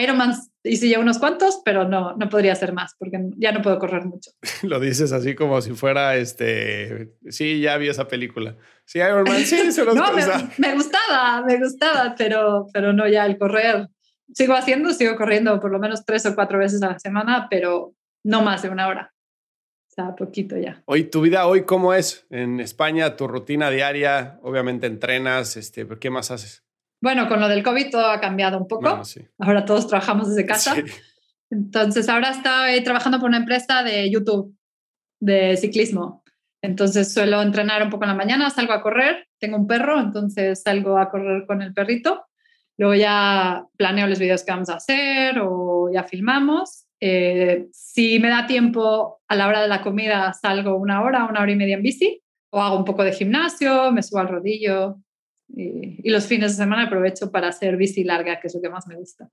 Ironman 0.00 0.34
hice 0.68 0.88
ya 0.88 0.98
unos 0.98 1.18
cuantos, 1.18 1.60
pero 1.64 1.88
no, 1.88 2.14
no 2.16 2.28
podría 2.28 2.52
hacer 2.52 2.72
más 2.72 2.94
porque 2.98 3.18
ya 3.36 3.52
no 3.52 3.62
puedo 3.62 3.78
correr 3.78 4.04
mucho. 4.04 4.30
Lo 4.62 4.80
dices 4.80 5.12
así 5.12 5.34
como 5.34 5.60
si 5.60 5.72
fuera 5.72 6.16
este. 6.16 7.14
Sí, 7.28 7.60
ya 7.60 7.76
vi 7.76 7.88
esa 7.88 8.08
película. 8.08 8.56
Sí, 8.84 8.98
Ironman, 8.98 9.44
sí, 9.44 9.72
se 9.72 9.84
los 9.84 9.94
no, 9.94 10.12
me, 10.12 10.22
me, 10.58 10.74
gustaba, 10.74 11.42
me 11.44 11.58
gustaba, 11.58 12.14
pero, 12.16 12.66
pero 12.72 12.92
no 12.92 13.08
ya 13.08 13.26
el 13.26 13.38
correr. 13.38 13.88
Sigo 14.34 14.54
haciendo, 14.54 14.92
sigo 14.92 15.16
corriendo 15.16 15.60
por 15.60 15.70
lo 15.70 15.78
menos 15.78 16.04
tres 16.04 16.26
o 16.26 16.34
cuatro 16.34 16.58
veces 16.58 16.82
a 16.82 16.88
la 16.88 16.98
semana, 16.98 17.46
pero 17.48 17.94
no 18.24 18.42
más 18.42 18.62
de 18.62 18.70
una 18.70 18.88
hora. 18.88 19.14
O 19.88 19.94
sea, 19.94 20.14
poquito 20.14 20.58
ya. 20.58 20.82
Hoy, 20.84 21.04
tu 21.04 21.22
vida 21.22 21.46
hoy, 21.46 21.64
¿cómo 21.64 21.94
es? 21.94 22.26
En 22.28 22.60
España, 22.60 23.16
tu 23.16 23.28
rutina 23.28 23.70
diaria, 23.70 24.38
obviamente 24.42 24.86
entrenas, 24.86 25.56
este, 25.56 25.86
¿qué 25.98 26.10
más 26.10 26.30
haces? 26.30 26.65
Bueno, 27.00 27.28
con 27.28 27.40
lo 27.40 27.48
del 27.48 27.62
COVID 27.62 27.90
todo 27.90 28.06
ha 28.06 28.20
cambiado 28.20 28.58
un 28.58 28.66
poco. 28.66 29.02
Ahora 29.38 29.64
todos 29.64 29.86
trabajamos 29.86 30.28
desde 30.28 30.46
casa. 30.46 30.74
Entonces, 31.50 32.08
ahora 32.08 32.30
estoy 32.30 32.82
trabajando 32.82 33.18
por 33.18 33.28
una 33.28 33.38
empresa 33.38 33.82
de 33.82 34.10
YouTube, 34.10 34.56
de 35.20 35.56
ciclismo. 35.56 36.24
Entonces, 36.62 37.12
suelo 37.12 37.42
entrenar 37.42 37.82
un 37.82 37.90
poco 37.90 38.04
en 38.04 38.10
la 38.10 38.16
mañana, 38.16 38.50
salgo 38.50 38.72
a 38.72 38.82
correr, 38.82 39.28
tengo 39.38 39.56
un 39.56 39.66
perro, 39.66 40.00
entonces 40.00 40.62
salgo 40.62 40.98
a 40.98 41.10
correr 41.10 41.46
con 41.46 41.62
el 41.62 41.72
perrito. 41.72 42.26
Luego 42.78 42.94
ya 42.94 43.64
planeo 43.76 44.06
los 44.06 44.18
videos 44.18 44.42
que 44.42 44.52
vamos 44.52 44.68
a 44.68 44.76
hacer 44.76 45.38
o 45.40 45.90
ya 45.92 46.04
filmamos. 46.04 46.86
Eh, 47.00 47.66
si 47.72 48.18
me 48.18 48.28
da 48.28 48.46
tiempo 48.46 49.20
a 49.28 49.36
la 49.36 49.46
hora 49.46 49.62
de 49.62 49.68
la 49.68 49.82
comida, 49.82 50.32
salgo 50.32 50.76
una 50.76 51.02
hora, 51.02 51.24
una 51.24 51.40
hora 51.40 51.52
y 51.52 51.56
media 51.56 51.76
en 51.76 51.82
bici 51.82 52.22
o 52.50 52.60
hago 52.60 52.76
un 52.78 52.84
poco 52.84 53.04
de 53.04 53.12
gimnasio, 53.12 53.92
me 53.92 54.02
subo 54.02 54.20
al 54.20 54.28
rodillo, 54.28 54.98
y, 55.48 56.08
los 56.10 56.26
fines 56.26 56.56
de 56.56 56.64
semana 56.64 56.84
aprovecho 56.84 57.30
para 57.30 57.48
hacer 57.48 57.76
bici 57.76 58.04
larga, 58.04 58.40
que 58.40 58.48
es 58.48 58.54
lo 58.54 58.60
que 58.60 58.70
más 58.70 58.86
me 58.86 58.96
gusta. 58.96 59.30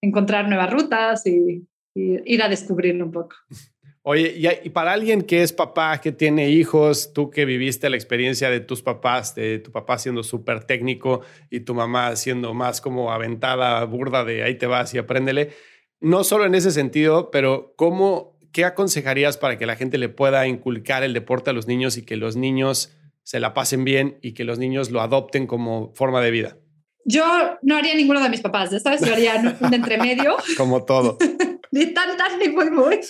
Encontrar 0.00 0.48
nuevas 0.48 0.72
rutas 0.72 1.26
y, 1.26 1.66
ir 1.94 2.42
a 2.42 2.48
descubrirlo 2.48 3.06
un 3.06 3.12
poco. 3.12 3.36
Oye, 4.02 4.60
y, 4.62 4.70
para 4.70 4.92
alguien 4.92 5.22
que 5.22 5.42
es 5.42 5.52
papá, 5.52 6.00
que 6.00 6.12
tiene 6.12 6.50
hijos, 6.50 7.12
tú 7.12 7.30
que 7.30 7.44
viviste 7.44 7.90
la 7.90 7.96
experiencia 7.96 8.50
de 8.50 8.60
tus 8.60 8.82
papás, 8.82 9.34
de 9.34 9.58
tu 9.58 9.72
papá 9.72 9.98
siendo 9.98 10.22
súper 10.22 10.64
técnico 10.64 11.22
y 11.50 11.60
tu 11.60 11.74
mamá 11.74 12.14
siendo 12.14 12.54
más 12.54 12.80
como 12.80 13.10
aventada, 13.10 13.84
burda 13.84 14.24
de 14.24 14.44
ahí 14.44 14.54
te 14.54 14.66
vas 14.66 14.94
y 14.94 14.98
apréndele, 14.98 15.50
no 16.00 16.22
solo 16.22 16.44
en 16.44 16.54
ese 16.54 16.70
sentido, 16.70 17.30
pero 17.32 17.74
¿cómo, 17.76 18.38
qué 18.52 18.64
aconsejarías 18.64 19.38
para 19.38 19.58
que 19.58 19.66
la 19.66 19.74
gente 19.74 19.98
le 19.98 20.08
pueda 20.08 20.46
inculcar 20.46 21.02
el 21.02 21.12
deporte 21.12 21.50
a 21.50 21.52
los 21.52 21.66
niños 21.66 21.96
y 21.96 22.04
que 22.04 22.16
los 22.16 22.36
niños 22.36 22.95
se 23.26 23.40
la 23.40 23.54
pasen 23.54 23.82
bien 23.82 24.18
y 24.22 24.34
que 24.34 24.44
los 24.44 24.60
niños 24.60 24.92
lo 24.92 25.00
adopten 25.00 25.48
como 25.48 25.92
forma 25.96 26.20
de 26.20 26.30
vida? 26.30 26.56
Yo 27.04 27.58
no 27.60 27.76
haría 27.76 27.92
ninguno 27.96 28.22
de 28.22 28.28
mis 28.28 28.40
papás, 28.40 28.70
vez 28.70 28.84
yo 28.84 29.12
haría 29.12 29.56
un 29.60 29.74
entremedio. 29.74 30.36
como 30.56 30.84
todo. 30.84 31.18
ni 31.72 31.86
tan, 31.86 32.16
tan, 32.16 32.38
ni 32.38 32.48
muy, 32.48 32.70
muy. 32.70 33.00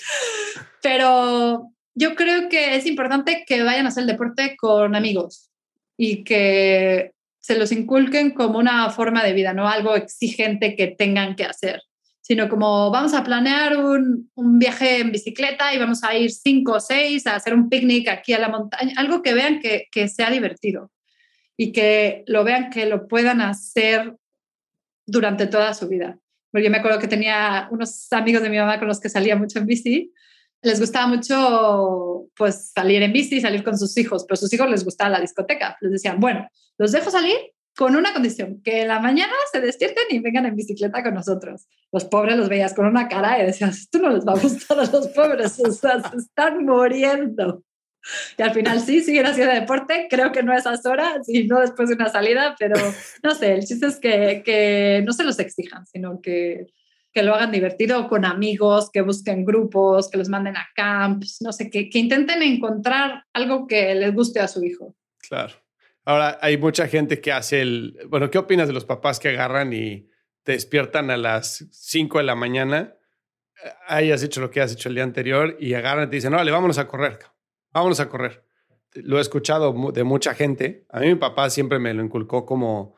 Pero 0.80 1.70
yo 1.94 2.14
creo 2.14 2.48
que 2.48 2.76
es 2.76 2.86
importante 2.86 3.44
que 3.46 3.62
vayan 3.62 3.84
a 3.84 3.90
hacer 3.90 4.02
el 4.02 4.06
deporte 4.06 4.56
con 4.56 4.96
amigos 4.96 5.50
y 5.98 6.24
que 6.24 7.12
se 7.38 7.58
los 7.58 7.70
inculquen 7.70 8.30
como 8.30 8.58
una 8.58 8.88
forma 8.88 9.22
de 9.22 9.34
vida, 9.34 9.52
no 9.52 9.68
algo 9.68 9.96
exigente 9.96 10.76
que 10.76 10.86
tengan 10.86 11.36
que 11.36 11.44
hacer, 11.44 11.82
sino 12.26 12.48
como 12.48 12.90
vamos 12.90 13.14
a 13.14 13.22
planear 13.22 13.76
un, 13.76 14.32
un 14.34 14.58
viaje 14.58 14.98
en 14.98 15.12
bicicleta 15.12 15.72
y 15.72 15.78
vamos 15.78 16.02
a 16.02 16.16
ir 16.16 16.32
cinco 16.32 16.72
o 16.72 16.80
seis 16.80 17.24
a 17.28 17.36
hacer 17.36 17.54
un 17.54 17.68
picnic 17.68 18.08
aquí 18.08 18.32
a 18.32 18.40
la 18.40 18.48
montaña, 18.48 18.94
algo 18.96 19.22
que 19.22 19.32
vean 19.32 19.60
que, 19.60 19.86
que 19.92 20.08
sea 20.08 20.28
divertido 20.28 20.90
y 21.56 21.70
que 21.70 22.24
lo 22.26 22.42
vean 22.42 22.70
que 22.70 22.86
lo 22.86 23.06
puedan 23.06 23.40
hacer 23.40 24.16
durante 25.06 25.46
toda 25.46 25.72
su 25.72 25.86
vida. 25.86 26.18
Porque 26.50 26.64
yo 26.64 26.70
me 26.72 26.78
acuerdo 26.78 26.98
que 26.98 27.06
tenía 27.06 27.68
unos 27.70 28.12
amigos 28.12 28.42
de 28.42 28.50
mi 28.50 28.58
mamá 28.58 28.80
con 28.80 28.88
los 28.88 28.98
que 28.98 29.08
salía 29.08 29.36
mucho 29.36 29.60
en 29.60 29.66
bici 29.66 30.12
les 30.62 30.80
gustaba 30.80 31.06
mucho 31.06 32.28
pues 32.36 32.72
salir 32.74 33.02
en 33.02 33.12
bici, 33.12 33.40
salir 33.40 33.62
con 33.62 33.78
sus 33.78 33.96
hijos, 33.98 34.24
pero 34.24 34.34
a 34.34 34.36
sus 34.36 34.52
hijos 34.52 34.68
les 34.68 34.84
gustaba 34.84 35.10
la 35.10 35.20
discoteca. 35.20 35.76
Les 35.80 35.92
decían, 35.92 36.18
bueno, 36.18 36.48
los 36.76 36.90
dejo 36.90 37.10
salir 37.10 37.36
con 37.76 37.94
una 37.94 38.12
condición, 38.12 38.62
que 38.62 38.82
en 38.82 38.88
la 38.88 39.00
mañana 39.00 39.34
se 39.52 39.60
despierten 39.60 40.04
y 40.10 40.18
vengan 40.20 40.46
en 40.46 40.56
bicicleta 40.56 41.02
con 41.02 41.14
nosotros. 41.14 41.66
Los 41.92 42.06
pobres 42.06 42.36
los 42.36 42.48
veías 42.48 42.74
con 42.74 42.86
una 42.86 43.06
cara 43.08 43.40
y 43.40 43.46
decías, 43.46 43.76
esto 43.76 43.98
no 43.98 44.10
les 44.10 44.26
va 44.26 44.32
a 44.32 44.40
gustar 44.40 44.80
a 44.80 44.86
los 44.86 45.08
pobres, 45.08 45.60
o 45.60 45.70
sea, 45.70 46.02
se 46.02 46.16
están 46.16 46.64
muriendo. 46.64 47.62
Y 48.38 48.42
al 48.42 48.52
final 48.52 48.80
sí, 48.80 49.02
siguen 49.02 49.26
haciendo 49.26 49.52
deporte, 49.52 50.06
creo 50.08 50.32
que 50.32 50.42
no 50.42 50.52
a 50.52 50.56
esas 50.56 50.86
horas 50.86 51.28
y 51.28 51.46
no 51.46 51.60
después 51.60 51.88
de 51.88 51.96
una 51.96 52.08
salida, 52.08 52.54
pero 52.58 52.76
no 53.22 53.34
sé, 53.34 53.54
el 53.54 53.64
chiste 53.64 53.86
es 53.86 53.98
que, 53.98 54.42
que 54.44 55.02
no 55.04 55.12
se 55.12 55.24
los 55.24 55.38
exijan, 55.38 55.86
sino 55.86 56.20
que 56.20 56.66
que 57.12 57.22
lo 57.22 57.34
hagan 57.34 57.50
divertido 57.50 58.10
con 58.10 58.26
amigos, 58.26 58.90
que 58.90 59.00
busquen 59.00 59.46
grupos, 59.46 60.10
que 60.10 60.18
los 60.18 60.28
manden 60.28 60.58
a 60.58 60.68
camps, 60.74 61.40
no 61.40 61.50
sé, 61.50 61.70
que, 61.70 61.88
que 61.88 61.98
intenten 61.98 62.42
encontrar 62.42 63.24
algo 63.32 63.66
que 63.66 63.94
les 63.94 64.14
guste 64.14 64.38
a 64.38 64.46
su 64.46 64.62
hijo. 64.62 64.94
Claro. 65.26 65.54
Ahora, 66.06 66.38
hay 66.40 66.56
mucha 66.56 66.88
gente 66.88 67.20
que 67.20 67.32
hace 67.32 67.60
el... 67.60 67.98
Bueno, 68.08 68.30
¿qué 68.30 68.38
opinas 68.38 68.68
de 68.68 68.72
los 68.72 68.86
papás 68.86 69.20
que 69.20 69.28
agarran 69.28 69.74
y 69.74 70.08
te 70.42 70.52
despiertan 70.52 71.10
a 71.10 71.18
las 71.18 71.66
5 71.70 72.18
de 72.18 72.24
la 72.24 72.34
mañana? 72.34 72.96
Hayas 73.86 74.22
hecho 74.22 74.40
lo 74.40 74.50
que 74.50 74.62
has 74.62 74.72
hecho 74.72 74.88
el 74.88 74.94
día 74.94 75.04
anterior 75.04 75.56
y 75.60 75.74
agarran 75.74 76.06
y 76.06 76.10
te 76.10 76.16
dicen, 76.16 76.32
vale, 76.32 76.50
vámonos 76.50 76.78
a 76.78 76.88
correr. 76.88 77.18
Vámonos 77.72 78.00
a 78.00 78.08
correr. 78.08 78.44
Lo 78.94 79.18
he 79.18 79.20
escuchado 79.20 79.74
de 79.92 80.04
mucha 80.04 80.34
gente. 80.34 80.86
A 80.88 81.00
mí 81.00 81.08
mi 81.08 81.16
papá 81.16 81.50
siempre 81.50 81.78
me 81.78 81.92
lo 81.92 82.02
inculcó 82.02 82.46
como 82.46 82.96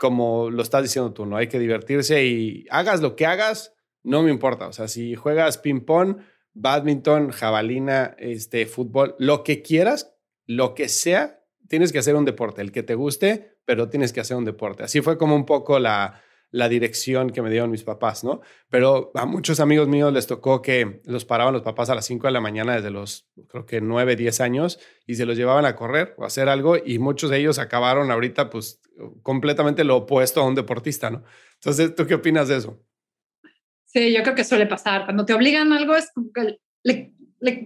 como 0.00 0.48
lo 0.48 0.62
estás 0.62 0.82
diciendo 0.82 1.12
tú, 1.12 1.26
¿no? 1.26 1.36
Hay 1.36 1.48
que 1.48 1.58
divertirse 1.58 2.24
y 2.24 2.64
hagas 2.70 3.02
lo 3.02 3.16
que 3.16 3.26
hagas, 3.26 3.76
no 4.02 4.22
me 4.22 4.30
importa. 4.30 4.66
O 4.66 4.72
sea, 4.72 4.88
si 4.88 5.14
juegas 5.14 5.58
ping-pong, 5.58 6.16
badminton, 6.54 7.30
jabalina, 7.32 8.16
este, 8.18 8.64
fútbol, 8.64 9.14
lo 9.18 9.44
que 9.44 9.60
quieras, 9.60 10.16
lo 10.46 10.74
que 10.74 10.88
sea, 10.88 11.39
tienes 11.70 11.92
que 11.92 12.00
hacer 12.00 12.16
un 12.16 12.24
deporte, 12.24 12.60
el 12.62 12.72
que 12.72 12.82
te 12.82 12.96
guste, 12.96 13.56
pero 13.64 13.88
tienes 13.88 14.12
que 14.12 14.20
hacer 14.20 14.36
un 14.36 14.44
deporte. 14.44 14.82
Así 14.82 15.00
fue 15.02 15.16
como 15.16 15.36
un 15.36 15.46
poco 15.46 15.78
la, 15.78 16.20
la 16.50 16.68
dirección 16.68 17.30
que 17.30 17.42
me 17.42 17.50
dieron 17.50 17.70
mis 17.70 17.84
papás, 17.84 18.24
¿no? 18.24 18.40
Pero 18.68 19.12
a 19.14 19.24
muchos 19.24 19.60
amigos 19.60 19.86
míos 19.86 20.12
les 20.12 20.26
tocó 20.26 20.62
que 20.62 21.00
los 21.04 21.24
paraban 21.24 21.54
los 21.54 21.62
papás 21.62 21.88
a 21.88 21.94
las 21.94 22.06
5 22.06 22.26
de 22.26 22.32
la 22.32 22.40
mañana 22.40 22.74
desde 22.74 22.90
los, 22.90 23.28
creo 23.46 23.66
que 23.66 23.80
9, 23.80 24.16
10 24.16 24.40
años 24.40 24.80
y 25.06 25.14
se 25.14 25.26
los 25.26 25.36
llevaban 25.36 25.64
a 25.64 25.76
correr 25.76 26.14
o 26.18 26.24
a 26.24 26.26
hacer 26.26 26.48
algo 26.48 26.76
y 26.76 26.98
muchos 26.98 27.30
de 27.30 27.38
ellos 27.38 27.60
acabaron 27.60 28.10
ahorita 28.10 28.50
pues 28.50 28.80
completamente 29.22 29.84
lo 29.84 29.98
opuesto 29.98 30.40
a 30.40 30.46
un 30.48 30.56
deportista, 30.56 31.08
¿no? 31.08 31.22
Entonces, 31.54 31.94
¿tú 31.94 32.04
qué 32.04 32.14
opinas 32.14 32.48
de 32.48 32.56
eso? 32.56 32.84
Sí, 33.84 34.12
yo 34.12 34.24
creo 34.24 34.34
que 34.34 34.42
suele 34.42 34.66
pasar. 34.66 35.04
Cuando 35.04 35.24
te 35.24 35.34
obligan 35.34 35.72
a 35.72 35.76
algo 35.76 35.94
es 35.94 36.10
como 36.12 36.32
que 36.32 36.58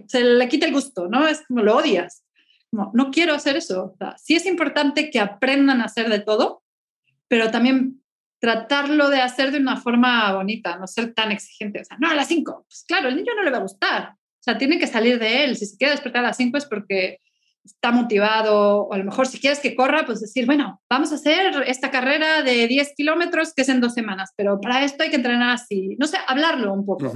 se 0.07 0.23
le 0.23 0.47
quita 0.47 0.67
el 0.67 0.73
gusto, 0.73 1.07
¿no? 1.07 1.27
Es 1.27 1.41
como 1.47 1.63
lo 1.63 1.75
odias. 1.77 2.24
No, 2.93 3.11
quiero 3.11 3.33
hacer 3.33 3.55
eso. 3.57 3.95
O 3.99 4.13
sí 4.17 4.35
es 4.35 4.45
importante 4.45 5.09
que 5.09 5.19
aprendan 5.19 5.81
a 5.81 5.85
hacer 5.85 6.09
de 6.09 6.19
todo, 6.19 6.63
pero 7.27 7.51
también 7.51 8.01
tratarlo 8.39 9.09
de 9.09 9.21
hacer 9.21 9.51
de 9.51 9.59
una 9.59 9.77
forma 9.77 10.33
bonita, 10.33 10.77
no 10.77 10.87
ser 10.87 11.13
tan 11.13 11.31
exigente. 11.31 11.81
O 11.81 11.85
sea, 11.85 11.97
no, 11.99 12.09
a 12.09 12.15
las 12.15 12.27
5. 12.27 12.65
Pues 12.67 12.83
claro, 12.87 13.09
el 13.09 13.15
niño 13.15 13.33
no 13.35 13.43
le 13.43 13.51
va 13.51 13.57
a 13.57 13.61
gustar. 13.61 14.13
O 14.13 14.43
sea, 14.45 14.57
tiene 14.57 14.77
que 14.77 14.87
salir 14.87 15.17
de 15.17 15.45
él. 15.45 15.57
Si 15.57 15.65
se 15.65 15.77
quiere 15.77 15.93
despertar 15.93 16.23
a 16.23 16.27
las 16.27 16.37
5 16.37 16.57
es 16.57 16.65
porque 16.65 17.19
está 17.63 17.91
motivado, 17.91 18.83
o 18.83 18.93
a 18.93 18.97
lo 18.97 19.03
mejor 19.03 19.27
si 19.27 19.39
quieres 19.39 19.59
que 19.59 19.75
corra, 19.75 20.05
pues 20.05 20.21
decir, 20.21 20.45
bueno, 20.45 20.81
vamos 20.89 21.11
a 21.11 21.15
hacer 21.15 21.63
esta 21.65 21.89
carrera 21.89 22.43
de 22.43 22.67
10 22.67 22.93
kilómetros 22.95 23.53
que 23.53 23.63
es 23.63 23.69
en 23.69 23.81
dos 23.81 23.93
semanas, 23.93 24.33
pero 24.37 24.61
para 24.61 24.83
esto 24.83 25.03
hay 25.03 25.09
que 25.09 25.15
entrenar 25.15 25.49
así. 25.49 25.95
No 25.99 26.05
sé, 26.05 26.17
hablarlo 26.27 26.71
un 26.73 26.85
poco. 26.85 27.11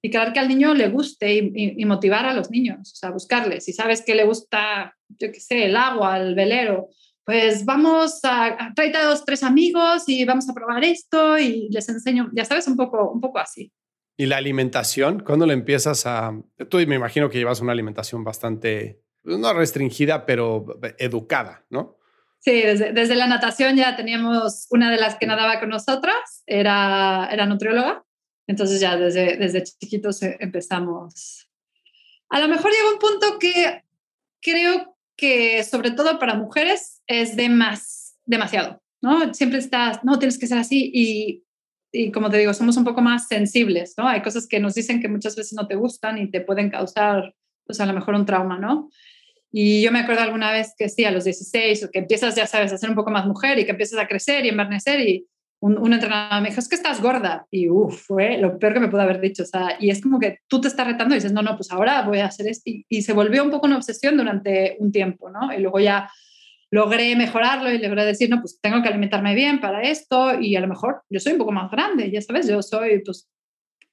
Y 0.00 0.10
crear 0.10 0.32
que 0.32 0.38
al 0.38 0.48
niño 0.48 0.74
le 0.74 0.88
guste 0.88 1.34
y, 1.34 1.84
motivar 1.84 2.24
a 2.24 2.32
los 2.32 2.50
niños, 2.50 2.92
o 2.92 2.96
sea, 2.96 3.10
buscarles. 3.10 3.64
Si 3.64 3.72
sabes 3.72 4.02
que 4.02 4.14
le 4.14 4.24
gusta, 4.24 4.94
yo 5.08 5.32
qué 5.32 5.40
sé, 5.40 5.64
el 5.64 5.76
agua, 5.76 6.18
el 6.18 6.36
velero, 6.36 6.88
pues 7.24 7.64
vamos 7.64 8.20
a, 8.22 8.72
traer 8.74 8.96
a 8.96 9.04
dos, 9.04 9.24
tres 9.24 9.42
amigos 9.42 10.04
y 10.06 10.24
vamos 10.24 10.48
a 10.48 10.54
probar 10.54 10.84
esto 10.84 11.38
y 11.38 11.68
les 11.70 11.88
enseño, 11.88 12.30
ya 12.32 12.44
sabes, 12.44 12.68
un 12.68 12.76
poco, 12.76 13.10
un 13.10 13.20
poco 13.20 13.38
así. 13.38 13.72
¿Y 14.16 14.26
la 14.26 14.36
alimentación? 14.36 15.20
¿Cuándo 15.20 15.46
le 15.46 15.52
empiezas 15.52 16.06
a...? 16.06 16.32
Tú 16.68 16.78
me 16.86 16.96
imagino 16.96 17.28
que 17.28 17.38
llevas 17.38 17.60
una 17.60 17.72
alimentación 17.72 18.24
bastante, 18.24 19.02
no 19.24 19.52
restringida, 19.52 20.26
pero 20.26 20.64
educada, 20.98 21.66
¿no? 21.70 21.98
Sí, 22.40 22.62
desde, 22.62 22.92
desde, 22.92 23.14
la 23.14 23.26
natación 23.26 23.76
ya 23.76 23.96
teníamos 23.96 24.66
una 24.70 24.90
de 24.90 24.96
las 24.96 25.16
que 25.16 25.26
nadaba 25.26 25.60
con 25.60 25.68
nosotras, 25.68 26.44
era, 26.46 27.28
era 27.30 27.46
nutrióloga, 27.46 28.04
entonces 28.48 28.80
ya 28.80 28.96
desde, 28.96 29.36
desde 29.36 29.62
chiquitos 29.62 30.22
e, 30.22 30.36
empezamos. 30.40 31.48
A 32.30 32.40
lo 32.40 32.48
mejor 32.48 32.72
llegó 32.72 32.92
un 32.92 32.98
punto 32.98 33.38
que 33.38 33.84
creo 34.40 34.96
que 35.16 35.62
sobre 35.62 35.90
todo 35.92 36.18
para 36.18 36.34
mujeres 36.34 37.02
es 37.06 37.36
de 37.36 37.48
demasiado, 38.24 38.82
¿no? 39.00 39.32
Siempre 39.34 39.58
estás, 39.58 40.02
no, 40.02 40.18
tienes 40.18 40.38
que 40.38 40.46
ser 40.46 40.58
así 40.58 40.90
y, 40.92 41.44
y, 41.92 42.10
como 42.10 42.30
te 42.30 42.38
digo, 42.38 42.54
somos 42.54 42.76
un 42.76 42.84
poco 42.84 43.02
más 43.02 43.28
sensibles, 43.28 43.94
¿no? 43.98 44.08
Hay 44.08 44.22
cosas 44.22 44.46
que 44.46 44.60
nos 44.60 44.74
dicen 44.74 45.00
que 45.00 45.08
muchas 45.08 45.36
veces 45.36 45.54
no 45.54 45.66
te 45.66 45.76
gustan 45.76 46.18
y 46.18 46.30
te 46.30 46.40
pueden 46.40 46.70
causar, 46.70 47.34
pues 47.64 47.80
a 47.80 47.86
lo 47.86 47.92
mejor 47.92 48.14
un 48.14 48.26
trauma, 48.26 48.58
¿no? 48.58 48.90
Y 49.50 49.82
yo 49.82 49.92
me 49.92 50.00
acuerdo 50.00 50.22
alguna 50.22 50.52
vez 50.52 50.74
que 50.76 50.88
sí, 50.88 51.04
a 51.04 51.10
los 51.10 51.24
16, 51.24 51.84
o 51.84 51.90
que 51.90 52.00
empiezas, 52.00 52.34
ya 52.34 52.46
sabes, 52.46 52.72
a 52.72 52.78
ser 52.78 52.90
un 52.90 52.96
poco 52.96 53.10
más 53.10 53.26
mujer 53.26 53.58
y 53.58 53.64
que 53.64 53.70
empiezas 53.72 53.98
a 53.98 54.06
crecer 54.06 54.44
y 54.44 54.50
envernecer 54.50 55.00
y 55.00 55.26
un, 55.60 55.92
entrenador 55.92 56.40
me 56.40 56.50
dijo, 56.50 56.60
es 56.60 56.68
que 56.68 56.76
estás 56.76 57.02
gorda. 57.02 57.46
Y 57.50 57.68
uff, 57.68 58.06
fue 58.06 58.38
lo 58.38 58.58
peor 58.58 58.74
que 58.74 58.80
me 58.80 58.88
pudo 58.88 59.00
haber 59.00 59.20
dicho. 59.20 59.42
O 59.42 59.46
sea, 59.46 59.76
y 59.80 59.90
es 59.90 60.00
como 60.00 60.18
que 60.18 60.38
tú 60.46 60.60
te 60.60 60.68
estás 60.68 60.86
retando 60.86 61.14
y 61.14 61.18
dices, 61.18 61.32
no, 61.32 61.42
no, 61.42 61.56
pues 61.56 61.70
ahora 61.72 62.02
voy 62.02 62.18
a 62.18 62.26
hacer 62.26 62.46
esto. 62.48 62.62
Y, 62.66 63.02
se 63.02 63.12
volvió 63.12 63.42
un 63.42 63.50
poco 63.50 63.66
una 63.66 63.76
obsesión 63.76 64.16
durante 64.16 64.76
un 64.78 64.92
tiempo, 64.92 65.30
¿no? 65.30 65.52
Y 65.52 65.60
luego 65.60 65.80
ya 65.80 66.10
logré 66.70 67.16
mejorarlo 67.16 67.72
y 67.72 67.78
logré 67.78 68.04
decir, 68.04 68.30
no, 68.30 68.40
pues 68.40 68.60
tengo 68.60 68.82
que 68.82 68.88
alimentarme 68.88 69.34
bien 69.34 69.60
para 69.60 69.82
esto 69.82 70.38
y 70.38 70.54
a 70.54 70.60
lo 70.60 70.68
mejor 70.68 71.02
yo 71.08 71.18
soy 71.18 71.32
un 71.32 71.38
poco 71.38 71.52
más 71.52 71.70
grande, 71.70 72.10
ya 72.10 72.20
sabes, 72.20 72.46
yo 72.46 72.60
soy 72.62 73.02
pues 73.02 73.26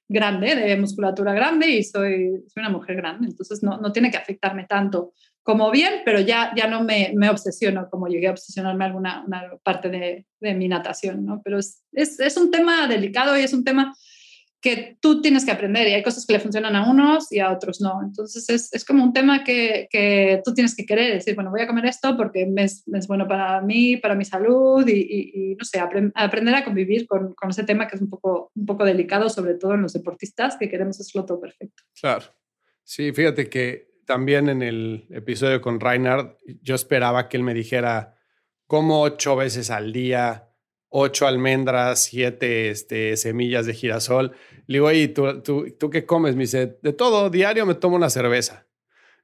grande, 0.08 0.54
de 0.54 0.76
musculatura 0.76 1.32
grande 1.32 1.70
y 1.70 1.82
soy, 1.82 2.44
soy 2.48 2.60
una 2.60 2.68
mujer 2.68 2.96
grande, 2.96 3.28
entonces 3.28 3.62
no, 3.62 3.78
no 3.78 3.92
tiene 3.92 4.10
que 4.10 4.18
afectarme 4.18 4.66
tanto 4.66 5.14
como 5.46 5.70
bien, 5.70 6.02
pero 6.04 6.18
ya, 6.18 6.52
ya 6.56 6.66
no 6.66 6.82
me, 6.82 7.12
me 7.14 7.30
obsesiono 7.30 7.88
como 7.88 8.08
llegué 8.08 8.26
a 8.26 8.32
obsesionarme 8.32 8.84
alguna 8.84 9.22
una 9.24 9.48
parte 9.62 9.88
de, 9.88 10.26
de, 10.40 10.54
mi 10.54 10.66
natación, 10.66 11.24
¿no? 11.24 11.40
Pero 11.44 11.60
es, 11.60 11.84
es, 11.92 12.18
es, 12.18 12.36
un 12.36 12.50
tema 12.50 12.88
delicado 12.88 13.38
y 13.38 13.42
es 13.42 13.52
un 13.52 13.62
tema 13.62 13.94
que 14.60 14.98
tú 15.00 15.22
tienes 15.22 15.44
que 15.44 15.52
aprender 15.52 15.86
y 15.86 15.92
hay 15.92 16.02
cosas 16.02 16.26
que 16.26 16.32
le 16.32 16.40
funcionan 16.40 16.74
a 16.74 16.90
unos 16.90 17.30
y 17.30 17.38
a 17.38 17.52
otros 17.52 17.80
no. 17.80 18.00
Entonces 18.02 18.50
es, 18.50 18.72
es 18.72 18.84
como 18.84 19.04
un 19.04 19.12
tema 19.12 19.44
que, 19.44 19.86
que, 19.88 20.42
tú 20.44 20.52
tienes 20.52 20.74
que 20.74 20.84
querer, 20.84 21.14
decir, 21.14 21.36
bueno, 21.36 21.52
voy 21.52 21.60
a 21.60 21.68
comer 21.68 21.86
esto 21.86 22.16
porque 22.16 22.52
es, 22.56 22.82
bueno 23.06 23.28
para 23.28 23.60
mí, 23.60 23.98
para 23.98 24.16
mi 24.16 24.24
salud 24.24 24.84
y, 24.88 25.52
y, 25.52 25.54
no 25.54 25.64
sé, 25.64 25.78
aprender 25.78 26.56
a 26.56 26.64
convivir 26.64 27.06
con, 27.06 27.34
con, 27.34 27.50
ese 27.50 27.62
tema 27.62 27.86
que 27.86 27.94
es 27.94 28.02
un 28.02 28.10
poco, 28.10 28.50
un 28.56 28.66
poco 28.66 28.84
delicado, 28.84 29.28
sobre 29.28 29.54
todo 29.54 29.74
en 29.74 29.82
los 29.82 29.92
deportistas 29.92 30.56
que 30.56 30.68
queremos 30.68 30.98
hacerlo 30.98 31.24
todo 31.24 31.40
perfecto. 31.40 31.84
Claro. 32.00 32.24
Sí, 32.82 33.12
fíjate 33.12 33.48
que 33.48 33.95
también 34.06 34.48
en 34.48 34.62
el 34.62 35.06
episodio 35.10 35.60
con 35.60 35.80
Reinhard, 35.80 36.36
yo 36.62 36.74
esperaba 36.74 37.28
que 37.28 37.36
él 37.36 37.42
me 37.42 37.54
dijera, 37.54 38.16
como 38.66 39.02
ocho 39.02 39.36
veces 39.36 39.70
al 39.70 39.92
día, 39.92 40.50
ocho 40.88 41.26
almendras, 41.26 42.04
siete 42.04 42.70
este, 42.70 43.16
semillas 43.16 43.66
de 43.66 43.74
girasol. 43.74 44.32
Le 44.66 44.78
digo, 44.78 44.92
¿y 44.92 45.08
tú, 45.08 45.42
tú, 45.42 45.66
tú 45.78 45.90
qué 45.90 46.06
comes? 46.06 46.36
Me 46.36 46.42
dice, 46.42 46.78
de 46.82 46.92
todo, 46.92 47.30
diario 47.30 47.66
me 47.66 47.74
tomo 47.74 47.96
una 47.96 48.10
cerveza. 48.10 48.66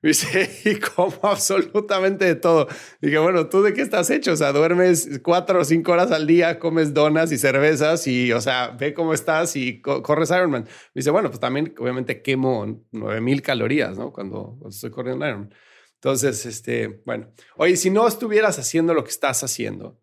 Dice, 0.07 0.51
y 0.65 0.81
como 0.81 1.15
absolutamente 1.23 2.25
de 2.25 2.35
todo. 2.35 2.67
Dije, 3.01 3.19
bueno, 3.19 3.49
¿tú 3.49 3.63
de 3.63 3.73
qué 3.73 3.83
estás 3.83 4.11
hecho? 4.11 4.33
O 4.33 4.37
sea, 4.37 4.53
duermes 4.53 5.21
cuatro 5.23 5.61
o 5.61 5.65
cinco 5.65 5.93
horas 5.93 6.11
al 6.11 6.27
día, 6.27 6.59
comes 6.59 6.93
donas 6.93 7.31
y 7.31 7.39
cervezas 7.39 8.09
y, 8.09 8.33
o 8.33 8.41
sea, 8.41 8.71
ve 8.71 8.95
cómo 8.95 9.15
estás 9.15 9.55
y 9.55 9.81
corres 9.81 10.31
Ironman. 10.31 10.65
Me 10.65 10.69
dice, 11.01 11.13
bueno, 11.13 11.29
pues 11.29 11.39
también 11.39 11.73
obviamente 11.79 12.21
quemo 12.21 12.85
9000 12.91 13.43
calorías, 13.43 13.97
¿no? 13.97 14.13
Cuando, 14.13 14.59
estoy 14.69 14.91
corriendo 14.91 15.25
Ironman. 15.25 15.55
Entonces, 15.95 16.47
este, 16.47 17.01
bueno, 17.07 17.33
oye, 17.57 17.77
si 17.77 17.89
no 17.89 18.09
estuvieras 18.09 18.59
haciendo 18.59 18.95
lo 18.95 19.05
que 19.05 19.11
estás 19.11 19.45
haciendo, 19.45 20.03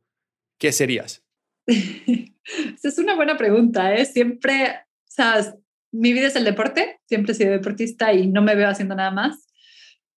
¿qué 0.57 0.71
serías? 0.71 1.25
es 1.67 2.97
una 2.99 3.17
buena 3.17 3.35
pregunta, 3.35 3.93
¿eh? 3.93 4.05
Siempre, 4.05 4.69
o 4.69 5.11
sea, 5.11 5.55
mi 5.91 6.13
vida 6.13 6.27
es 6.27 6.37
el 6.37 6.45
deporte, 6.45 7.01
siempre 7.05 7.33
he 7.33 7.35
sido 7.35 7.51
deportista 7.51 8.13
y 8.13 8.27
no 8.27 8.41
me 8.41 8.55
veo 8.55 8.69
haciendo 8.69 8.95
nada 8.95 9.11
más. 9.11 9.48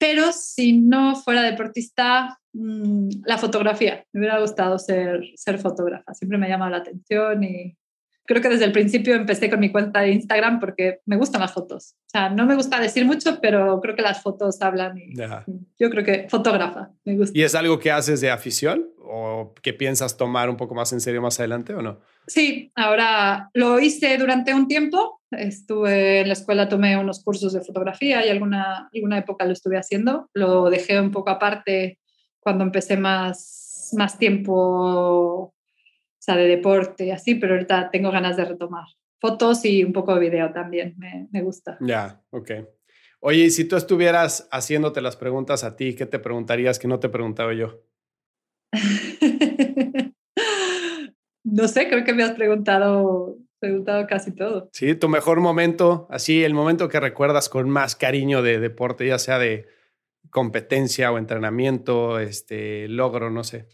Pero 0.03 0.33
si 0.33 0.81
no 0.81 1.15
fuera 1.15 1.43
deportista, 1.43 2.41
Mm, 2.55 3.23
la 3.25 3.39
fotografía. 3.39 4.05
Me 4.13 4.21
hubiera 4.21 4.39
gustado 4.41 4.79
ser, 4.79 5.23
ser 5.37 5.59
fotógrafa. 5.59 6.13
Siempre 6.15 6.39
me 6.39 6.47
ha 6.47 6.51
llamado 6.51 6.71
la 6.71 6.79
atención 6.79 7.43
y 7.45 7.77
creo 8.25 8.41
que 8.41 8.49
desde 8.49 8.65
el 8.65 8.73
principio 8.73 9.15
empecé 9.15 9.51
con 9.51 9.61
mi 9.61 9.71
cuenta 9.71 10.01
de 10.01 10.13
Instagram 10.13 10.61
porque 10.61 11.01
me 11.07 11.17
gustan 11.17 11.41
las 11.41 11.53
fotos. 11.53 11.95
O 12.07 12.11
sea, 12.11 12.29
no 12.29 12.47
me 12.47 12.55
gusta 12.55 12.81
decir 12.81 13.05
mucho, 13.05 13.39
pero 13.41 13.81
creo 13.81 13.97
que 13.97 14.03
las 14.03 14.23
fotos 14.23 14.61
hablan. 14.63 14.97
Y 14.99 15.15
yo 15.79 15.91
creo 15.91 16.05
que 16.05 16.29
fotógrafa, 16.29 16.91
me 17.05 17.17
gusta. 17.17 17.39
¿Y 17.39 17.43
es 17.43 17.55
algo 17.55 17.79
que 17.79 17.91
haces 17.91 18.21
de 18.21 18.31
afición 18.31 18.89
o 18.99 19.55
que 19.61 19.73
piensas 19.73 20.17
tomar 20.17 20.49
un 20.49 20.57
poco 20.57 20.75
más 20.75 20.93
en 20.93 21.01
serio 21.01 21.21
más 21.21 21.39
adelante 21.41 21.75
o 21.75 21.83
no? 21.83 22.01
Sí, 22.27 22.71
ahora 22.75 23.51
lo 23.55 23.81
hice 23.81 24.17
durante 24.19 24.55
un 24.55 24.69
tiempo. 24.69 25.21
Estuve 25.31 26.21
en 26.21 26.29
la 26.29 26.35
escuela, 26.35 26.69
tomé 26.69 26.97
unos 26.97 27.25
cursos 27.25 27.53
de 27.53 27.63
fotografía 27.63 28.25
y 28.25 28.29
alguna, 28.29 28.91
alguna 28.93 29.19
época 29.19 29.45
lo 29.45 29.53
estuve 29.53 29.79
haciendo. 29.79 30.29
Lo 30.35 30.71
dejé 30.71 31.01
un 31.01 31.11
poco 31.11 31.31
aparte 31.31 31.99
cuando 32.39 32.65
empecé 32.65 32.97
más, 32.97 33.91
más 33.97 34.19
tiempo, 34.19 35.55
sea, 36.23 36.37
de 36.37 36.47
deporte, 36.47 37.13
así, 37.13 37.35
pero 37.35 37.55
ahorita 37.55 37.91
tengo 37.91 38.11
ganas 38.11 38.37
de 38.37 38.45
retomar 38.45 38.85
fotos 39.23 39.65
y 39.65 39.85
un 39.85 39.93
poco 39.93 40.15
de 40.15 40.21
video 40.21 40.53
también, 40.53 40.95
me, 40.99 41.29
me 41.31 41.43
gusta. 41.43 41.79
Ya, 41.81 42.21
ok. 42.31 42.51
Oye, 43.21 43.45
y 43.45 43.51
si 43.51 43.65
tú 43.65 43.77
estuvieras 43.77 44.49
haciéndote 44.51 45.01
las 45.01 45.17
preguntas 45.17 45.63
a 45.63 45.77
ti, 45.77 45.95
¿qué 45.95 46.07
te 46.07 46.19
preguntarías 46.19 46.81
que 46.81 46.89
no 46.89 46.99
te 46.99 47.09
preguntaba 47.09 47.55
yo? 47.55 47.85
no 51.45 51.69
sé, 51.69 51.89
creo 51.89 52.03
que 52.03 52.15
me 52.15 52.25
has 52.25 52.33
preguntado, 52.33 53.37
preguntado 53.61 54.09
casi 54.09 54.35
todo. 54.35 54.71
Sí, 54.73 54.97
tu 54.97 55.09
mejor 55.09 55.39
momento, 55.39 56.09
así, 56.11 56.43
el 56.43 56.53
momento 56.53 56.89
que 56.89 56.99
recuerdas 56.99 57.49
con 57.49 57.71
más 57.71 57.95
cariño 57.95 58.43
de 58.43 58.59
deporte, 58.59 59.07
ya 59.07 59.21
sea 59.21 59.39
de 59.39 59.69
competencia 60.31 61.13
o 61.13 61.19
entrenamiento, 61.19 62.19
este 62.19 62.89
logro, 62.89 63.31
no 63.31 63.45
sé. 63.45 63.69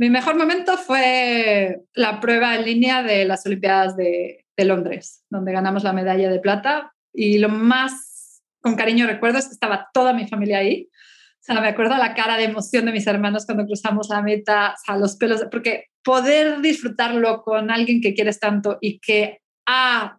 Mi 0.00 0.08
mejor 0.08 0.34
momento 0.34 0.78
fue 0.78 1.82
la 1.92 2.20
prueba 2.20 2.56
en 2.56 2.64
línea 2.64 3.02
de 3.02 3.26
las 3.26 3.44
Olimpiadas 3.44 3.98
de, 3.98 4.46
Londres, 4.56 5.24
donde 5.28 5.52
ganamos 5.52 5.84
la 5.84 5.92
medalla 5.92 6.30
de 6.30 6.38
plata. 6.38 6.94
Y 7.12 7.38
lo 7.38 7.50
más 7.50 8.42
con 8.62 8.76
cariño 8.76 9.06
recuerdo 9.06 9.38
es 9.38 9.46
que 9.46 9.52
estaba 9.52 9.90
toda 9.92 10.14
mi 10.14 10.26
familia 10.26 10.58
ahí. 10.58 10.88
O 10.90 11.42
sea, 11.42 11.60
me 11.60 11.68
acuerdo 11.68 11.98
la 11.98 12.14
cara 12.14 12.38
de 12.38 12.44
emoción 12.44 12.86
de 12.86 12.92
mis 12.92 13.06
hermanos 13.06 13.44
cuando 13.44 13.66
cruzamos 13.66 14.08
la 14.08 14.22
meta, 14.22 14.72
o 14.72 14.76
sea, 14.82 14.96
los 14.96 15.16
pelos, 15.16 15.44
porque 15.50 15.88
poder 16.02 16.62
disfrutarlo 16.62 17.42
con 17.42 17.70
alguien 17.70 18.00
que 18.00 18.14
quieres 18.14 18.40
tanto 18.40 18.78
y 18.80 19.00
que 19.00 19.40
ha 19.66 20.18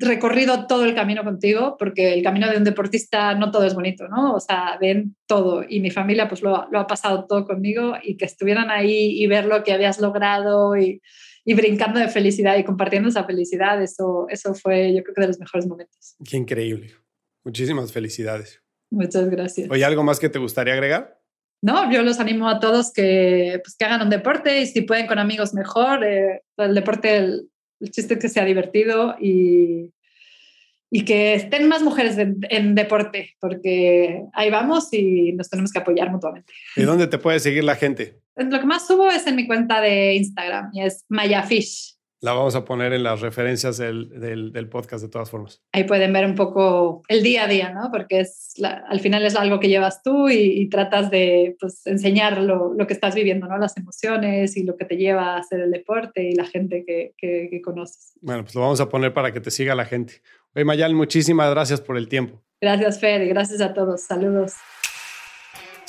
recorrido 0.00 0.66
todo 0.66 0.84
el 0.84 0.94
camino 0.94 1.22
contigo, 1.22 1.76
porque 1.78 2.14
el 2.14 2.22
camino 2.22 2.50
de 2.50 2.56
un 2.56 2.64
deportista 2.64 3.34
no 3.34 3.50
todo 3.50 3.64
es 3.64 3.74
bonito, 3.74 4.08
¿no? 4.08 4.34
O 4.34 4.40
sea, 4.40 4.78
ven 4.80 5.14
todo 5.26 5.62
y 5.68 5.80
mi 5.80 5.90
familia 5.90 6.28
pues 6.28 6.42
lo, 6.42 6.68
lo 6.70 6.80
ha 6.80 6.86
pasado 6.86 7.26
todo 7.26 7.44
conmigo 7.44 7.94
y 8.02 8.16
que 8.16 8.24
estuvieran 8.24 8.70
ahí 8.70 9.22
y 9.22 9.26
ver 9.26 9.44
lo 9.44 9.62
que 9.62 9.72
habías 9.72 10.00
logrado 10.00 10.76
y, 10.76 11.02
y, 11.44 11.54
brincando 11.54 12.00
de 12.00 12.08
felicidad 12.08 12.56
y 12.56 12.64
compartiendo 12.64 13.10
esa 13.10 13.24
felicidad, 13.24 13.82
eso, 13.82 14.26
eso 14.30 14.54
fue 14.54 14.94
yo 14.94 15.02
creo 15.02 15.14
que 15.14 15.20
de 15.20 15.28
los 15.28 15.38
mejores 15.38 15.66
momentos. 15.66 16.16
Qué 16.28 16.36
increíble. 16.36 16.92
Muchísimas 17.44 17.92
felicidades. 17.92 18.62
Muchas 18.90 19.28
gracias. 19.28 19.70
¿Oye 19.70 19.84
algo 19.84 20.02
más 20.02 20.18
que 20.18 20.28
te 20.28 20.38
gustaría 20.38 20.74
agregar? 20.74 21.20
No, 21.62 21.92
yo 21.92 22.02
los 22.02 22.20
animo 22.20 22.48
a 22.48 22.58
todos 22.58 22.90
que, 22.92 23.60
pues, 23.62 23.76
que 23.76 23.84
hagan 23.84 24.02
un 24.02 24.10
deporte 24.10 24.62
y 24.62 24.66
si 24.66 24.80
pueden 24.80 25.06
con 25.06 25.18
amigos 25.18 25.52
mejor. 25.52 26.02
Eh, 26.04 26.42
el 26.56 26.74
deporte, 26.74 27.42
el, 27.80 27.90
chiste 27.90 28.14
es 28.14 28.20
que 28.20 28.28
sea 28.28 28.44
divertido 28.44 29.16
y, 29.20 29.92
y 30.90 31.04
que 31.04 31.34
estén 31.34 31.68
más 31.68 31.82
mujeres 31.82 32.18
en, 32.18 32.74
deporte, 32.74 33.36
porque 33.40 34.22
ahí 34.32 34.50
vamos 34.50 34.92
y 34.92 35.32
nos 35.32 35.48
tenemos 35.48 35.72
que 35.72 35.78
apoyar 35.78 36.10
mutuamente. 36.10 36.52
¿Y 36.76 36.82
dónde 36.82 37.06
te 37.06 37.18
puede 37.18 37.40
seguir 37.40 37.64
la 37.64 37.76
gente? 37.76 38.20
Lo 38.36 38.60
que 38.60 38.66
más 38.66 38.86
subo 38.86 39.10
es 39.10 39.26
en 39.26 39.36
mi 39.36 39.46
cuenta 39.46 39.80
de 39.80 40.14
Instagram 40.14 40.70
y 40.72 40.82
es 40.82 41.04
Mayafish. 41.08 41.99
La 42.22 42.34
vamos 42.34 42.54
a 42.54 42.66
poner 42.66 42.92
en 42.92 43.02
las 43.02 43.22
referencias 43.22 43.78
del, 43.78 44.10
del, 44.52 44.68
podcast 44.68 45.02
de 45.02 45.08
todas 45.08 45.30
formas. 45.30 45.62
Ahí 45.72 45.84
pueden 45.84 46.12
ver 46.12 46.26
un 46.26 46.34
poco 46.34 47.02
el 47.08 47.22
día 47.22 47.44
a 47.44 47.48
día, 47.48 47.72
¿no? 47.72 47.90
Porque 47.90 48.20
es 48.20 48.54
al 48.62 49.00
final 49.00 49.24
es 49.24 49.36
algo 49.36 49.58
que 49.58 49.68
llevas 49.68 50.02
tú 50.02 50.28
y, 50.28 50.68
tratas 50.68 51.10
de 51.10 51.56
pues, 51.58 51.86
enseñar 51.86 52.38
lo, 52.38 52.74
lo, 52.74 52.86
que 52.86 52.92
estás 52.92 53.14
viviendo, 53.14 53.46
¿no? 53.46 53.56
Las 53.56 53.76
emociones 53.78 54.56
y 54.58 54.64
lo 54.64 54.76
que 54.76 54.84
te 54.84 54.96
lleva 54.96 55.34
a 55.34 55.38
hacer 55.38 55.60
el 55.60 55.70
deporte 55.70 56.22
y 56.22 56.34
la 56.34 56.44
gente 56.44 56.84
que, 56.86 57.14
que, 57.16 57.62
conoces. 57.62 58.12
Bueno, 58.20 58.42
pues 58.42 58.54
lo 58.54 58.60
vamos 58.60 58.80
a 58.80 58.88
poner 58.90 59.14
para 59.14 59.32
que 59.32 59.40
te 59.40 59.50
siga 59.50 59.74
la 59.74 59.86
gente. 59.86 60.20
Oye, 60.54 60.64
Mayal, 60.64 60.94
muchísimas 60.94 61.50
gracias 61.50 61.80
por 61.80 61.96
el 61.96 62.08
tiempo. 62.08 62.42
Gracias, 62.60 63.00
Fer, 63.00 63.22
y 63.22 63.28
gracias 63.28 63.62
a 63.62 63.72
todos. 63.72 64.02
Saludos. 64.02 64.52